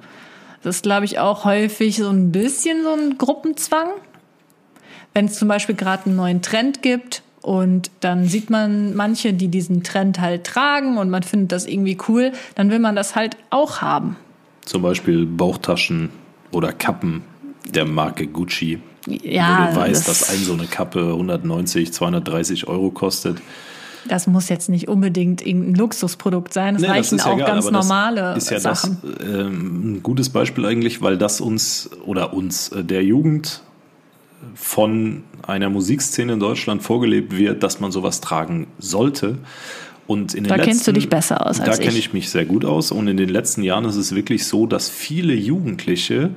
Das 0.64 0.78
ist, 0.78 0.84
glaube 0.84 1.06
ich, 1.06 1.20
auch 1.20 1.46
häufig 1.46 1.98
so 1.98 2.10
ein 2.10 2.32
bisschen 2.32 2.84
so 2.84 2.94
ein 2.94 3.18
Gruppenzwang. 3.18 3.90
Wenn 5.14 5.26
es 5.26 5.36
zum 5.36 5.48
Beispiel 5.48 5.76
gerade 5.76 6.08
einen 6.08 6.16
neuen 6.16 6.42
Trend 6.42 6.82
gibt 6.82 7.22
und 7.42 7.92
dann 8.00 8.26
sieht 8.26 8.50
man 8.50 8.96
manche, 8.96 9.34
die 9.34 9.50
diesen 9.50 9.84
Trend 9.84 10.20
halt 10.20 10.44
tragen 10.46 10.98
und 10.98 11.10
man 11.10 11.24
findet 11.24 11.52
das 11.52 11.68
irgendwie 11.68 11.98
cool, 12.08 12.32
dann 12.56 12.72
will 12.72 12.80
man 12.80 12.96
das 12.96 13.16
halt 13.16 13.38
auch 13.52 13.82
haben. 13.82 14.18
Zum 14.66 14.82
Beispiel 14.82 15.26
Bauchtaschen 15.26 16.10
oder 16.52 16.74
Kappen 16.74 17.24
der 17.66 17.86
Marke 17.86 18.26
Gucci. 18.26 18.80
Ja, 19.08 19.70
wo 19.70 19.74
du 19.74 19.88
weißt, 19.88 20.08
das 20.08 20.20
dass 20.20 20.30
ein 20.30 20.44
so 20.44 20.54
eine 20.54 20.65
Kappe 20.65 21.12
190, 21.12 21.94
230 21.94 22.68
Euro 22.68 22.89
kostet. 22.89 23.41
Das 24.08 24.28
muss 24.28 24.50
jetzt 24.50 24.70
nicht 24.70 24.88
unbedingt 24.88 25.46
irgendein 25.46 25.76
Luxusprodukt 25.76 26.54
sein. 26.54 26.76
Es 26.76 26.82
nee, 26.82 26.88
reichen 26.88 27.20
auch 27.22 27.38
ja 27.38 27.46
ganz 27.46 27.72
normale 27.72 28.36
ist 28.36 28.52
ja 28.52 28.60
Sachen. 28.60 28.98
Das, 29.02 29.28
äh, 29.28 29.41
ein 29.48 30.02
gutes 30.04 30.30
Beispiel 30.30 30.65
eigentlich, 30.65 31.02
weil 31.02 31.18
das 31.18 31.41
uns 31.41 31.89
oder 32.06 32.34
uns 32.34 32.70
äh, 32.70 32.84
der 32.84 33.04
Jugend 33.04 33.62
von 34.54 35.24
einer 35.41 35.70
Musikszene 35.70 36.34
in 36.34 36.39
Deutschland 36.39 36.84
vorgelebt 36.84 37.36
wird, 37.36 37.63
dass 37.63 37.80
man 37.80 37.91
sowas 37.91 38.22
tragen 38.22 38.68
sollte. 38.78 39.39
Und 40.08 40.36
in 40.36 40.44
den 40.44 40.50
da 40.50 40.56
letzten, 40.56 40.70
kennst 40.70 40.88
du 40.88 40.91
dich 40.91 41.10
besser 41.10 41.46
aus 41.46 41.60
als 41.60 41.78
Da 41.78 41.84
kenne 41.84 41.98
ich 41.98 42.13
mich 42.13 42.30
sehr 42.30 42.46
gut 42.46 42.63
aus. 42.63 42.91
Und 42.91 43.08
in 43.08 43.18
den 43.18 43.30
letzten 43.30 43.63
Jahren 43.63 43.86
ist 43.86 43.96
es 43.96 44.13
wirklich 44.13 44.46
so, 44.46 44.68
dass 44.68 44.88
viele 44.88 45.34
Jugendliche 45.34 46.30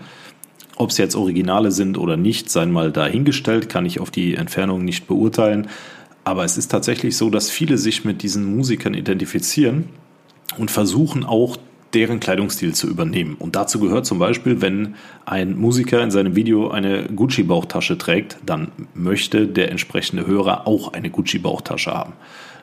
ob 0.78 0.90
es 0.90 0.98
jetzt 0.98 1.16
Originale 1.16 1.72
sind 1.72 1.98
oder 1.98 2.16
nicht, 2.16 2.50
seien 2.50 2.70
mal 2.70 2.92
dahingestellt, 2.92 3.68
kann 3.68 3.84
ich 3.84 4.00
auf 4.00 4.10
die 4.10 4.34
Entfernung 4.34 4.84
nicht 4.84 5.06
beurteilen. 5.06 5.68
Aber 6.24 6.44
es 6.44 6.56
ist 6.56 6.70
tatsächlich 6.70 7.16
so, 7.16 7.30
dass 7.30 7.50
viele 7.50 7.78
sich 7.78 8.04
mit 8.04 8.22
diesen 8.22 8.56
Musikern 8.56 8.94
identifizieren 8.94 9.88
und 10.56 10.70
versuchen 10.70 11.24
auch 11.24 11.56
deren 11.94 12.20
Kleidungsstil 12.20 12.74
zu 12.74 12.88
übernehmen. 12.88 13.36
Und 13.38 13.56
dazu 13.56 13.80
gehört 13.80 14.06
zum 14.06 14.18
Beispiel, 14.18 14.60
wenn 14.60 14.94
ein 15.24 15.58
Musiker 15.58 16.02
in 16.02 16.10
seinem 16.10 16.36
Video 16.36 16.70
eine 16.70 17.04
Gucci-Bauchtasche 17.04 17.96
trägt, 17.98 18.38
dann 18.44 18.72
möchte 18.94 19.46
der 19.46 19.70
entsprechende 19.70 20.26
Hörer 20.26 20.66
auch 20.66 20.92
eine 20.92 21.10
Gucci-Bauchtasche 21.10 21.92
haben. 21.92 22.12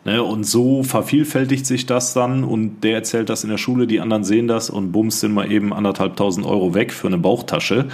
Ne, 0.06 0.22
und 0.22 0.44
so 0.44 0.84
vervielfältigt 0.84 1.66
sich 1.66 1.88
das 1.88 2.14
dann 2.14 2.44
und 2.44 2.82
der 2.82 2.94
erzählt 2.94 3.28
das 3.28 3.44
in 3.44 3.50
der 3.50 3.58
Schule, 3.58 3.88
die 3.88 4.00
anderen 4.00 4.24
sehen 4.24 4.48
das 4.48 4.70
und 4.70 4.92
bums 4.92 5.20
sind 5.20 5.34
mal 5.34 5.52
eben 5.52 5.74
anderthalbtausend 5.74 6.46
Euro 6.46 6.76
weg 6.76 6.94
für 6.94 7.08
eine 7.08 7.18
Bauchtasche, 7.18 7.88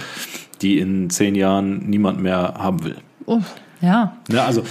die 0.60 0.78
in 0.78 1.08
zehn 1.08 1.34
Jahren 1.34 1.88
niemand 1.88 2.22
mehr 2.22 2.52
haben 2.58 2.84
will. 2.84 2.96
Oh, 3.24 3.40
ja. 3.80 4.18
Ja, 4.30 4.44
also 4.44 4.62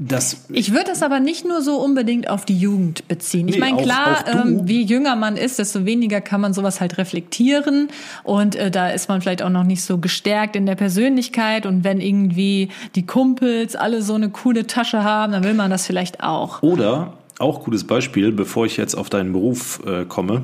das 0.00 0.44
ich 0.50 0.72
würde 0.72 0.92
es 0.92 1.02
aber 1.02 1.18
nicht 1.18 1.44
nur 1.44 1.60
so 1.60 1.76
unbedingt 1.76 2.30
auf 2.30 2.44
die 2.44 2.56
Jugend 2.56 3.08
beziehen. 3.08 3.48
Ich 3.48 3.56
Nee, 3.56 3.60
meine, 3.60 3.82
klar, 3.82 4.24
ähm, 4.28 4.64
je 4.64 4.82
jünger 4.82 5.16
man 5.16 5.36
ist, 5.36 5.58
desto 5.58 5.84
weniger 5.84 6.20
kann 6.20 6.40
man 6.40 6.54
sowas 6.54 6.80
halt 6.80 6.98
reflektieren. 6.98 7.88
Und 8.22 8.54
äh, 8.54 8.70
da 8.70 8.90
ist 8.90 9.08
man 9.08 9.20
vielleicht 9.20 9.42
auch 9.42 9.50
noch 9.50 9.64
nicht 9.64 9.82
so 9.82 9.98
gestärkt 9.98 10.54
in 10.54 10.66
der 10.66 10.76
Persönlichkeit. 10.76 11.66
Und 11.66 11.82
wenn 11.82 12.00
irgendwie 12.00 12.68
die 12.94 13.06
Kumpels 13.06 13.74
alle 13.74 14.00
so 14.02 14.14
eine 14.14 14.30
coole 14.30 14.68
Tasche 14.68 15.02
haben, 15.02 15.32
dann 15.32 15.42
will 15.42 15.54
man 15.54 15.68
das 15.68 15.84
vielleicht 15.84 16.22
auch. 16.22 16.62
Oder, 16.62 17.14
auch 17.40 17.64
gutes 17.64 17.84
Beispiel, 17.84 18.30
bevor 18.30 18.66
ich 18.66 18.76
jetzt 18.76 18.94
auf 18.94 19.10
deinen 19.10 19.32
Beruf 19.32 19.80
äh, 19.84 20.04
komme, 20.04 20.42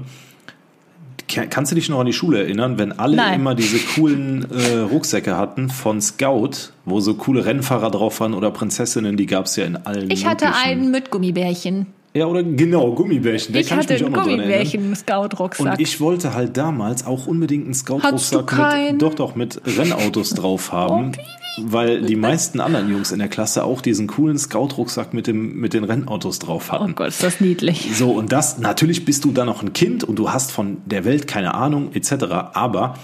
kannst 1.28 1.72
du 1.72 1.76
dich 1.76 1.88
noch 1.88 2.00
an 2.00 2.06
die 2.06 2.12
Schule 2.12 2.38
erinnern, 2.40 2.78
wenn 2.78 2.92
alle 2.92 3.16
Nein. 3.16 3.40
immer 3.40 3.54
diese 3.54 3.78
coolen 3.78 4.46
äh, 4.50 4.78
Rucksäcke 4.78 5.36
hatten 5.36 5.70
von 5.70 6.00
Scout, 6.00 6.72
wo 6.84 7.00
so 7.00 7.14
coole 7.14 7.44
Rennfahrer 7.44 7.90
drauf 7.90 8.20
waren 8.20 8.34
oder 8.34 8.50
Prinzessinnen, 8.50 9.16
die 9.16 9.26
gab 9.26 9.46
es 9.46 9.56
ja 9.56 9.64
in 9.64 9.76
allen 9.76 10.10
Ich 10.10 10.26
hatte 10.26 10.54
einen 10.54 10.90
mit 10.90 11.10
Gummibärchen. 11.10 11.86
Ja, 12.16 12.26
oder 12.26 12.44
genau, 12.44 12.92
Gummibärchen. 12.92 13.52
Der 13.52 13.62
Ich 13.62 13.68
kann 13.68 13.78
hatte 13.78 13.94
ich 13.94 14.00
mich 14.00 14.06
einen 14.06 14.14
auch 14.14 14.18
noch 14.18 14.24
dran 14.24 14.38
erinnern. 14.38 14.58
Gummibärchen 14.58 14.84
im 14.84 14.94
Scout-Rucksack. 14.94 15.72
Und 15.72 15.80
ich 15.80 16.00
wollte 16.00 16.32
halt 16.32 16.56
damals 16.56 17.04
auch 17.06 17.26
unbedingt 17.26 17.64
einen 17.64 17.74
Scout-Rucksack 17.74 18.52
mit, 18.92 19.02
doch, 19.02 19.14
doch, 19.14 19.34
mit 19.34 19.60
Rennautos 19.66 20.30
drauf 20.30 20.70
haben. 20.70 21.12
Weil 21.56 22.02
die 22.02 22.16
meisten 22.16 22.60
anderen 22.60 22.90
Jungs 22.90 23.12
in 23.12 23.18
der 23.18 23.28
Klasse 23.28 23.64
auch 23.64 23.80
diesen 23.80 24.06
coolen 24.06 24.38
Scout-Rucksack 24.38 25.14
mit, 25.14 25.26
dem, 25.26 25.60
mit 25.60 25.72
den 25.72 25.84
Rennautos 25.84 26.38
drauf 26.38 26.70
Oh 26.70 26.72
hatten. 26.72 26.94
Gott, 26.94 27.08
ist 27.08 27.22
das 27.22 27.40
niedlich. 27.40 27.90
So, 27.94 28.12
und 28.12 28.32
das, 28.32 28.58
natürlich 28.58 29.04
bist 29.04 29.24
du 29.24 29.32
dann 29.32 29.46
noch 29.46 29.62
ein 29.62 29.72
Kind 29.72 30.04
und 30.04 30.18
du 30.18 30.30
hast 30.30 30.50
von 30.50 30.78
der 30.86 31.04
Welt 31.04 31.26
keine 31.28 31.54
Ahnung, 31.54 31.92
etc. 31.92 32.24
Aber 32.54 32.94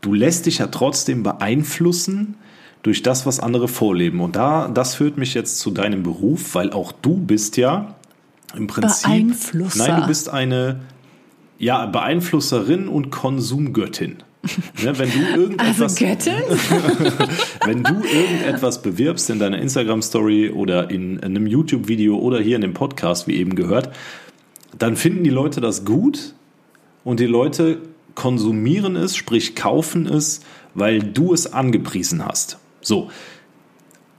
du 0.00 0.12
lässt 0.12 0.46
dich 0.46 0.58
ja 0.58 0.66
trotzdem 0.66 1.22
beeinflussen 1.22 2.36
durch 2.82 3.02
das, 3.02 3.24
was 3.24 3.40
andere 3.40 3.66
vorleben. 3.66 4.20
Und 4.20 4.36
da, 4.36 4.68
das 4.68 4.94
führt 4.94 5.16
mich 5.16 5.32
jetzt 5.32 5.58
zu 5.58 5.70
deinem 5.70 6.02
Beruf, 6.02 6.54
weil 6.54 6.70
auch 6.70 6.92
du 6.92 7.16
bist 7.16 7.56
ja 7.56 7.94
im 8.54 8.66
Prinzip. 8.66 9.04
Beeinflusser. 9.04 9.88
Nein, 9.88 10.00
du 10.02 10.06
bist 10.06 10.28
eine 10.28 10.80
ja, 11.58 11.86
Beeinflusserin 11.86 12.88
und 12.88 13.10
Konsumgöttin. 13.10 14.18
Ne, 14.82 14.98
wenn 14.98 15.10
du 15.10 15.18
Also 15.18 15.40
irgendetwas, 15.40 15.96
Göttin? 15.96 16.34
wenn 17.64 17.82
du 17.82 17.94
irgendetwas 18.02 18.82
bewirbst 18.82 19.30
in 19.30 19.38
deiner 19.38 19.58
Instagram-Story 19.58 20.50
oder 20.50 20.90
in 20.90 21.22
einem 21.22 21.46
YouTube-Video 21.46 22.18
oder 22.18 22.40
hier 22.40 22.56
in 22.56 22.62
dem 22.62 22.74
Podcast, 22.74 23.26
wie 23.26 23.36
eben 23.36 23.54
gehört, 23.54 23.90
dann 24.78 24.96
finden 24.96 25.24
die 25.24 25.30
Leute 25.30 25.60
das 25.60 25.84
gut 25.84 26.34
und 27.04 27.20
die 27.20 27.26
Leute 27.26 27.78
konsumieren 28.14 28.96
es, 28.96 29.16
sprich 29.16 29.54
kaufen 29.56 30.06
es, 30.06 30.40
weil 30.74 31.00
du 31.00 31.32
es 31.32 31.52
angepriesen 31.52 32.24
hast. 32.24 32.58
So, 32.80 33.10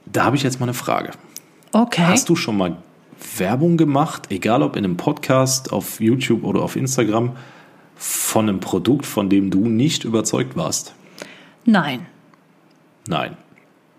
da 0.05 0.25
habe 0.25 0.35
ich 0.35 0.43
jetzt 0.43 0.59
mal 0.59 0.65
eine 0.65 0.73
Frage. 0.73 1.11
Okay. 1.71 2.03
Hast 2.05 2.29
du 2.29 2.35
schon 2.35 2.57
mal 2.57 2.77
Werbung 3.37 3.77
gemacht, 3.77 4.23
egal 4.29 4.61
ob 4.61 4.75
in 4.75 4.85
einem 4.85 4.97
Podcast, 4.97 5.73
auf 5.73 5.99
YouTube 5.99 6.43
oder 6.43 6.61
auf 6.61 6.75
Instagram, 6.75 7.35
von 7.95 8.49
einem 8.49 8.59
Produkt, 8.59 9.05
von 9.05 9.29
dem 9.29 9.49
du 9.49 9.67
nicht 9.67 10.03
überzeugt 10.03 10.55
warst? 10.55 10.93
Nein. 11.65 12.05
Nein. 13.07 13.37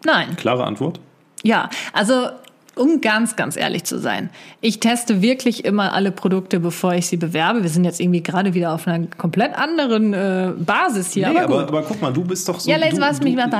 Nein. 0.04 0.36
Klare 0.36 0.64
Antwort? 0.64 1.00
Ja, 1.42 1.70
also 1.92 2.28
um 2.76 3.00
ganz, 3.00 3.36
ganz 3.36 3.56
ehrlich 3.56 3.84
zu 3.84 3.98
sein, 3.98 4.28
ich 4.60 4.80
teste 4.80 5.22
wirklich 5.22 5.64
immer 5.64 5.94
alle 5.94 6.12
Produkte, 6.12 6.60
bevor 6.60 6.94
ich 6.94 7.06
sie 7.06 7.16
bewerbe. 7.16 7.62
Wir 7.62 7.70
sind 7.70 7.84
jetzt 7.84 8.00
irgendwie 8.00 8.22
gerade 8.22 8.52
wieder 8.52 8.74
auf 8.74 8.86
einer 8.86 9.06
komplett 9.06 9.56
anderen 9.56 10.12
äh, 10.12 10.52
Basis 10.58 11.12
hier. 11.12 11.30
Nee, 11.30 11.38
aber, 11.38 11.60
aber, 11.60 11.68
aber 11.68 11.82
guck 11.82 12.02
mal, 12.02 12.12
du 12.12 12.22
bist 12.22 12.46
doch 12.48 12.60
so. 12.60 12.70
ja, 12.70 12.76
du, 12.78 12.96
lass 12.98 13.18
du, 13.18 13.24
mich 13.24 13.34
mal, 13.34 13.50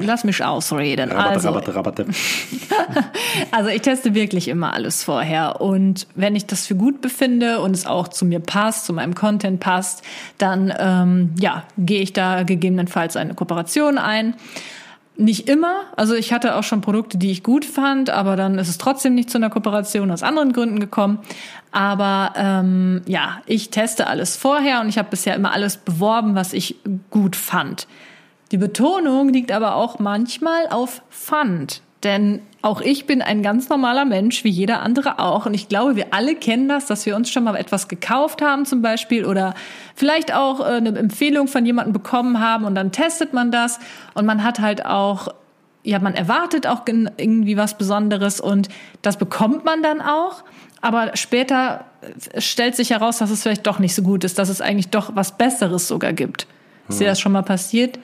lass 0.00 0.24
mich 0.24 0.44
ausreden. 0.44 1.10
Rabatte, 1.12 1.30
Also, 1.30 1.48
Rabatte, 1.48 1.74
Rabatte. 1.74 2.06
also 3.52 3.70
ich 3.70 3.82
teste 3.82 4.14
wirklich 4.14 4.48
immer 4.48 4.74
alles 4.74 5.04
vorher 5.04 5.60
und 5.60 6.08
wenn 6.16 6.34
ich 6.34 6.46
das 6.46 6.66
für 6.66 6.74
gut 6.74 7.00
befinde 7.00 7.60
und 7.60 7.76
es 7.76 7.86
auch 7.86 8.08
zu 8.08 8.24
mir 8.24 8.40
passt, 8.40 8.86
zu 8.86 8.92
meinem 8.92 9.14
Content 9.14 9.60
passt, 9.60 10.02
dann 10.36 10.74
ähm, 10.78 11.30
ja 11.38 11.62
gehe 11.78 12.02
ich 12.02 12.12
da 12.12 12.42
gegebenenfalls 12.42 13.16
eine 13.16 13.34
Kooperation 13.34 13.98
ein. 13.98 14.34
Nicht 15.20 15.50
immer. 15.50 15.82
Also 15.96 16.14
ich 16.14 16.32
hatte 16.32 16.56
auch 16.56 16.62
schon 16.62 16.80
Produkte, 16.80 17.18
die 17.18 17.30
ich 17.30 17.42
gut 17.42 17.66
fand, 17.66 18.08
aber 18.08 18.36
dann 18.36 18.58
ist 18.58 18.70
es 18.70 18.78
trotzdem 18.78 19.14
nicht 19.14 19.28
zu 19.28 19.36
einer 19.36 19.50
Kooperation 19.50 20.10
aus 20.10 20.22
anderen 20.22 20.54
Gründen 20.54 20.80
gekommen. 20.80 21.18
Aber 21.72 22.32
ähm, 22.36 23.02
ja, 23.06 23.42
ich 23.44 23.68
teste 23.68 24.06
alles 24.06 24.38
vorher 24.38 24.80
und 24.80 24.88
ich 24.88 24.96
habe 24.96 25.10
bisher 25.10 25.34
immer 25.34 25.52
alles 25.52 25.76
beworben, 25.76 26.34
was 26.34 26.54
ich 26.54 26.76
gut 27.10 27.36
fand. 27.36 27.86
Die 28.50 28.56
Betonung 28.56 29.28
liegt 29.28 29.52
aber 29.52 29.74
auch 29.74 29.98
manchmal 29.98 30.68
auf 30.70 31.02
fand. 31.10 31.82
Denn 32.02 32.40
auch 32.62 32.80
ich 32.80 33.06
bin 33.06 33.22
ein 33.22 33.42
ganz 33.42 33.68
normaler 33.68 34.04
Mensch, 34.04 34.44
wie 34.44 34.50
jeder 34.50 34.82
andere 34.82 35.18
auch. 35.18 35.46
Und 35.46 35.54
ich 35.54 35.68
glaube, 35.68 35.96
wir 35.96 36.12
alle 36.12 36.34
kennen 36.34 36.68
das, 36.68 36.86
dass 36.86 37.06
wir 37.06 37.16
uns 37.16 37.30
schon 37.30 37.44
mal 37.44 37.56
etwas 37.56 37.88
gekauft 37.88 38.42
haben 38.42 38.66
zum 38.66 38.82
Beispiel 38.82 39.24
oder 39.24 39.54
vielleicht 39.94 40.34
auch 40.34 40.60
äh, 40.60 40.64
eine 40.74 40.96
Empfehlung 40.98 41.48
von 41.48 41.64
jemandem 41.64 41.92
bekommen 41.92 42.40
haben 42.40 42.64
und 42.66 42.74
dann 42.74 42.92
testet 42.92 43.32
man 43.32 43.50
das 43.50 43.78
und 44.14 44.26
man 44.26 44.44
hat 44.44 44.60
halt 44.60 44.84
auch, 44.84 45.28
ja, 45.84 45.98
man 45.98 46.14
erwartet 46.14 46.66
auch 46.66 46.84
gen- 46.84 47.10
irgendwie 47.16 47.56
was 47.56 47.78
Besonderes 47.78 48.40
und 48.40 48.68
das 49.02 49.16
bekommt 49.16 49.64
man 49.64 49.82
dann 49.82 50.00
auch. 50.02 50.44
Aber 50.82 51.16
später 51.16 51.84
äh, 52.34 52.40
stellt 52.40 52.76
sich 52.76 52.90
heraus, 52.90 53.18
dass 53.18 53.30
es 53.30 53.42
vielleicht 53.42 53.66
doch 53.66 53.78
nicht 53.78 53.94
so 53.94 54.02
gut 54.02 54.22
ist, 54.24 54.38
dass 54.38 54.48
es 54.50 54.60
eigentlich 54.60 54.88
doch 54.88 55.14
was 55.14 55.38
Besseres 55.38 55.88
sogar 55.88 56.12
gibt. 56.12 56.46
Ist 56.88 56.98
dir 57.00 57.06
das 57.06 57.20
schon 57.20 57.30
mal 57.30 57.42
passiert? 57.42 58.00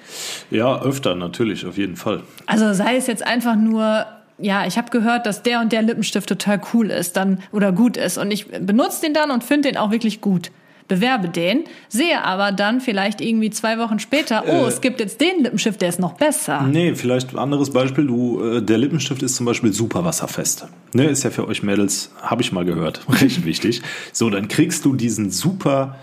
Ja, 0.48 0.80
öfter 0.80 1.16
natürlich, 1.16 1.66
auf 1.66 1.76
jeden 1.76 1.96
Fall. 1.96 2.22
Also 2.46 2.72
sei 2.72 2.94
es 2.96 3.08
jetzt 3.08 3.26
einfach 3.26 3.56
nur, 3.56 4.06
ja, 4.38 4.66
ich 4.66 4.76
habe 4.76 4.90
gehört, 4.90 5.26
dass 5.26 5.42
der 5.42 5.60
und 5.60 5.72
der 5.72 5.82
Lippenstift 5.82 6.28
total 6.28 6.60
cool 6.74 6.90
ist, 6.90 7.16
dann 7.16 7.42
oder 7.52 7.72
gut 7.72 7.96
ist 7.96 8.18
und 8.18 8.30
ich 8.30 8.48
benutze 8.48 9.00
den 9.02 9.14
dann 9.14 9.30
und 9.30 9.44
finde 9.44 9.70
den 9.70 9.76
auch 9.76 9.90
wirklich 9.90 10.20
gut. 10.20 10.50
Bewerbe 10.88 11.28
den, 11.28 11.64
sehe 11.88 12.22
aber 12.22 12.52
dann 12.52 12.80
vielleicht 12.80 13.20
irgendwie 13.20 13.50
zwei 13.50 13.78
Wochen 13.78 13.98
später, 13.98 14.44
oh, 14.46 14.66
es 14.66 14.80
gibt 14.80 15.00
jetzt 15.00 15.20
den 15.20 15.42
Lippenstift, 15.42 15.82
der 15.82 15.88
ist 15.88 15.98
noch 15.98 16.12
besser. 16.12 16.62
Nee, 16.62 16.94
vielleicht 16.94 17.32
ein 17.32 17.38
anderes 17.38 17.72
Beispiel. 17.72 18.06
Du, 18.06 18.40
äh, 18.40 18.62
der 18.62 18.78
Lippenstift 18.78 19.20
ist 19.24 19.34
zum 19.34 19.46
Beispiel 19.46 19.72
super 19.72 20.04
wasserfest. 20.04 20.68
Ne, 20.92 21.06
ist 21.06 21.24
ja 21.24 21.30
für 21.30 21.48
euch 21.48 21.64
Mädels, 21.64 22.12
habe 22.22 22.42
ich 22.42 22.52
mal 22.52 22.64
gehört, 22.64 23.04
recht 23.20 23.44
wichtig. 23.44 23.82
So, 24.12 24.30
dann 24.30 24.46
kriegst 24.46 24.84
du 24.84 24.94
diesen 24.94 25.32
super 25.32 25.96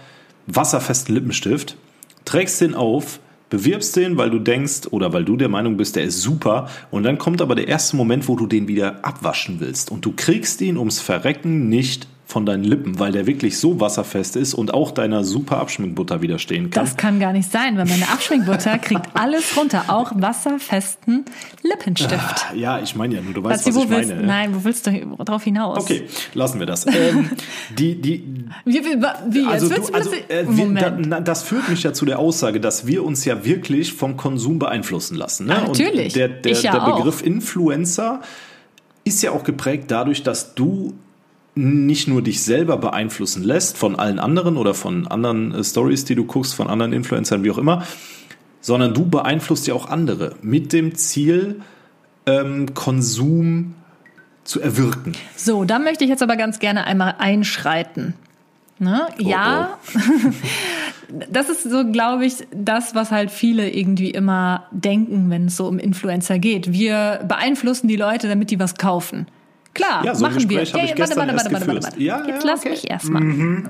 wasserfesten 0.48 1.16
Lippenstift, 1.16 1.78
trägst 2.26 2.60
den 2.60 2.76
auf, 2.76 3.20
bewirbst 3.54 3.96
den, 3.96 4.18
weil 4.18 4.32
du 4.32 4.40
denkst 4.40 4.88
oder 4.90 5.14
weil 5.14 5.26
du 5.26 5.38
der 5.38 5.48
Meinung 5.48 5.78
bist, 5.78 5.96
der 5.96 6.06
ist 6.06 6.22
super. 6.22 6.70
Und 6.90 7.04
dann 7.04 7.20
kommt 7.20 7.40
aber 7.40 7.54
der 7.54 7.68
erste 7.68 7.96
Moment, 7.96 8.28
wo 8.28 8.36
du 8.36 8.48
den 8.48 8.68
wieder 8.68 9.06
abwaschen 9.06 9.60
willst. 9.60 9.92
Und 9.92 10.06
du 10.06 10.12
kriegst 10.12 10.60
ihn 10.62 10.76
ums 10.76 11.00
Verrecken 11.00 11.70
nicht 11.70 12.08
von 12.26 12.46
deinen 12.46 12.64
Lippen, 12.64 13.00
weil 13.00 13.12
der 13.12 13.28
wirklich 13.28 13.60
so 13.60 13.80
wasserfest 13.80 14.36
ist 14.38 14.54
und 14.54 14.74
auch 14.74 14.92
deiner 14.92 15.24
super 15.24 15.58
Abschminkbutter 15.58 16.22
widerstehen 16.22 16.70
kann. 16.70 16.86
Das 16.86 16.96
kann 16.98 17.20
gar 17.20 17.34
nicht 17.34 17.52
sein, 17.52 17.78
weil 17.78 17.86
meine 17.86 18.10
Abschminkbutter 18.10 18.78
kriegt 18.80 19.08
alles 19.14 19.56
runter, 19.58 19.84
auch 19.90 20.12
wasserfesten 20.16 21.26
Lippenstift. 21.64 22.46
ja, 22.56 22.80
ich 22.80 22.96
meine 22.96 23.16
ja 23.16 23.22
nur, 23.22 23.34
du 23.34 23.44
weißt, 23.44 23.68
was 23.68 23.76
wo 23.76 23.84
ich 23.84 23.90
willst, 23.90 24.10
meine. 24.10 24.22
ne? 24.22 24.28
nein, 24.28 24.56
wo 24.56 24.64
willst 24.64 24.88
du 24.88 25.16
drauf 25.26 25.44
hinaus? 25.44 25.80
Okay, 25.80 26.04
lassen 26.34 26.60
wir 26.60 26.66
das. 26.66 26.86
Ähm, 26.88 27.30
die, 27.78 28.00
die, 28.02 28.46
Wie, 28.66 28.82
wie, 29.30 29.46
also, 29.46 29.70
du, 29.70 29.76
du, 29.76 29.94
also 29.94 30.10
das- 30.12 30.30
äh, 30.30 30.46
wir, 30.48 30.70
da, 30.74 31.20
das 31.20 31.44
führt 31.44 31.68
mich 31.70 31.84
ja 31.84 31.94
zu 31.94 32.06
der 32.06 32.20
Aussage, 32.20 32.60
dass 32.60 32.88
wir 32.88 33.04
uns 33.04 33.26
ja 33.26 33.44
wirklich 33.46 33.94
vom 33.94 34.18
Konsum 34.18 34.60
beeinflussen 34.60 35.16
lassen. 35.16 35.48
Ne? 35.48 35.58
Ah, 35.58 35.68
natürlich. 35.68 36.08
Und 36.08 36.16
der, 36.16 36.30
der, 36.30 36.52
Ich 36.54 36.64
ja 36.64 36.72
der 36.72 36.88
auch. 36.88 36.96
Begriff 36.98 37.22
Influencer 37.22 38.22
ist 39.04 39.22
ja 39.22 39.32
auch 39.32 39.44
geprägt 39.44 39.86
dadurch, 39.90 40.24
dass 40.24 40.56
du 40.56 40.94
nicht 41.56 42.08
nur 42.08 42.22
dich 42.22 42.42
selber 42.44 42.78
beeinflussen 42.78 43.44
lässt 43.44 43.78
von 43.78 43.96
allen 43.96 44.20
anderen 44.20 44.58
oder 44.58 44.74
von 44.74 45.08
anderen 45.08 45.54
äh, 45.54 45.64
Stories, 45.64 46.06
die 46.06 46.16
du 46.16 46.26
guckst, 46.26 46.56
von 46.56 46.68
anderen 46.68 46.94
Influencern, 46.94 47.44
wie 47.44 47.52
auch 47.52 47.58
immer, 47.58 47.86
sondern 48.62 48.94
du 48.94 49.06
beeinflusst 49.06 49.68
ja 49.68 49.74
auch 49.74 49.90
andere 49.90 50.36
mit 50.42 50.74
dem 50.74 50.96
Ziel, 50.96 51.62
ähm, 52.26 52.74
Konsum 52.74 53.76
zu 54.44 54.62
erwirken. 54.62 55.14
So, 55.36 55.64
da 55.64 55.80
möchte 55.80 56.04
ich 56.04 56.10
jetzt 56.10 56.24
aber 56.24 56.38
ganz 56.38 56.60
gerne 56.60 56.86
einmal 56.86 57.16
einschreiten. 57.20 58.16
Ne? 58.80 59.08
ja, 59.20 59.78
das 61.30 61.50
ist 61.50 61.64
so, 61.64 61.90
glaube 61.90 62.26
ich, 62.26 62.48
das, 62.52 62.96
was 62.96 63.12
halt 63.12 63.32
viele 63.32 63.70
irgendwie 63.70 64.10
immer 64.10 64.66
denken, 64.72 65.30
wenn 65.30 65.46
es 65.46 65.56
so 65.56 65.68
um 65.68 65.80
Influencer 65.80 66.40
geht. 66.40 66.74
Wir 66.74 67.24
beeinflussen 67.28 67.88
die 67.88 67.96
Leute, 67.96 68.28
damit 68.28 68.50
die 68.50 68.60
was 68.60 68.76
kaufen. 68.76 69.28
Klar, 69.74 70.06
Ja, 70.06 70.14
so 70.14 70.24
machen 70.24 70.48
wir. 70.50 70.60
Habe 70.60 70.66
ich 70.66 70.74
warte, 70.74 71.00
warte, 71.00 71.18
warte, 71.18 71.52
warte, 71.52 71.68
warte, 71.68 71.84
warte. 71.84 72.02
Ja, 72.02 72.24
Jetzt 72.28 72.44
ja, 72.44 72.52
lass 72.52 72.60
okay. 72.60 72.70
mich 72.70 72.90
erstmal. 72.90 73.24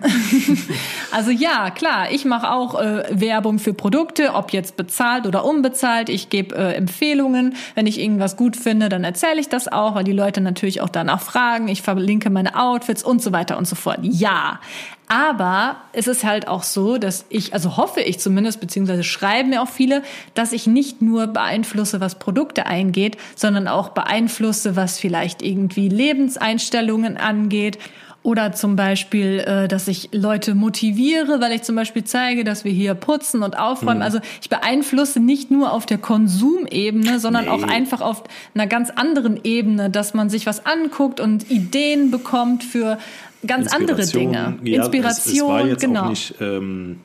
also 1.11 1.31
ja, 1.31 1.69
klar, 1.69 2.11
ich 2.11 2.25
mache 2.25 2.51
auch 2.51 2.79
äh, 2.79 3.05
Werbung 3.09 3.57
für 3.57 3.73
Produkte, 3.73 4.33
ob 4.33 4.51
jetzt 4.51 4.75
bezahlt 4.75 5.25
oder 5.25 5.45
unbezahlt. 5.45 6.09
Ich 6.09 6.29
gebe 6.29 6.55
äh, 6.55 6.73
Empfehlungen. 6.73 7.55
Wenn 7.75 7.87
ich 7.87 8.01
irgendwas 8.01 8.35
gut 8.35 8.57
finde, 8.57 8.89
dann 8.89 9.05
erzähle 9.05 9.39
ich 9.39 9.47
das 9.47 9.71
auch, 9.71 9.95
weil 9.95 10.03
die 10.03 10.11
Leute 10.11 10.41
natürlich 10.41 10.81
auch 10.81 10.89
danach 10.89 11.21
fragen. 11.21 11.69
Ich 11.69 11.81
verlinke 11.81 12.29
meine 12.29 12.59
Outfits 12.59 13.03
und 13.03 13.21
so 13.21 13.31
weiter 13.31 13.57
und 13.57 13.67
so 13.67 13.75
fort. 13.75 13.99
Ja, 14.01 14.59
aber 15.07 15.77
es 15.91 16.07
ist 16.07 16.23
halt 16.23 16.47
auch 16.47 16.63
so, 16.63 16.97
dass 16.97 17.25
ich, 17.29 17.53
also 17.53 17.77
hoffe 17.77 18.01
ich 18.01 18.19
zumindest, 18.19 18.59
beziehungsweise 18.59 19.03
schreiben 19.03 19.49
mir 19.49 19.61
auch 19.61 19.69
viele, 19.69 20.01
dass 20.33 20.53
ich 20.53 20.65
nicht 20.65 21.01
nur 21.01 21.27
beeinflusse, 21.27 21.99
was 21.99 22.15
Produkte 22.19 22.65
eingeht, 22.65 23.17
sondern 23.35 23.67
auch 23.67 23.89
beeinflusse, 23.89 24.75
was 24.75 24.99
vielleicht 24.99 25.41
irgendwie 25.41 25.89
Lebenseinstellungen 25.89 27.17
angeht. 27.17 27.77
Oder 28.23 28.53
zum 28.53 28.77
Beispiel, 28.77 29.39
äh, 29.39 29.67
dass 29.67 29.89
ich 29.89 30.07
Leute 30.13 30.55
motiviere, 30.55 31.41
weil 31.41 31.51
ich 31.51 31.63
zum 31.63 31.75
Beispiel 31.75 32.05
zeige, 32.05 32.45
dass 32.45 32.63
wir 32.63 32.71
hier 32.71 32.93
putzen 32.93 33.43
und 33.43 33.59
aufräumen. 33.59 34.01
Also 34.01 34.19
ich 34.41 34.49
beeinflusse 34.49 35.19
nicht 35.19 35.51
nur 35.51 35.73
auf 35.73 35.85
der 35.85 35.97
Konsumebene, 35.97 37.19
sondern 37.19 37.45
Nee. 37.45 37.51
auch 37.51 37.63
einfach 37.63 37.99
auf 37.99 38.23
einer 38.55 38.65
ganz 38.65 38.89
anderen 38.91 39.41
Ebene, 39.43 39.89
dass 39.89 40.13
man 40.13 40.29
sich 40.29 40.45
was 40.45 40.65
anguckt 40.65 41.19
und 41.19 41.51
Ideen 41.51 42.11
bekommt 42.11 42.63
für 42.63 42.97
ganz 43.47 43.73
andere 43.73 44.05
Dinge. 44.05 44.57
Ja, 44.63 44.77
Inspiration, 44.83 45.33
es, 45.35 45.41
es 45.41 45.47
war 45.47 45.65
jetzt 45.67 45.81
genau. 45.81 46.03
auch 46.03 46.09
nicht 46.09 46.35
ähm, 46.41 46.99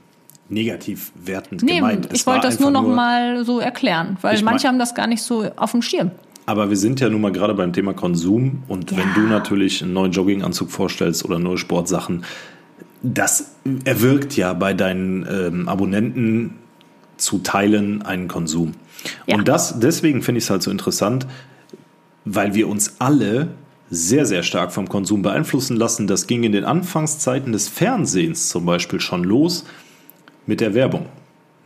negativ 0.49 1.12
wertend 1.24 1.62
Nee, 1.62 1.76
gemeint. 1.76 2.07
Es 2.11 2.20
ich 2.20 2.26
wollte 2.26 2.47
das 2.47 2.59
nur 2.61 2.70
noch 2.70 2.86
mal 2.86 3.45
so 3.45 3.61
erklären, 3.61 4.16
weil 4.22 4.34
Ich 4.34 4.43
mein- 4.43 4.55
manche 4.55 4.68
haben 4.68 4.78
das 4.78 4.95
gar 4.95 5.07
nicht 5.07 5.22
so 5.22 5.45
auf 5.57 5.72
dem 5.72 5.82
Schirm. 5.82 6.11
Aber 6.47 6.70
wir 6.70 6.76
sind 6.78 7.01
ja 7.01 7.11
nun 7.11 7.20
mal 7.20 7.32
gerade 7.32 7.53
beim 7.53 7.74
Thema 7.74 7.93
Konsum 7.93 8.62
und 8.68 8.91
Ja. 8.91 8.97
wenn 8.97 9.12
du 9.14 9.20
natürlich 9.28 9.82
einen 9.82 9.93
neuen 9.93 10.12
Jogginganzug 10.12 10.70
vorstellst 10.70 11.24
oder 11.24 11.39
neue 11.39 11.59
Sportsachen, 11.59 12.24
das 13.03 13.55
erwirkt 13.84 14.34
ja 14.36 14.55
bei 14.55 14.72
deinen 14.72 15.26
ähm, 15.30 15.68
Abonnenten 15.68 16.55
zu 17.18 17.39
Teilen 17.41 18.01
einen 18.03 18.28
Konsum. 18.28 18.72
Ja. 19.26 19.36
Und 19.36 19.47
das, 19.47 19.78
deswegen 19.78 20.22
finde 20.22 20.39
ich 20.39 20.45
es 20.45 20.51
halt 20.51 20.62
so 20.62 20.70
interessant, 20.70 21.26
weil 22.24 22.55
wir 22.55 22.68
uns 22.68 22.97
alle 22.99 23.49
sehr, 23.91 24.26
sehr 24.26 24.43
stark 24.43 24.72
vom 24.72 24.89
Konsum 24.89 25.22
beeinflussen 25.22 25.76
lassen. 25.76 26.07
Das 26.07 26.26
ging 26.26 26.43
in 26.43 26.53
den 26.53 26.64
Anfangszeiten 26.64 27.53
des 27.53 27.68
Fernsehens 27.68 28.49
zum 28.49 28.66
Beispiel 28.66 29.01
schon 29.01 29.24
los 29.24 29.64
mit 30.47 30.61
der 30.61 30.74
Werbung. 30.74 31.07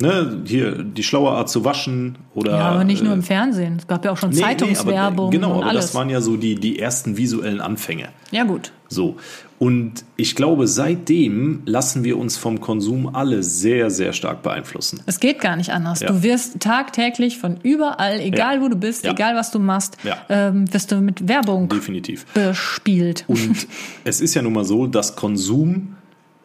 Ne, 0.03 0.42
hier 0.46 0.82
die 0.82 1.03
schlaue 1.05 1.30
Art 1.30 1.48
zu 1.48 1.64
waschen 1.64 2.16
oder. 2.34 2.53
Ja, 2.59 2.68
aber 2.70 2.84
nicht 2.84 3.03
nur 3.03 3.12
äh, 3.12 3.16
im 3.16 3.22
Fernsehen. 3.22 3.76
Es 3.78 3.86
gab 3.86 4.05
ja 4.05 4.11
auch 4.11 4.16
schon 4.16 4.30
Nee, 4.30 4.36
nee, 4.36 4.42
Zeitungswerbung 4.42 5.26
aber, 5.26 5.30
genau, 5.30 5.53
und 5.55 5.61
aber 5.62 5.70
alles. 5.70 5.86
das 5.86 5.94
waren 5.94 6.11
ja 6.11 6.20
so 6.20 6.36
die, 6.36 6.57
die 6.57 6.78
ersten 6.80 7.16
visuellen 7.16 7.61
Anfänge. 7.61 8.09
ja 8.32 8.42
gut. 8.44 8.72
So. 8.88 9.16
Und 9.59 10.05
ich 10.16 10.34
glaube, 10.34 10.66
seitdem 10.66 11.62
lassen 11.66 12.03
wir 12.05 12.18
uns 12.18 12.36
vom 12.36 12.61
Konsum 12.61 13.14
alle 13.14 13.42
sehr, 13.44 13.90
sehr 13.90 14.12
stark 14.12 14.42
beeinflussen. 14.42 15.00
Es 15.07 15.20
geht 15.20 15.40
gar 15.40 15.55
nicht 15.57 15.70
anders. 15.72 16.00
Ja. 16.00 16.09
Du 16.09 16.22
wirst 16.24 16.59
tagtäglich 16.61 17.38
von 17.38 17.59
überall, 17.62 18.18
egal 18.20 18.57
Ja. 18.57 18.61
wo 18.62 18.68
du 18.68 18.76
bist, 18.76 19.05
Ja. 19.05 19.12
egal 19.12 19.36
was 19.36 19.50
du 19.53 19.61
machst, 19.61 19.96
ähm, 20.28 20.70
wirst 20.74 20.90
du 20.90 20.96
mit 21.00 21.28
Werbung 21.28 21.68
Definitiv. 21.68 22.26
bespielt. 22.34 23.24
Und 23.28 23.68
es 24.05 24.20
ist 24.20 24.34
ja 24.34 24.42
nun 24.42 24.53
mal 24.53 24.64
so, 24.64 24.86
dass 24.88 25.14
Konsum 25.16 25.96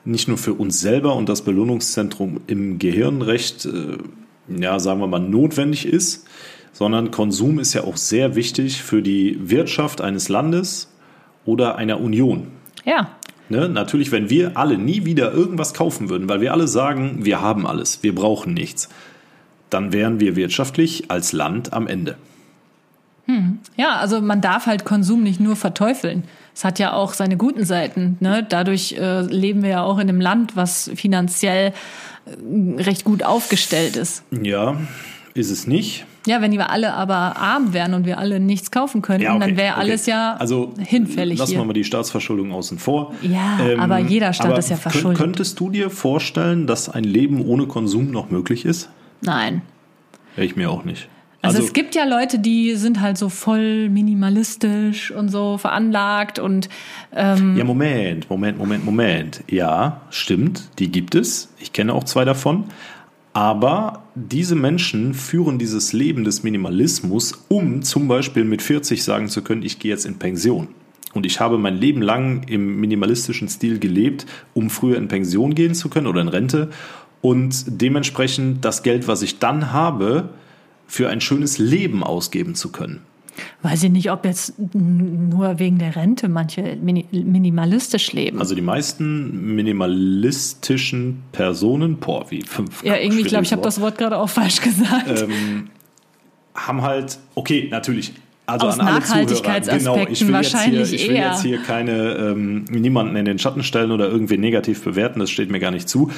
nicht 0.07 0.27
nur 0.27 0.37
für 0.37 0.53
uns 0.53 0.79
selber 0.79 1.15
und 1.15 1.29
das 1.29 1.43
Belohnungszentrum 1.43 2.41
im 2.47 2.79
Gehirn 2.79 3.21
recht, 3.21 3.65
äh, 3.65 3.97
ja, 4.47 4.79
sagen 4.79 4.99
wir 4.99 5.07
mal, 5.07 5.19
notwendig 5.19 5.85
ist, 5.85 6.25
sondern 6.73 7.11
Konsum 7.11 7.59
ist 7.59 7.73
ja 7.73 7.83
auch 7.83 7.97
sehr 7.97 8.35
wichtig 8.35 8.81
für 8.81 9.01
die 9.01 9.37
Wirtschaft 9.49 10.01
eines 10.01 10.29
Landes 10.29 10.93
oder 11.45 11.75
einer 11.75 11.99
Union. 11.99 12.47
ja, 12.85 13.17
Ne? 13.49 13.69
Natürlich, 13.69 14.11
wenn 14.11 14.29
wir 14.29 14.57
alle 14.57 14.77
nie 14.77 15.05
wieder 15.05 15.31
irgendwas 15.31 15.73
kaufen 15.73 16.09
würden, 16.09 16.27
weil 16.27 16.41
wir 16.41 16.51
alle 16.51 16.67
sagen, 16.67 17.23
wir 17.23 17.41
haben 17.41 17.65
alles, 17.65 18.03
wir 18.03 18.13
brauchen 18.13 18.53
nichts, 18.53 18.89
dann 19.69 19.93
wären 19.93 20.19
wir 20.19 20.35
wirtschaftlich 20.35 21.09
als 21.09 21.31
Land 21.33 21.73
am 21.73 21.87
Ende. 21.87 22.17
ja, 23.75 23.97
also 23.97 24.21
man 24.21 24.41
darf 24.41 24.65
halt 24.65 24.85
Konsum 24.85 25.23
nicht 25.23 25.39
nur 25.39 25.55
verteufeln. 25.55 26.23
Es 26.57 26.63
hat 26.63 26.79
ja 26.79 26.93
auch 26.93 27.13
seine 27.13 27.37
guten 27.37 27.65
Seiten. 27.65 28.17
Ne? 28.19 28.43
Dadurch 28.49 28.93
äh, 28.93 29.21
leben 29.21 29.61
wir 29.61 29.69
ja 29.69 29.83
auch 29.83 29.99
in 29.99 30.09
einem 30.09 30.19
Land, 30.19 30.55
was 30.55 30.89
finanziell 30.95 31.71
äh, 32.25 32.81
recht 32.81 33.03
gut 33.03 33.21
aufgestellt 33.21 33.95
ist. 33.95 34.23
Ja, 34.31 34.75
ist 35.35 35.51
es 35.51 35.67
nicht. 35.67 36.07
Ja, 36.25 36.41
wenn 36.41 36.51
wir 36.53 36.71
alle 36.71 36.95
aber 36.95 37.37
arm 37.37 37.73
wären 37.73 37.93
und 37.93 38.07
wir 38.07 38.17
alle 38.17 38.39
nichts 38.39 38.71
kaufen 38.71 39.03
könnten, 39.03 39.25
Ja, 39.25 39.35
okay, 39.35 39.39
dann 39.49 39.55
wäre 39.55 39.73
okay. 39.73 39.81
alles 39.81 40.07
ja 40.07 40.35
also, 40.39 40.73
hinfällig 40.79 41.37
Lassen 41.37 41.51
hier. 41.51 41.59
wir 41.59 41.65
mal 41.65 41.73
die 41.73 41.83
Staatsverschuldung 41.83 42.51
außen 42.51 42.79
vor. 42.79 43.13
Ähm, 43.21 43.33
Ja, 43.33 43.59
aber 43.77 43.99
jeder 43.99 44.33
Staat 44.33 44.47
aber 44.47 44.57
ist 44.57 44.71
ja 44.71 44.77
verschuldet. 44.77 45.19
Könntest 45.19 45.59
du 45.59 45.69
dir 45.69 45.91
vorstellen, 45.91 46.65
dass 46.65 46.89
ein 46.89 47.03
Leben 47.03 47.39
ohne 47.45 47.67
Konsum 47.67 48.09
noch 48.09 48.31
möglich 48.31 48.65
ist? 48.65 48.89
Nein. 49.21 49.61
Ich 50.35 50.55
mir 50.55 50.71
auch 50.71 50.83
nicht. 50.85 51.07
Also, 51.47 51.63
es 51.63 51.73
gibt 51.73 51.95
ja 51.95 52.05
Leute, 52.05 52.39
die 52.39 52.75
sind 52.75 53.01
halt 53.01 53.17
so 53.17 53.29
voll 53.29 53.89
minimalistisch 53.89 55.11
und 55.11 55.29
so 55.29 55.57
veranlagt 55.57 56.39
und 56.39 56.69
ähm, 57.15 57.57
Ja, 57.57 57.63
Moment, 57.63 58.29
Moment, 58.29 58.57
Moment, 58.57 58.85
Moment. 58.85 59.43
Ja, 59.49 60.01
stimmt, 60.09 60.69
die 60.79 60.91
gibt 60.91 61.15
es. 61.15 61.49
Ich 61.59 61.73
kenne 61.73 61.93
auch 61.93 62.03
zwei 62.03 62.25
davon. 62.25 62.65
Aber 63.33 64.03
diese 64.15 64.55
Menschen 64.55 65.13
führen 65.13 65.59
dieses 65.59 65.93
Leben 65.93 66.23
des 66.23 66.41
Minimalismus, 66.41 67.45
um 67.49 67.83
zum 67.83 68.07
Beispiel 68.07 68.43
mit 68.43 68.63
40 68.63 69.03
sagen 69.03 69.27
zu 69.27 69.43
können, 69.43 69.61
ich 69.61 69.77
gehe 69.77 69.91
jetzt 69.91 70.07
in 70.07 70.17
Pension. 70.17 70.69
Und 71.13 71.25
ich 71.25 71.39
habe 71.39 71.57
mein 71.57 71.75
Leben 71.75 72.01
lang 72.01 72.43
im 72.47 72.79
minimalistischen 72.79 73.47
Stil 73.47 73.77
gelebt, 73.77 74.25
um 74.53 74.69
früher 74.69 74.97
in 74.97 75.07
Pension 75.07 75.53
gehen 75.53 75.75
zu 75.75 75.89
können 75.89 76.07
oder 76.07 76.21
in 76.21 76.27
Rente. 76.29 76.69
Und 77.21 77.63
dementsprechend 77.67 78.65
das 78.65 78.83
Geld, 78.83 79.07
was 79.07 79.21
ich 79.21 79.39
dann 79.39 79.71
habe, 79.71 80.29
für 80.87 81.09
ein 81.09 81.21
schönes 81.21 81.57
Leben 81.57 82.03
ausgeben 82.03 82.55
zu 82.55 82.71
können. 82.71 83.01
weiß 83.61 83.83
ich 83.83 83.91
nicht, 83.91 84.11
ob 84.11 84.25
jetzt 84.25 84.53
nur 84.73 85.59
wegen 85.59 85.77
der 85.77 85.95
Rente 85.95 86.27
manche 86.29 86.77
mini 86.81 87.05
minimalistisch 87.11 88.13
leben. 88.13 88.39
Also 88.39 88.55
die 88.55 88.61
meisten 88.61 89.55
minimalistischen 89.55 91.23
Personen, 91.31 91.97
boah, 91.97 92.25
wie 92.29 92.41
fünf. 92.41 92.83
ja, 92.83 92.97
irgendwie, 92.97 93.21
ich 93.21 93.27
glaube, 93.27 93.43
ich 93.43 93.51
habe 93.51 93.61
das 93.61 93.79
Wort 93.81 93.97
gerade 93.97 94.17
auch 94.17 94.29
falsch 94.29 94.61
gesagt. 94.61 95.07
Wort, 95.07 95.27
haben 96.55 96.81
halt, 96.81 97.19
okay, 97.35 97.67
natürlich. 97.69 98.13
Also 98.47 98.67
Aus 98.67 98.79
an 98.79 98.87
alle 98.87 98.99
Nachhaltigkeitsaspekten 98.99 99.79
Zuhörer, 99.81 100.05
genau, 100.05 100.11
ich 100.11 100.25
will 100.25 100.33
jetzt 100.33 100.51
hier, 100.51 100.53
wahrscheinlich 100.57 100.93
ich 100.93 101.09
will 101.09 101.15
eher. 101.17 101.31
jetzt 101.31 101.41
hier 101.41 101.57
keine 101.59 102.13
ähm, 102.13 102.63
niemanden 102.69 103.17
in 103.17 103.25
den 103.25 103.39
Schatten 103.39 103.61
stellen 103.61 103.91
oder 103.91 104.07
irgendwie 104.07 104.37
negativ 104.37 104.83
bewerten, 104.83 105.19
das 105.19 105.29
steht 105.29 105.51
mir 105.51 105.59
gar 105.59 105.71
nicht 105.71 105.89
zu. 105.89 106.11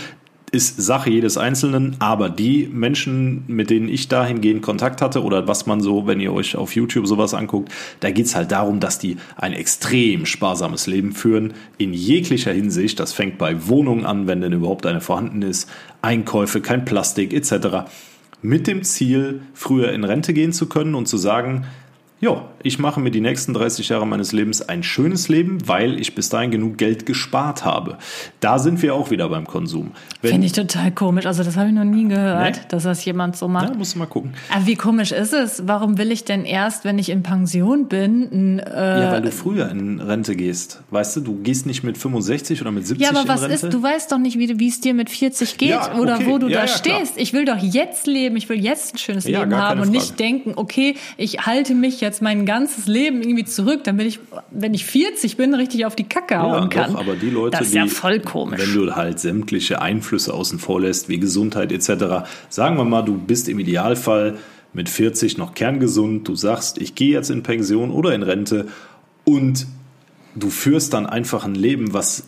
Ist 0.52 0.82
Sache 0.82 1.12
jedes 1.12 1.38
Einzelnen, 1.38 1.96
aber 2.00 2.28
die 2.28 2.68
Menschen, 2.72 3.44
mit 3.46 3.70
denen 3.70 3.88
ich 3.88 4.08
dahingehend 4.08 4.64
Kontakt 4.64 5.00
hatte 5.00 5.22
oder 5.24 5.48
was 5.48 5.68
man 5.68 5.80
so, 5.80 6.08
wenn 6.08 6.20
ihr 6.20 6.34
euch 6.34 6.56
auf 6.56 6.74
YouTube 6.76 7.06
sowas 7.06 7.36
anguckt, 7.36 7.72
da 8.00 8.10
geht's 8.10 8.36
halt 8.36 8.52
darum, 8.52 8.80
dass 8.80 8.98
die 8.98 9.18
ein 9.36 9.54
extrem 9.54 10.26
sparsames 10.26 10.88
Leben 10.88 11.12
führen, 11.12 11.54
in 11.78 11.94
jeglicher 11.94 12.52
Hinsicht. 12.52 13.00
Das 13.00 13.14
fängt 13.14 13.38
bei 13.38 13.68
Wohnungen 13.68 14.08
an, 14.08 14.26
wenn 14.26 14.42
denn 14.42 14.54
überhaupt 14.54 14.88
eine 14.88 15.02
vorhanden 15.02 15.44
ist, 15.44 15.70
Einkäufe, 16.02 16.62
kein 16.62 16.84
Plastik 16.84 17.32
etc. 17.32 17.92
Mit 18.42 18.66
dem 18.66 18.82
Ziel, 18.84 19.42
früher 19.54 19.92
in 19.92 20.04
Rente 20.04 20.34
gehen 20.34 20.52
zu 20.52 20.68
können 20.68 20.96
und 20.96 21.08
zu 21.08 21.18
sagen, 21.18 21.66
ja, 22.22 22.46
ich 22.64 22.80
mache 22.80 23.00
mir 23.00 23.12
die 23.12 23.22
nächsten 23.22 23.54
30 23.54 23.88
Jahre 23.90 24.06
meines 24.06 24.34
Lebens 24.34 24.62
ein 24.62 24.84
schönes 24.84 25.30
Leben, 25.30 25.60
weil 25.68 26.00
ich 26.00 26.16
bis 26.16 26.28
dahin 26.30 26.52
genug 26.52 26.78
Geld 26.78 27.06
gespart 27.06 27.64
habe. 27.64 27.98
Da 28.42 28.60
sind 28.60 28.82
wir 28.82 28.94
auch 28.96 29.10
wieder 29.12 29.30
beim 29.30 29.48
Konsum. 29.48 29.92
Finde 30.22 30.46
ich 30.48 30.52
total 30.52 30.92
komisch. 30.92 31.26
Also 31.26 31.44
das 31.44 31.56
habe 31.56 31.70
ich 31.70 31.74
noch 31.74 31.86
nie 31.86 32.08
gehört, 32.10 32.56
Nee? 32.56 32.62
dass 32.70 32.84
das 32.84 33.06
jemand 33.06 33.38
so 33.38 33.48
macht. 33.48 33.70
ja, 33.70 33.76
musst 33.76 33.96
du 33.96 34.00
mal 34.00 34.06
gucken. 34.08 34.34
Aber 34.54 34.66
wie 34.66 34.76
komisch 34.76 35.14
ist 35.14 35.34
es? 35.34 35.64
Warum 35.66 35.98
will 35.98 36.12
ich 36.12 36.26
denn 36.26 36.44
erst, 36.44 36.84
wenn 36.84 37.00
ich 37.00 37.10
in 37.10 37.24
Pension 37.24 37.88
bin, 37.88 38.24
ein, 38.32 38.60
äh, 38.60 39.00
Ja, 39.04 39.12
weil 39.14 39.22
du 39.22 39.32
früher 39.32 39.70
in 39.70 40.02
Rente 40.02 40.36
gehst. 40.36 40.82
Weißt 40.92 41.16
du, 41.16 41.22
du 41.22 41.42
gehst 41.42 41.66
nicht 41.66 41.84
mit 41.84 41.98
65 41.98 42.60
oder 42.62 42.72
mit 42.72 42.86
70 42.86 43.06
Ja, 43.08 43.18
aber 43.18 43.30
was 43.30 43.44
Rente. 43.44 43.68
ist, 43.68 43.74
du 43.74 43.82
weißt 43.82 44.12
doch 44.12 44.18
nicht, 44.18 44.38
wie 44.38 44.68
es 44.68 44.82
dir 44.82 44.94
mit 44.94 45.10
40 45.10 45.58
geht 45.58 45.70
Ja, 45.70 45.96
oder 45.98 46.16
okay. 46.16 46.26
wo 46.28 46.38
du 46.38 46.48
Ja, 46.50 46.62
da 46.62 46.66
ja, 46.66 46.78
klar. 46.78 46.98
stehst. 46.98 47.14
Ich 47.18 47.32
will 47.32 47.46
doch 47.46 47.58
jetzt 47.58 48.06
leben, 48.08 48.36
ich 48.36 48.50
will 48.50 48.60
jetzt 48.60 48.96
ein 48.96 48.98
schönes 48.98 49.24
Leben 49.26 49.56
haben 49.56 49.70
keine 49.78 49.82
und 49.84 49.92
nicht 49.92 50.08
Frage. 50.08 50.18
denken, 50.18 50.54
okay, 50.58 50.96
ich 51.16 51.46
halte 51.46 51.74
mich 51.76 52.02
jetzt 52.02 52.09
mein 52.22 52.46
ganzes 52.46 52.88
Leben 52.88 53.22
irgendwie 53.22 53.46
zurück, 53.46 53.82
damit 53.84 54.08
ich, 54.08 54.20
wenn 54.52 54.74
ich 54.74 54.86
40 54.86 55.38
bin, 55.38 55.54
richtig 55.54 55.86
auf 55.86 55.96
die 55.96 56.04
Kacke 56.04 56.40
hauen 56.40 56.64
Ja, 56.64 56.68
kann. 56.68 56.94
doch, 56.94 57.00
aber 57.00 57.16
die 57.16 57.30
Leute, 57.30 57.52
das 57.58 57.68
ist 57.68 57.74
die, 57.74 57.78
ja 57.78 57.88
voll 57.88 58.20
komisch. 58.20 58.60
wenn 58.60 58.74
du 58.74 58.96
halt 58.96 59.20
sämtliche 59.20 59.82
Einflüsse 59.82 60.34
außen 60.34 60.60
vor 60.60 60.82
lässt, 60.82 61.10
wie 61.10 61.20
Gesundheit 61.20 61.72
etc., 61.72 62.26
sagen 62.50 62.78
wir 62.78 62.84
mal, 62.86 63.04
du 63.04 63.18
bist 63.18 63.48
im 63.50 63.60
Idealfall 63.60 64.38
mit 64.74 64.90
40 64.90 65.38
noch 65.38 65.54
kerngesund, 65.56 66.28
du 66.28 66.36
sagst, 66.36 66.78
ich 66.80 66.96
gehe 66.96 67.12
jetzt 67.12 67.30
in 67.32 67.44
Pension 67.44 67.92
oder 67.92 68.14
in 68.14 68.24
Rente 68.24 68.68
und 69.24 69.66
du 70.36 70.50
führst 70.50 70.94
dann 70.94 71.06
einfach 71.06 71.46
ein 71.46 71.56
Leben, 71.56 71.94
was 71.94 72.24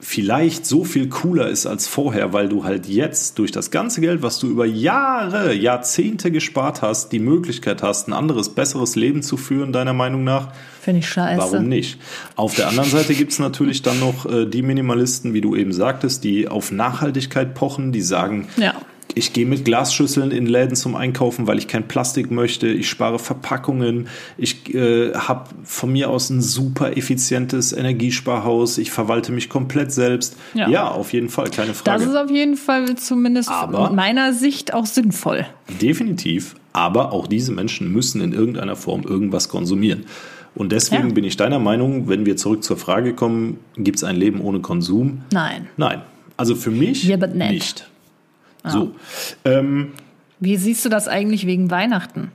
vielleicht 0.00 0.64
so 0.64 0.84
viel 0.84 1.08
cooler 1.08 1.48
ist 1.48 1.66
als 1.66 1.88
vorher, 1.88 2.32
weil 2.32 2.48
du 2.48 2.64
halt 2.64 2.86
jetzt 2.86 3.38
durch 3.38 3.50
das 3.50 3.70
ganze 3.70 4.00
Geld, 4.00 4.22
was 4.22 4.38
du 4.38 4.46
über 4.46 4.64
Jahre, 4.64 5.52
Jahrzehnte 5.54 6.30
gespart 6.30 6.82
hast, 6.82 7.10
die 7.10 7.18
Möglichkeit 7.18 7.82
hast, 7.82 8.08
ein 8.08 8.12
anderes, 8.12 8.50
besseres 8.50 8.94
Leben 8.94 9.22
zu 9.22 9.36
führen, 9.36 9.72
deiner 9.72 9.94
Meinung 9.94 10.22
nach. 10.22 10.52
Finde 10.80 11.00
ich 11.00 11.08
scheiße. 11.08 11.40
Warum 11.40 11.68
nicht? 11.68 11.98
Auf 12.36 12.54
der 12.54 12.68
anderen 12.68 12.88
Seite 12.88 13.14
gibt 13.14 13.32
es 13.32 13.38
natürlich 13.38 13.82
dann 13.82 13.98
noch 13.98 14.24
äh, 14.26 14.46
die 14.46 14.62
Minimalisten, 14.62 15.34
wie 15.34 15.40
du 15.40 15.56
eben 15.56 15.72
sagtest, 15.72 16.22
die 16.22 16.48
auf 16.48 16.70
Nachhaltigkeit 16.70 17.54
pochen, 17.54 17.90
die 17.90 18.02
sagen, 18.02 18.48
ja 18.56 18.74
ich 19.14 19.32
gehe 19.32 19.46
mit 19.46 19.64
Glasschüsseln 19.64 20.30
in 20.30 20.46
Läden 20.46 20.76
zum 20.76 20.94
Einkaufen, 20.94 21.46
weil 21.46 21.58
ich 21.58 21.68
kein 21.68 21.88
Plastik 21.88 22.30
möchte. 22.30 22.68
Ich 22.68 22.88
spare 22.88 23.18
Verpackungen. 23.18 24.08
Ich 24.36 24.74
äh, 24.74 25.12
habe 25.14 25.48
von 25.64 25.92
mir 25.92 26.10
aus 26.10 26.30
ein 26.30 26.40
super 26.40 26.96
effizientes 26.96 27.72
Energiesparhaus. 27.72 28.78
Ich 28.78 28.90
verwalte 28.90 29.32
mich 29.32 29.48
komplett 29.48 29.92
selbst. 29.92 30.36
Ja, 30.54 30.68
ja 30.68 30.88
auf 30.88 31.12
jeden 31.12 31.28
Fall, 31.28 31.50
keine 31.50 31.74
Frage. 31.74 31.98
Das 31.98 32.08
ist 32.08 32.16
auf 32.16 32.30
jeden 32.30 32.56
Fall 32.56 32.96
zumindest 32.96 33.50
Aber 33.50 33.92
meiner 33.92 34.32
Sicht 34.32 34.74
auch 34.74 34.86
sinnvoll. 34.86 35.46
Definitiv. 35.80 36.54
Aber 36.72 37.12
auch 37.12 37.26
diese 37.26 37.52
Menschen 37.52 37.92
müssen 37.92 38.20
in 38.20 38.32
irgendeiner 38.32 38.76
Form 38.76 39.02
irgendwas 39.02 39.48
konsumieren. 39.48 40.04
Und 40.54 40.72
deswegen 40.72 41.08
ja. 41.08 41.14
bin 41.14 41.24
ich 41.24 41.36
deiner 41.36 41.58
Meinung, 41.58 42.08
wenn 42.08 42.26
wir 42.26 42.36
zurück 42.36 42.64
zur 42.64 42.76
Frage 42.76 43.14
kommen, 43.14 43.58
gibt 43.76 43.98
es 43.98 44.04
ein 44.04 44.16
Leben 44.16 44.40
ohne 44.40 44.60
Konsum? 44.60 45.22
Nein. 45.32 45.68
Nein. 45.76 46.02
Also 46.36 46.54
für 46.54 46.70
mich 46.70 47.04
ja, 47.04 47.16
nicht. 47.16 47.88
So. 48.64 48.94
Ähm, 49.44 49.92
Wie 50.40 50.56
siehst 50.56 50.84
du 50.84 50.88
das 50.88 51.08
eigentlich 51.08 51.46
wegen 51.46 51.70
Weihnachten? 51.70 52.30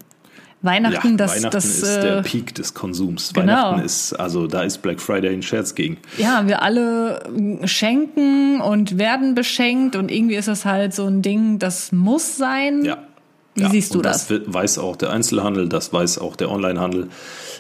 Weihnachten, 0.63 1.11
ja, 1.11 1.17
das, 1.17 1.35
Weihnachten 1.35 1.51
das, 1.51 1.65
ist 1.65 1.83
äh, 1.83 2.01
der 2.01 2.21
Peak 2.21 2.55
des 2.55 2.73
Konsums. 2.73 3.33
Genau. 3.33 3.51
Weihnachten 3.51 3.85
ist, 3.85 4.13
also 4.13 4.47
da 4.47 4.63
ist 4.63 4.81
Black 4.81 5.01
Friday 5.01 5.33
ein 5.33 5.43
Scherz 5.43 5.75
gegen. 5.75 5.97
Ja, 6.17 6.47
wir 6.47 6.61
alle 6.61 7.21
schenken 7.65 8.61
und 8.61 8.97
werden 8.97 9.35
beschenkt 9.35 9.97
und 9.97 10.09
irgendwie 10.09 10.35
ist 10.35 10.47
das 10.47 10.63
halt 10.63 10.93
so 10.93 11.05
ein 11.05 11.21
Ding, 11.21 11.59
das 11.59 11.91
muss 11.91 12.37
sein. 12.37 12.85
Ja. 12.85 12.97
Wie 13.55 13.63
ja, 13.63 13.69
siehst 13.69 13.93
du 13.93 14.01
das? 14.01 14.27
Das 14.27 14.41
weiß 14.47 14.79
auch 14.79 14.95
der 14.95 15.11
Einzelhandel, 15.11 15.67
das 15.67 15.91
weiß 15.91 16.17
auch 16.17 16.37
der 16.37 16.49
Onlinehandel. 16.49 17.09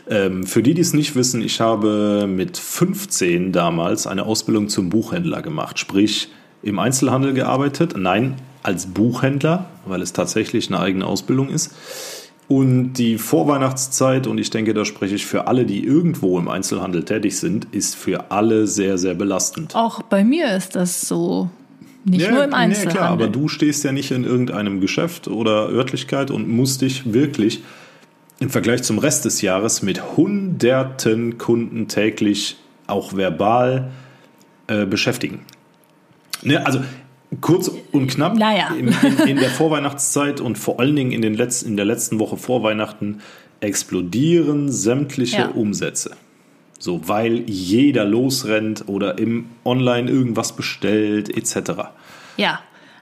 Ähm, 0.09 0.45
für 0.45 0.63
die, 0.63 0.73
die 0.73 0.81
es 0.81 0.93
nicht 0.93 1.15
wissen, 1.15 1.41
ich 1.41 1.59
habe 1.59 2.25
mit 2.27 2.57
15 2.57 3.51
damals 3.51 4.07
eine 4.07 4.23
Ausbildung 4.23 4.69
zum 4.69 4.89
Buchhändler 4.89 5.41
gemacht, 5.41 5.77
sprich 5.77 6.29
im 6.63 6.79
Einzelhandel 6.79 7.33
gearbeitet. 7.33 7.95
Nein, 7.97 8.35
als 8.63 8.87
Buchhändler, 8.87 9.65
weil 9.85 10.01
es 10.01 10.13
tatsächlich 10.13 10.69
eine 10.69 10.79
eigene 10.79 11.05
Ausbildung 11.05 11.49
ist. 11.49 11.73
Und 12.47 12.93
die 12.93 13.17
Vorweihnachtszeit, 13.17 14.27
und 14.27 14.37
ich 14.37 14.49
denke, 14.49 14.73
da 14.73 14.85
spreche 14.85 15.15
ich 15.15 15.25
für 15.25 15.47
alle, 15.47 15.65
die 15.65 15.83
irgendwo 15.83 16.37
im 16.37 16.49
Einzelhandel 16.49 17.05
tätig 17.05 17.37
sind, 17.37 17.67
ist 17.71 17.95
für 17.95 18.31
alle 18.31 18.67
sehr, 18.67 18.97
sehr 18.97 19.15
belastend. 19.15 19.75
Auch 19.75 20.01
bei 20.01 20.23
mir 20.23 20.55
ist 20.55 20.75
das 20.75 21.01
so. 21.01 21.49
Nicht 22.05 22.25
ja, 22.25 22.31
nur 22.31 22.43
im 22.43 22.53
Einzelhandel. 22.53 22.85
Ja, 22.85 22.91
klar, 22.91 23.09
aber 23.11 23.27
du 23.27 23.47
stehst 23.47 23.85
ja 23.85 23.93
nicht 23.93 24.11
in 24.11 24.25
irgendeinem 24.25 24.81
Geschäft 24.81 25.29
oder 25.29 25.69
Örtlichkeit 25.69 26.31
und 26.31 26.49
musst 26.49 26.81
dich 26.81 27.13
wirklich 27.13 27.63
im 28.39 28.49
Vergleich 28.49 28.83
zum 28.83 28.97
Rest 28.97 29.23
des 29.23 29.41
Jahres 29.41 29.81
mit 29.81 30.17
hunderten 30.17 31.37
Kunden 31.37 31.87
täglich 31.87 32.57
auch 32.87 33.15
verbal 33.15 33.91
äh, 34.67 34.85
beschäftigen. 34.85 35.39
Ne, 36.41 36.65
also 36.65 36.81
kurz 37.41 37.71
und 37.91 38.07
knapp, 38.07 38.35
naja. 38.35 38.69
in, 38.77 38.87
in, 38.87 39.27
in, 39.27 39.37
der 39.37 39.49
Vorweihnachtszeit 39.49 40.39
und 40.39 40.57
vor 40.57 40.79
allen 40.79 40.95
Dingen 40.95 41.11
in, 41.11 41.21
den 41.21 41.33
letzten, 41.33 41.69
in 41.69 41.77
der 41.77 41.85
letzten 41.85 42.19
Woche 42.19 42.37
vor 42.37 42.63
Weihnachten 42.63 43.19
explodieren 43.59 44.71
sämtliche 44.71 45.37
ja. 45.37 45.47
Umsätze. 45.49 46.11
So, 46.79 47.07
weil 47.07 47.49
jeder 47.49 48.03
losrennt 48.03 48.83
oder 48.87 49.17
im 49.17 49.45
Online 49.63 50.11
irgendwas 50.11 50.53
bestellt, 50.53 51.29
etc. 51.29 51.71
Ja. 52.35 52.59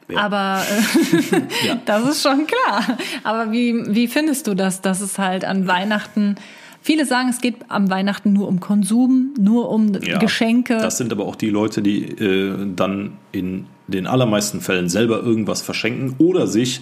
ja. 0.08 0.18
Aber 0.18 0.62
äh, 0.62 1.68
ja. 1.68 1.82
das 1.86 2.10
ist 2.10 2.22
schon 2.22 2.46
klar. 2.46 2.98
Aber 3.24 3.52
wie, 3.52 3.74
wie 3.88 4.08
findest 4.08 4.46
du 4.46 4.54
das, 4.54 4.82
dass 4.82 5.02
es 5.02 5.18
halt 5.18 5.46
an 5.46 5.68
Weihnachten 5.68 6.36
Viele 6.84 7.06
sagen, 7.06 7.30
es 7.30 7.42
geht 7.42 7.58
am 7.68 7.92
Weihnachten 7.92 8.34
nur 8.34 8.48
um 8.48 8.60
Konsum, 8.60 9.36
nur 9.40 9.70
um 9.70 9.94
ja, 10.02 10.18
Geschenke. 10.18 10.78
Das 10.78 10.98
sind 10.98 11.12
aber 11.12 11.26
auch 11.26 11.36
die 11.36 11.52
Leute, 11.52 11.84
die 11.84 12.06
äh, 12.06 12.56
dann 12.76 13.14
in 13.32 13.68
den 13.92 14.08
allermeisten 14.08 14.62
Fällen 14.62 14.90
selber 14.90 15.22
irgendwas 15.22 15.62
verschenken 15.62 16.16
oder 16.18 16.48
sich 16.48 16.82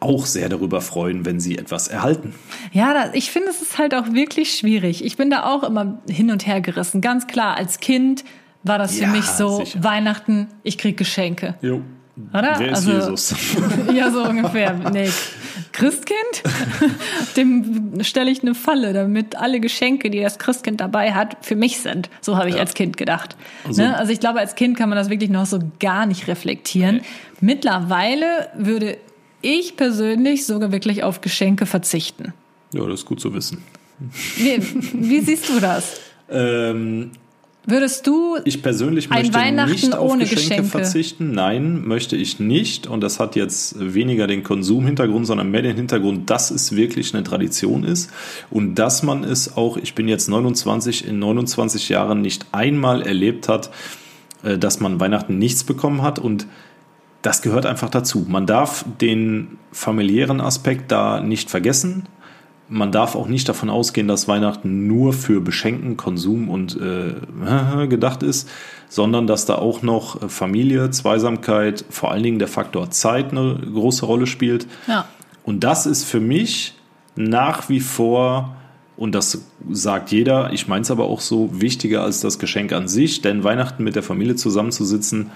auch 0.00 0.26
sehr 0.26 0.48
darüber 0.48 0.80
freuen, 0.80 1.24
wenn 1.24 1.40
sie 1.40 1.56
etwas 1.56 1.88
erhalten. 1.88 2.34
Ja, 2.72 2.92
das, 2.92 3.14
ich 3.14 3.30
finde, 3.30 3.50
es 3.50 3.62
ist 3.62 3.78
halt 3.78 3.94
auch 3.94 4.12
wirklich 4.12 4.56
schwierig. 4.56 5.04
Ich 5.04 5.16
bin 5.16 5.30
da 5.30 5.44
auch 5.44 5.62
immer 5.62 5.98
hin 6.08 6.30
und 6.30 6.46
her 6.46 6.60
gerissen. 6.60 7.00
Ganz 7.00 7.26
klar, 7.26 7.56
als 7.56 7.78
Kind 7.78 8.24
war 8.64 8.78
das 8.78 8.98
ja, 8.98 9.06
für 9.06 9.16
mich 9.16 9.24
so, 9.24 9.64
sicher. 9.64 9.82
Weihnachten, 9.82 10.48
ich 10.62 10.78
krieg 10.78 10.96
Geschenke. 10.96 11.54
Jo. 11.62 11.82
Oder? 12.30 12.54
Wer 12.58 12.72
ist 12.72 12.86
also, 12.88 12.92
Jesus? 12.92 13.34
ja, 13.94 14.10
so 14.10 14.24
ungefähr. 14.24 14.74
Nee. 14.92 15.08
Christkind? 15.72 16.42
Dem 17.36 18.02
stelle 18.02 18.30
ich 18.30 18.42
eine 18.42 18.54
Falle, 18.54 18.92
damit 18.92 19.36
alle 19.36 19.60
Geschenke, 19.60 20.10
die 20.10 20.20
das 20.20 20.38
Christkind 20.38 20.80
dabei 20.80 21.12
hat, 21.12 21.36
für 21.40 21.56
mich 21.56 21.80
sind. 21.80 22.10
So 22.20 22.36
habe 22.36 22.48
ich 22.48 22.56
ja. 22.56 22.60
als 22.60 22.74
Kind 22.74 22.96
gedacht. 22.96 23.36
Also, 23.64 23.82
ne? 23.82 23.96
also 23.96 24.12
ich 24.12 24.20
glaube, 24.20 24.40
als 24.40 24.54
Kind 24.54 24.76
kann 24.76 24.88
man 24.88 24.96
das 24.96 25.10
wirklich 25.10 25.30
noch 25.30 25.46
so 25.46 25.58
gar 25.80 26.06
nicht 26.06 26.28
reflektieren. 26.28 26.96
Nee. 26.96 27.02
Mittlerweile 27.40 28.48
würde 28.54 28.98
ich 29.40 29.76
persönlich 29.76 30.46
sogar 30.46 30.72
wirklich 30.72 31.02
auf 31.02 31.20
Geschenke 31.20 31.66
verzichten. 31.66 32.32
Ja, 32.72 32.86
das 32.86 33.00
ist 33.00 33.06
gut 33.06 33.20
zu 33.20 33.34
wissen. 33.34 33.62
Wie, 34.36 34.58
wie 34.92 35.20
siehst 35.20 35.48
du 35.48 35.60
das? 35.60 36.00
Ähm, 36.30 37.12
Würdest 37.64 38.06
du 38.08 38.38
ich 38.44 38.60
persönlich 38.60 39.08
möchte 39.08 39.38
nicht 39.66 39.94
auf 39.94 40.12
Geschenke, 40.14 40.34
Geschenke, 40.34 40.64
verzichten? 40.64 41.30
Nein, 41.30 41.86
möchte 41.86 42.16
ich 42.16 42.40
nicht. 42.40 42.88
Und 42.88 43.02
das 43.02 43.20
hat 43.20 43.36
jetzt 43.36 43.76
weniger 43.78 44.26
den 44.26 44.42
Konsumhintergrund, 44.42 45.26
sondern 45.26 45.50
mehr 45.50 45.62
den 45.62 45.76
Hintergrund, 45.76 46.28
dass 46.28 46.50
es 46.50 46.74
wirklich 46.74 47.14
eine 47.14 47.22
Tradition 47.22 47.84
ist 47.84 48.10
und 48.50 48.74
dass 48.74 49.04
man 49.04 49.22
es 49.22 49.56
auch, 49.56 49.76
ich 49.76 49.94
bin 49.94 50.08
jetzt 50.08 50.28
29, 50.28 51.06
in 51.06 51.20
29 51.20 51.88
Jahren 51.88 52.20
nicht 52.20 52.46
einmal 52.50 53.02
erlebt 53.02 53.48
hat, 53.48 53.70
äh, 54.42 54.58
dass 54.58 54.80
man 54.80 54.98
Weihnachten 54.98 55.38
nichts 55.38 55.62
bekommen 55.62 56.02
hat 56.02 56.18
und 56.18 56.46
das 57.22 57.42
gehört 57.42 57.66
einfach 57.66 57.90
dazu. 57.90 58.26
Man 58.28 58.46
darf 58.46 58.84
den 59.00 59.58
familiären 59.70 60.40
Aspekt 60.40 60.90
da 60.90 61.20
nicht 61.20 61.48
vergessen 61.48 62.08
man 62.72 62.90
darf 62.90 63.14
auch 63.14 63.28
nicht 63.28 63.48
davon 63.48 63.68
ausgehen, 63.68 64.08
dass 64.08 64.28
Weihnachten 64.28 64.86
nur 64.86 65.12
für 65.12 65.40
Beschenken, 65.40 65.96
Konsum 65.96 66.48
und 66.48 66.78
äh, 66.80 67.86
gedacht 67.86 68.22
ist, 68.22 68.48
sondern 68.88 69.26
dass 69.26 69.44
da 69.44 69.56
auch 69.56 69.82
noch 69.82 70.30
Familie, 70.30 70.90
Zweisamkeit, 70.90 71.84
vor 71.90 72.10
allen 72.10 72.22
Dingen 72.22 72.38
der 72.38 72.48
Faktor 72.48 72.90
Zeit 72.90 73.30
eine 73.30 73.58
große 73.72 74.06
Rolle 74.06 74.26
spielt. 74.26 74.66
Ja. 74.88 75.06
Und 75.44 75.64
das 75.64 75.86
ist 75.86 76.04
für 76.04 76.20
mich 76.20 76.74
nach 77.14 77.68
wie 77.68 77.80
vor, 77.80 78.56
und 78.96 79.14
das 79.14 79.44
sagt 79.70 80.10
jeder, 80.10 80.52
ich 80.52 80.66
meine 80.66 80.82
es 80.82 80.90
aber 80.90 81.04
auch 81.04 81.20
so, 81.20 81.60
wichtiger 81.60 82.02
als 82.02 82.20
das 82.20 82.38
Geschenk 82.38 82.72
an 82.72 82.88
sich, 82.88 83.20
denn 83.20 83.44
Weihnachten 83.44 83.84
mit 83.84 83.96
der 83.96 84.02
Familie 84.02 84.36
zusammenzusitzen, 84.36 85.30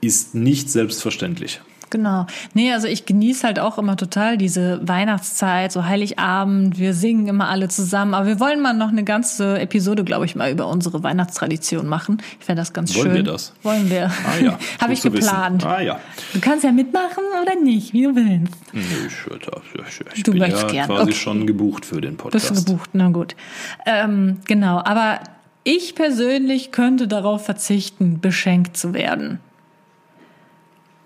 ist 0.00 0.34
nicht 0.34 0.70
selbstverständlich. 0.70 1.60
Genau. 1.92 2.26
Nee, 2.54 2.72
also 2.72 2.88
ich 2.88 3.04
genieße 3.04 3.46
halt 3.46 3.60
auch 3.60 3.76
immer 3.76 3.98
total 3.98 4.38
diese 4.38 4.80
Weihnachtszeit, 4.88 5.70
so 5.72 5.84
Heiligabend, 5.84 6.78
wir 6.78 6.94
singen 6.94 7.28
immer 7.28 7.50
alle 7.50 7.68
zusammen. 7.68 8.14
Aber 8.14 8.26
wir 8.26 8.40
wollen 8.40 8.62
mal 8.62 8.72
noch 8.72 8.88
eine 8.88 9.04
ganze 9.04 9.60
Episode, 9.60 10.02
glaube 10.02 10.24
ich, 10.24 10.34
mal 10.34 10.50
über 10.50 10.68
unsere 10.68 11.02
Weihnachtstradition 11.02 11.86
machen. 11.86 12.22
Ich 12.40 12.46
fände 12.46 12.62
das 12.62 12.72
ganz 12.72 12.94
wollen 12.94 13.02
schön. 13.02 13.12
Wollen 13.12 13.26
wir 13.26 13.32
das? 13.32 13.52
Wollen 13.62 13.90
wir. 13.90 14.06
Ah 14.06 14.42
ja. 14.42 14.58
Habe 14.80 14.94
ich 14.94 15.02
geplant. 15.02 15.66
Ah 15.66 15.82
ja. 15.82 16.00
Du 16.32 16.40
kannst 16.40 16.64
ja 16.64 16.72
mitmachen 16.72 17.24
oder 17.42 17.60
nicht, 17.60 17.92
wie 17.92 18.04
du 18.04 18.16
willst. 18.16 18.54
Nee, 18.72 18.80
ich, 18.80 20.00
ich, 20.00 20.16
ich 20.16 20.22
du 20.22 20.30
bin 20.30 20.40
möchtest 20.40 20.62
ja 20.62 20.68
gern. 20.70 20.86
quasi 20.86 21.02
okay. 21.02 21.12
schon 21.12 21.46
gebucht 21.46 21.84
für 21.84 22.00
den 22.00 22.16
Podcast. 22.16 22.48
Bist 22.48 22.66
du 22.68 22.72
gebucht, 22.72 22.90
na 22.94 23.10
gut. 23.10 23.36
Ähm, 23.84 24.38
genau, 24.46 24.78
aber 24.82 25.20
ich 25.62 25.94
persönlich 25.94 26.72
könnte 26.72 27.06
darauf 27.06 27.44
verzichten, 27.44 28.18
beschenkt 28.20 28.78
zu 28.78 28.94
werden. 28.94 29.40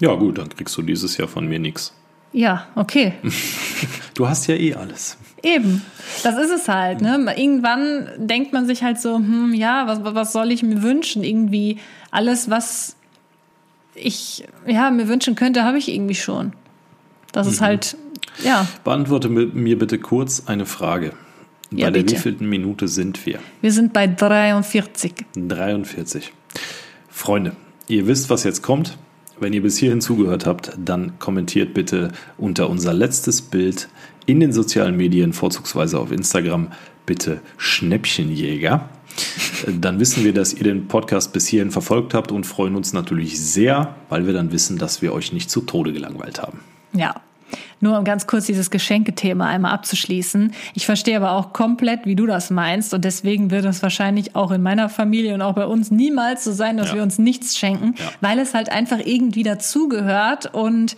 Ja, 0.01 0.15
gut, 0.15 0.39
dann 0.39 0.49
kriegst 0.49 0.77
du 0.77 0.83
dieses 0.83 1.17
Jahr 1.17 1.29
von 1.29 1.47
mir 1.47 1.59
nichts. 1.59 1.95
Ja, 2.33 2.67
okay. 2.75 3.15
Du 4.15 4.27
hast 4.27 4.47
ja 4.47 4.55
eh 4.55 4.73
alles. 4.73 5.19
Eben. 5.43 5.83
Das 6.23 6.39
ist 6.39 6.51
es 6.51 6.69
halt, 6.69 7.03
ne? 7.03 7.35
Irgendwann 7.37 8.09
denkt 8.17 8.55
man 8.55 8.67
sich 8.67 8.83
halt 8.83 8.99
so, 8.99 9.17
hm, 9.17 9.53
ja, 9.53 9.87
was, 9.87 10.03
was 10.03 10.33
soll 10.33 10.53
ich 10.53 10.63
mir 10.63 10.83
wünschen? 10.83 11.23
Irgendwie 11.23 11.81
alles, 12.11 12.49
was 12.49 12.97
ich 13.95 14.45
ja, 14.67 14.91
mir 14.91 15.09
wünschen 15.09 15.35
könnte, 15.35 15.65
habe 15.65 15.77
ich 15.77 15.93
irgendwie 15.93 16.15
schon. 16.15 16.55
Das 17.33 17.47
ist 17.47 17.61
mhm. 17.61 17.67
halt, 17.67 17.97
ja. 18.43 18.67
Beantworte 18.85 19.29
mir 19.29 19.79
bitte 19.79 19.99
kurz 19.99 20.45
eine 20.47 20.65
Frage. 20.65 21.13
Bei 21.71 21.79
ja, 21.79 21.91
der 21.91 22.09
wievielten 22.09 22.49
Minute 22.49 22.89
sind 22.89 23.27
wir? 23.27 23.39
Wir 23.61 23.73
sind 23.73 23.93
bei 23.93 24.07
43. 24.07 25.13
43. 25.37 26.33
Freunde, 27.11 27.53
ihr 27.89 28.07
wisst, 28.07 28.31
was 28.31 28.45
jetzt 28.45 28.63
kommt. 28.63 28.97
Wenn 29.39 29.53
ihr 29.53 29.63
bis 29.63 29.77
hierhin 29.77 30.01
zugehört 30.01 30.47
habt, 30.47 30.73
dann 30.83 31.19
kommentiert 31.19 31.75
bitte 31.75 32.13
unter 32.39 32.71
unser 32.71 32.95
letztes 32.95 33.43
Bild 33.43 33.89
in 34.25 34.41
den 34.41 34.53
sozialen 34.53 34.97
Medien, 34.97 35.33
vorzugsweise 35.33 35.99
auf 35.99 36.11
Instagram, 36.11 36.73
bitte 37.05 37.41
Schnäppchenjäger. 37.59 38.89
Dann 39.81 40.01
wissen 40.01 40.25
wir, 40.25 40.33
dass 40.33 40.53
ihr 40.53 40.65
den 40.65 40.89
Podcast 40.89 41.33
bis 41.33 41.47
hierhin 41.47 41.71
verfolgt 41.71 42.15
habt 42.15 42.33
und 42.33 42.45
freuen 42.45 42.77
uns 42.77 42.93
natürlich 42.93 43.41
sehr, 43.41 43.95
weil 44.09 44.27
wir 44.27 44.33
dann 44.33 44.53
wissen, 44.53 44.79
dass 44.79 45.03
wir 45.03 45.13
euch 45.13 45.33
nicht 45.33 45.51
zu 45.51 45.61
Tode 45.63 45.93
gelangweilt 45.93 46.43
haben. 46.43 46.61
Ja. 46.93 47.15
Nur 47.81 47.99
um 47.99 48.05
ganz 48.05 48.27
kurz 48.27 48.47
dieses 48.47 48.71
Geschenkethema 48.71 49.47
einmal 49.47 49.73
abzuschließen. 49.73 50.53
Ich 50.75 50.87
verstehe 50.87 51.17
aber 51.17 51.33
auch 51.33 51.53
komplett, 51.53 52.07
wie 52.07 52.17
du 52.17 52.27
das 52.27 52.51
meinst. 52.51 52.95
Und 52.95 53.05
deswegen 53.05 53.51
wird 53.51 53.67
es 53.67 53.83
wahrscheinlich 53.83 54.35
auch 54.35 54.51
in 54.51 54.63
meiner 54.63 54.89
Familie 54.89 55.35
und 55.35 55.43
auch 55.43 55.55
bei 55.55 55.67
uns 55.67 55.91
niemals 55.91 56.45
so 56.45 56.53
sein, 56.53 56.79
dass 56.79 56.89
ja. 56.89 56.95
wir 56.97 57.03
uns 57.03 57.19
nichts 57.19 57.59
schenken, 57.59 57.95
ja. 57.99 58.05
weil 58.23 58.39
es 58.39 58.55
halt 58.55 58.71
einfach 58.71 58.99
irgendwie 59.05 59.43
dazugehört 59.43 60.55
und 60.55 60.97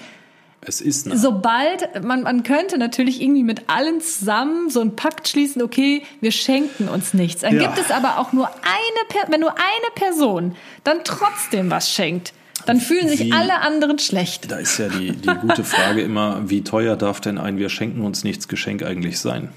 es 0.61 0.81
ist 0.81 1.07
nah. 1.07 1.17
sobald 1.17 2.03
man 2.03 2.23
man 2.23 2.43
könnte 2.43 2.79
natürlich 2.79 3.23
irgendwie 3.23 3.45
mit 3.45 3.69
allen 3.69 4.01
zusammen 4.01 4.71
so 4.71 4.81
einen 4.81 4.97
Pakt 4.97 5.29
schließen, 5.29 5.63
okay, 5.63 6.03
wir 6.21 6.33
schenken 6.33 6.89
uns 6.89 7.15
nichts. 7.15 7.43
Dann 7.43 7.55
ja. 7.55 7.63
gibt 7.63 7.79
es 7.79 7.91
aber 7.91 8.19
auch 8.19 8.33
nur 8.33 8.49
eine 8.49 9.31
wenn 9.31 9.41
nur 9.41 9.53
eine 9.53 9.91
Person 9.95 10.57
dann 10.85 10.99
trotzdem 11.05 11.71
was 11.71 11.91
schenkt, 11.93 12.33
dann 12.69 12.81
fühlen 12.83 13.09
sich 13.09 13.21
wie, 13.21 13.33
alle 13.33 13.63
anderen 13.63 13.99
schlecht. 13.99 14.51
Da 14.51 14.57
ist 14.57 14.77
ja 14.79 14.89
die, 14.91 15.13
die 15.13 15.35
gute 15.41 15.65
Frage 15.65 16.03
immer, 16.03 16.51
wie 16.51 16.63
teuer 16.63 16.97
darf 16.97 17.19
denn 17.19 17.39
ein 17.39 17.57
Wir 17.57 17.71
schenken 17.71 18.03
uns 18.03 18.25
nichts 18.25 18.47
Geschenk 18.47 18.83
eigentlich 18.83 19.19
sein? 19.19 19.49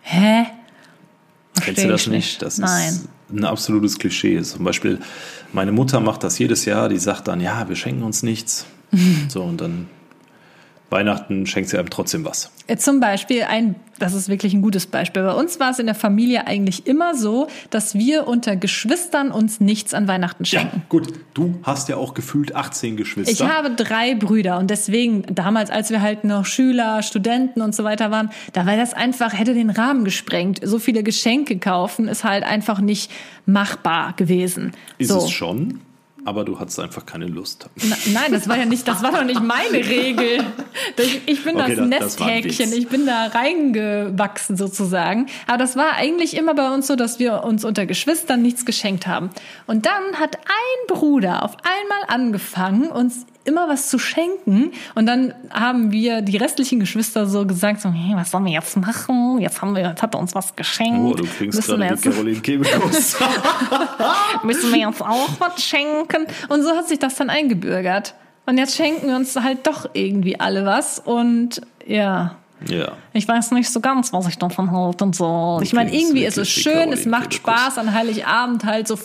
Hä? 0.00 0.46
Kennst 1.60 1.84
du 1.84 1.88
das 1.88 2.06
nicht? 2.06 2.40
Das 2.40 2.56
Nein. 2.56 2.88
ist 2.88 3.08
ein 3.30 3.44
absolutes 3.44 3.98
Klischee. 3.98 4.40
Zum 4.40 4.64
Beispiel, 4.64 4.98
meine 5.52 5.72
Mutter 5.72 6.00
macht 6.00 6.24
das 6.24 6.38
jedes 6.38 6.64
Jahr, 6.64 6.88
die 6.88 6.98
sagt 6.98 7.28
dann, 7.28 7.40
ja, 7.42 7.68
wir 7.68 7.76
schenken 7.76 8.02
uns 8.02 8.22
nichts. 8.22 8.64
so, 9.28 9.42
und 9.42 9.60
dann 9.60 9.88
Weihnachten 10.90 11.46
schenkt 11.46 11.68
sie 11.68 11.78
einem 11.78 11.90
trotzdem 11.90 12.24
was. 12.24 12.50
Äh, 12.66 12.76
zum 12.76 13.00
Beispiel 13.00 13.42
ein, 13.42 13.74
das 13.98 14.14
ist 14.14 14.28
wirklich 14.28 14.54
ein 14.54 14.62
gutes 14.62 14.86
Beispiel. 14.86 15.22
Bei 15.22 15.34
uns 15.34 15.60
war 15.60 15.70
es 15.70 15.78
in 15.78 15.86
der 15.86 15.94
Familie 15.94 16.46
eigentlich 16.46 16.86
immer 16.86 17.14
so, 17.14 17.48
dass 17.70 17.94
wir 17.94 18.26
unter 18.26 18.56
Geschwistern 18.56 19.30
uns 19.30 19.60
nichts 19.60 19.92
an 19.92 20.08
Weihnachten 20.08 20.44
schenken. 20.44 20.78
Ja, 20.78 20.82
gut. 20.88 21.12
Du 21.34 21.58
hast 21.62 21.88
ja 21.88 21.96
auch 21.96 22.14
gefühlt 22.14 22.54
18 22.54 22.96
Geschwister. 22.96 23.32
Ich 23.32 23.42
habe 23.42 23.70
drei 23.70 24.14
Brüder 24.14 24.58
und 24.58 24.70
deswegen 24.70 25.22
damals, 25.34 25.70
als 25.70 25.90
wir 25.90 26.00
halt 26.00 26.24
noch 26.24 26.46
Schüler, 26.46 27.02
Studenten 27.02 27.60
und 27.60 27.74
so 27.74 27.84
weiter 27.84 28.10
waren, 28.10 28.30
da 28.54 28.64
war 28.64 28.76
das 28.76 28.94
einfach, 28.94 29.34
hätte 29.34 29.54
den 29.54 29.70
Rahmen 29.70 30.04
gesprengt. 30.04 30.60
So 30.62 30.78
viele 30.78 31.02
Geschenke 31.02 31.58
kaufen 31.58 32.08
ist 32.08 32.24
halt 32.24 32.44
einfach 32.44 32.80
nicht 32.80 33.10
machbar 33.44 34.14
gewesen. 34.16 34.72
Ist 34.96 35.08
so. 35.08 35.18
es 35.18 35.30
schon? 35.30 35.80
Aber 36.28 36.44
du 36.44 36.60
hattest 36.60 36.78
einfach 36.78 37.06
keine 37.06 37.26
Lust. 37.26 37.70
Na, 37.76 37.96
nein, 38.12 38.32
das 38.32 38.48
war 38.50 38.58
ja 38.58 38.66
nicht, 38.66 38.86
das 38.86 39.02
war 39.02 39.12
doch 39.12 39.24
nicht 39.24 39.42
meine 39.42 39.78
Regel. 39.78 40.44
Ich 41.24 41.42
bin 41.42 41.56
okay, 41.56 41.74
das, 41.74 41.88
das 41.88 42.18
Nesthäkchen, 42.18 42.72
ich 42.74 42.88
bin 42.88 43.06
da 43.06 43.28
reingewachsen 43.28 44.58
sozusagen. 44.58 45.26
Aber 45.46 45.56
das 45.56 45.74
war 45.74 45.94
eigentlich 45.94 46.36
immer 46.36 46.54
bei 46.54 46.70
uns 46.74 46.86
so, 46.86 46.96
dass 46.96 47.18
wir 47.18 47.44
uns 47.44 47.64
unter 47.64 47.86
Geschwistern 47.86 48.42
nichts 48.42 48.66
geschenkt 48.66 49.06
haben. 49.06 49.30
Und 49.66 49.86
dann 49.86 50.20
hat 50.20 50.36
ein 50.36 50.96
Bruder 50.96 51.44
auf 51.44 51.56
einmal 51.56 52.04
angefangen, 52.08 52.88
uns 52.88 53.24
immer 53.48 53.68
was 53.68 53.88
zu 53.88 53.98
schenken. 53.98 54.72
Und 54.94 55.06
dann 55.06 55.34
haben 55.50 55.90
wir 55.90 56.22
die 56.22 56.36
restlichen 56.36 56.78
Geschwister 56.78 57.26
so 57.26 57.46
gesagt, 57.46 57.80
so, 57.80 57.90
hey, 57.90 58.14
was 58.14 58.30
sollen 58.30 58.44
wir 58.44 58.52
jetzt 58.52 58.76
machen? 58.76 59.38
Jetzt 59.40 59.60
haben 59.60 59.74
wir, 59.74 59.82
jetzt 59.82 60.02
hat 60.02 60.14
er 60.14 60.20
uns 60.20 60.34
was 60.34 60.54
geschenkt. 60.54 61.00
Oh, 61.00 61.14
du 61.14 61.24
klingst 61.24 61.66
gerade 61.66 61.96
wie 61.96 62.10
Caroline 62.10 62.40
Kebekus. 62.40 63.16
Müssen 64.44 64.72
wir 64.72 64.80
jetzt 64.80 65.02
auch 65.02 65.28
was 65.38 65.62
schenken? 65.62 66.26
Und 66.48 66.62
so 66.62 66.70
hat 66.70 66.88
sich 66.88 66.98
das 66.98 67.16
dann 67.16 67.30
eingebürgert. 67.30 68.14
Und 68.46 68.58
jetzt 68.58 68.76
schenken 68.76 69.08
wir 69.08 69.16
uns 69.16 69.34
halt 69.36 69.66
doch 69.66 69.90
irgendwie 69.92 70.38
alle 70.38 70.64
was. 70.64 70.98
Und 70.98 71.60
ja. 71.86 72.36
Ja. 72.66 72.92
Ich 73.12 73.28
weiß 73.28 73.52
nicht 73.52 73.70
so 73.70 73.80
ganz, 73.80 74.12
was 74.12 74.26
ich 74.26 74.38
davon 74.38 74.72
halte 74.72 75.04
und 75.04 75.14
so. 75.14 75.60
Ich 75.62 75.72
meine, 75.72 75.94
irgendwie 75.94 76.24
ist 76.24 76.38
es 76.38 76.48
schön, 76.48 76.92
es 76.92 77.06
macht 77.06 77.34
Spaß 77.34 77.78
an 77.78 77.94
Heiligabend 77.94 78.64
halt 78.64 78.88
so 78.88 78.98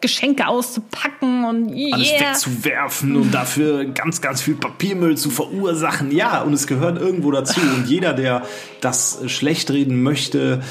Geschenke 0.00 0.46
auszupacken 0.46 1.44
und 1.44 1.74
yeah. 1.74 1.94
alles 1.94 2.12
wegzuwerfen 2.12 3.16
und 3.16 3.32
dafür 3.32 3.84
ganz, 3.84 4.20
ganz 4.20 4.40
viel 4.40 4.54
Papiermüll 4.54 5.16
zu 5.16 5.30
verursachen. 5.30 6.10
Ja, 6.10 6.42
und 6.42 6.52
es 6.52 6.66
gehört 6.66 7.00
irgendwo 7.00 7.30
dazu. 7.30 7.60
Und 7.60 7.86
jeder, 7.88 8.12
der 8.12 8.42
das 8.80 9.20
schlecht 9.26 9.70
reden 9.70 10.02
möchte, 10.02 10.62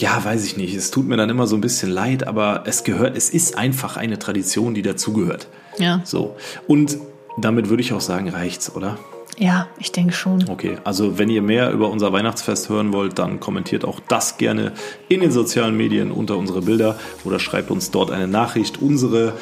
ja, 0.00 0.22
weiß 0.22 0.44
ich 0.44 0.56
nicht. 0.56 0.74
Es 0.74 0.90
tut 0.90 1.06
mir 1.06 1.16
dann 1.16 1.30
immer 1.30 1.46
so 1.46 1.56
ein 1.56 1.60
bisschen 1.60 1.90
leid, 1.90 2.26
aber 2.26 2.62
es 2.66 2.84
gehört, 2.84 3.16
es 3.16 3.30
ist 3.30 3.58
einfach 3.58 3.96
eine 3.96 4.18
Tradition, 4.18 4.74
die 4.74 4.82
dazugehört. 4.82 5.48
Ja. 5.78 6.00
So. 6.04 6.36
Und 6.66 6.98
damit 7.36 7.68
würde 7.68 7.82
ich 7.82 7.92
auch 7.92 8.00
sagen, 8.00 8.28
reicht's, 8.28 8.74
oder? 8.74 8.98
Ja, 9.38 9.68
ich 9.78 9.92
denke 9.92 10.12
schon. 10.12 10.44
Okay, 10.48 10.78
also 10.84 11.16
wenn 11.16 11.30
ihr 11.30 11.42
mehr 11.42 11.70
über 11.70 11.90
unser 11.90 12.12
Weihnachtsfest 12.12 12.68
hören 12.68 12.92
wollt, 12.92 13.18
dann 13.18 13.38
kommentiert 13.38 13.84
auch 13.84 14.00
das 14.00 14.36
gerne 14.36 14.72
in 15.08 15.20
den 15.20 15.30
sozialen 15.30 15.76
Medien 15.76 16.10
unter 16.10 16.36
unsere 16.36 16.60
Bilder 16.60 16.98
oder 17.24 17.38
schreibt 17.38 17.70
uns 17.70 17.92
dort 17.92 18.10
eine 18.10 18.26
Nachricht. 18.26 18.82
Unsere 18.82 19.34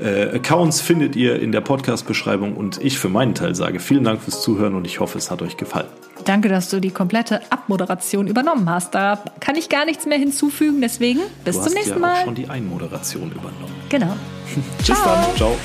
äh, 0.00 0.36
Accounts 0.36 0.80
findet 0.80 1.14
ihr 1.14 1.40
in 1.40 1.52
der 1.52 1.60
Podcast-Beschreibung 1.60 2.56
und 2.56 2.82
ich 2.82 2.98
für 2.98 3.10
meinen 3.10 3.34
Teil 3.34 3.54
sage 3.54 3.80
vielen 3.80 4.04
Dank 4.04 4.22
fürs 4.22 4.40
Zuhören 4.40 4.74
und 4.74 4.86
ich 4.86 5.00
hoffe, 5.00 5.18
es 5.18 5.30
hat 5.30 5.42
euch 5.42 5.58
gefallen. 5.58 5.88
Danke, 6.24 6.48
dass 6.48 6.70
du 6.70 6.80
die 6.80 6.90
komplette 6.90 7.40
Abmoderation 7.50 8.26
übernommen 8.26 8.68
hast. 8.70 8.94
Da 8.94 9.22
kann 9.40 9.56
ich 9.56 9.68
gar 9.68 9.84
nichts 9.84 10.06
mehr 10.06 10.18
hinzufügen, 10.18 10.80
deswegen 10.80 11.20
bis 11.44 11.60
zum 11.60 11.74
nächsten 11.74 11.90
ja 11.90 11.98
Mal. 11.98 12.12
Du 12.12 12.18
hast 12.18 12.24
schon 12.24 12.34
die 12.34 12.48
Einmoderation 12.48 13.30
übernommen. 13.30 13.74
Genau. 13.90 14.16
Tschüss 14.82 14.98
dann. 15.04 15.36
Ciao. 15.36 15.56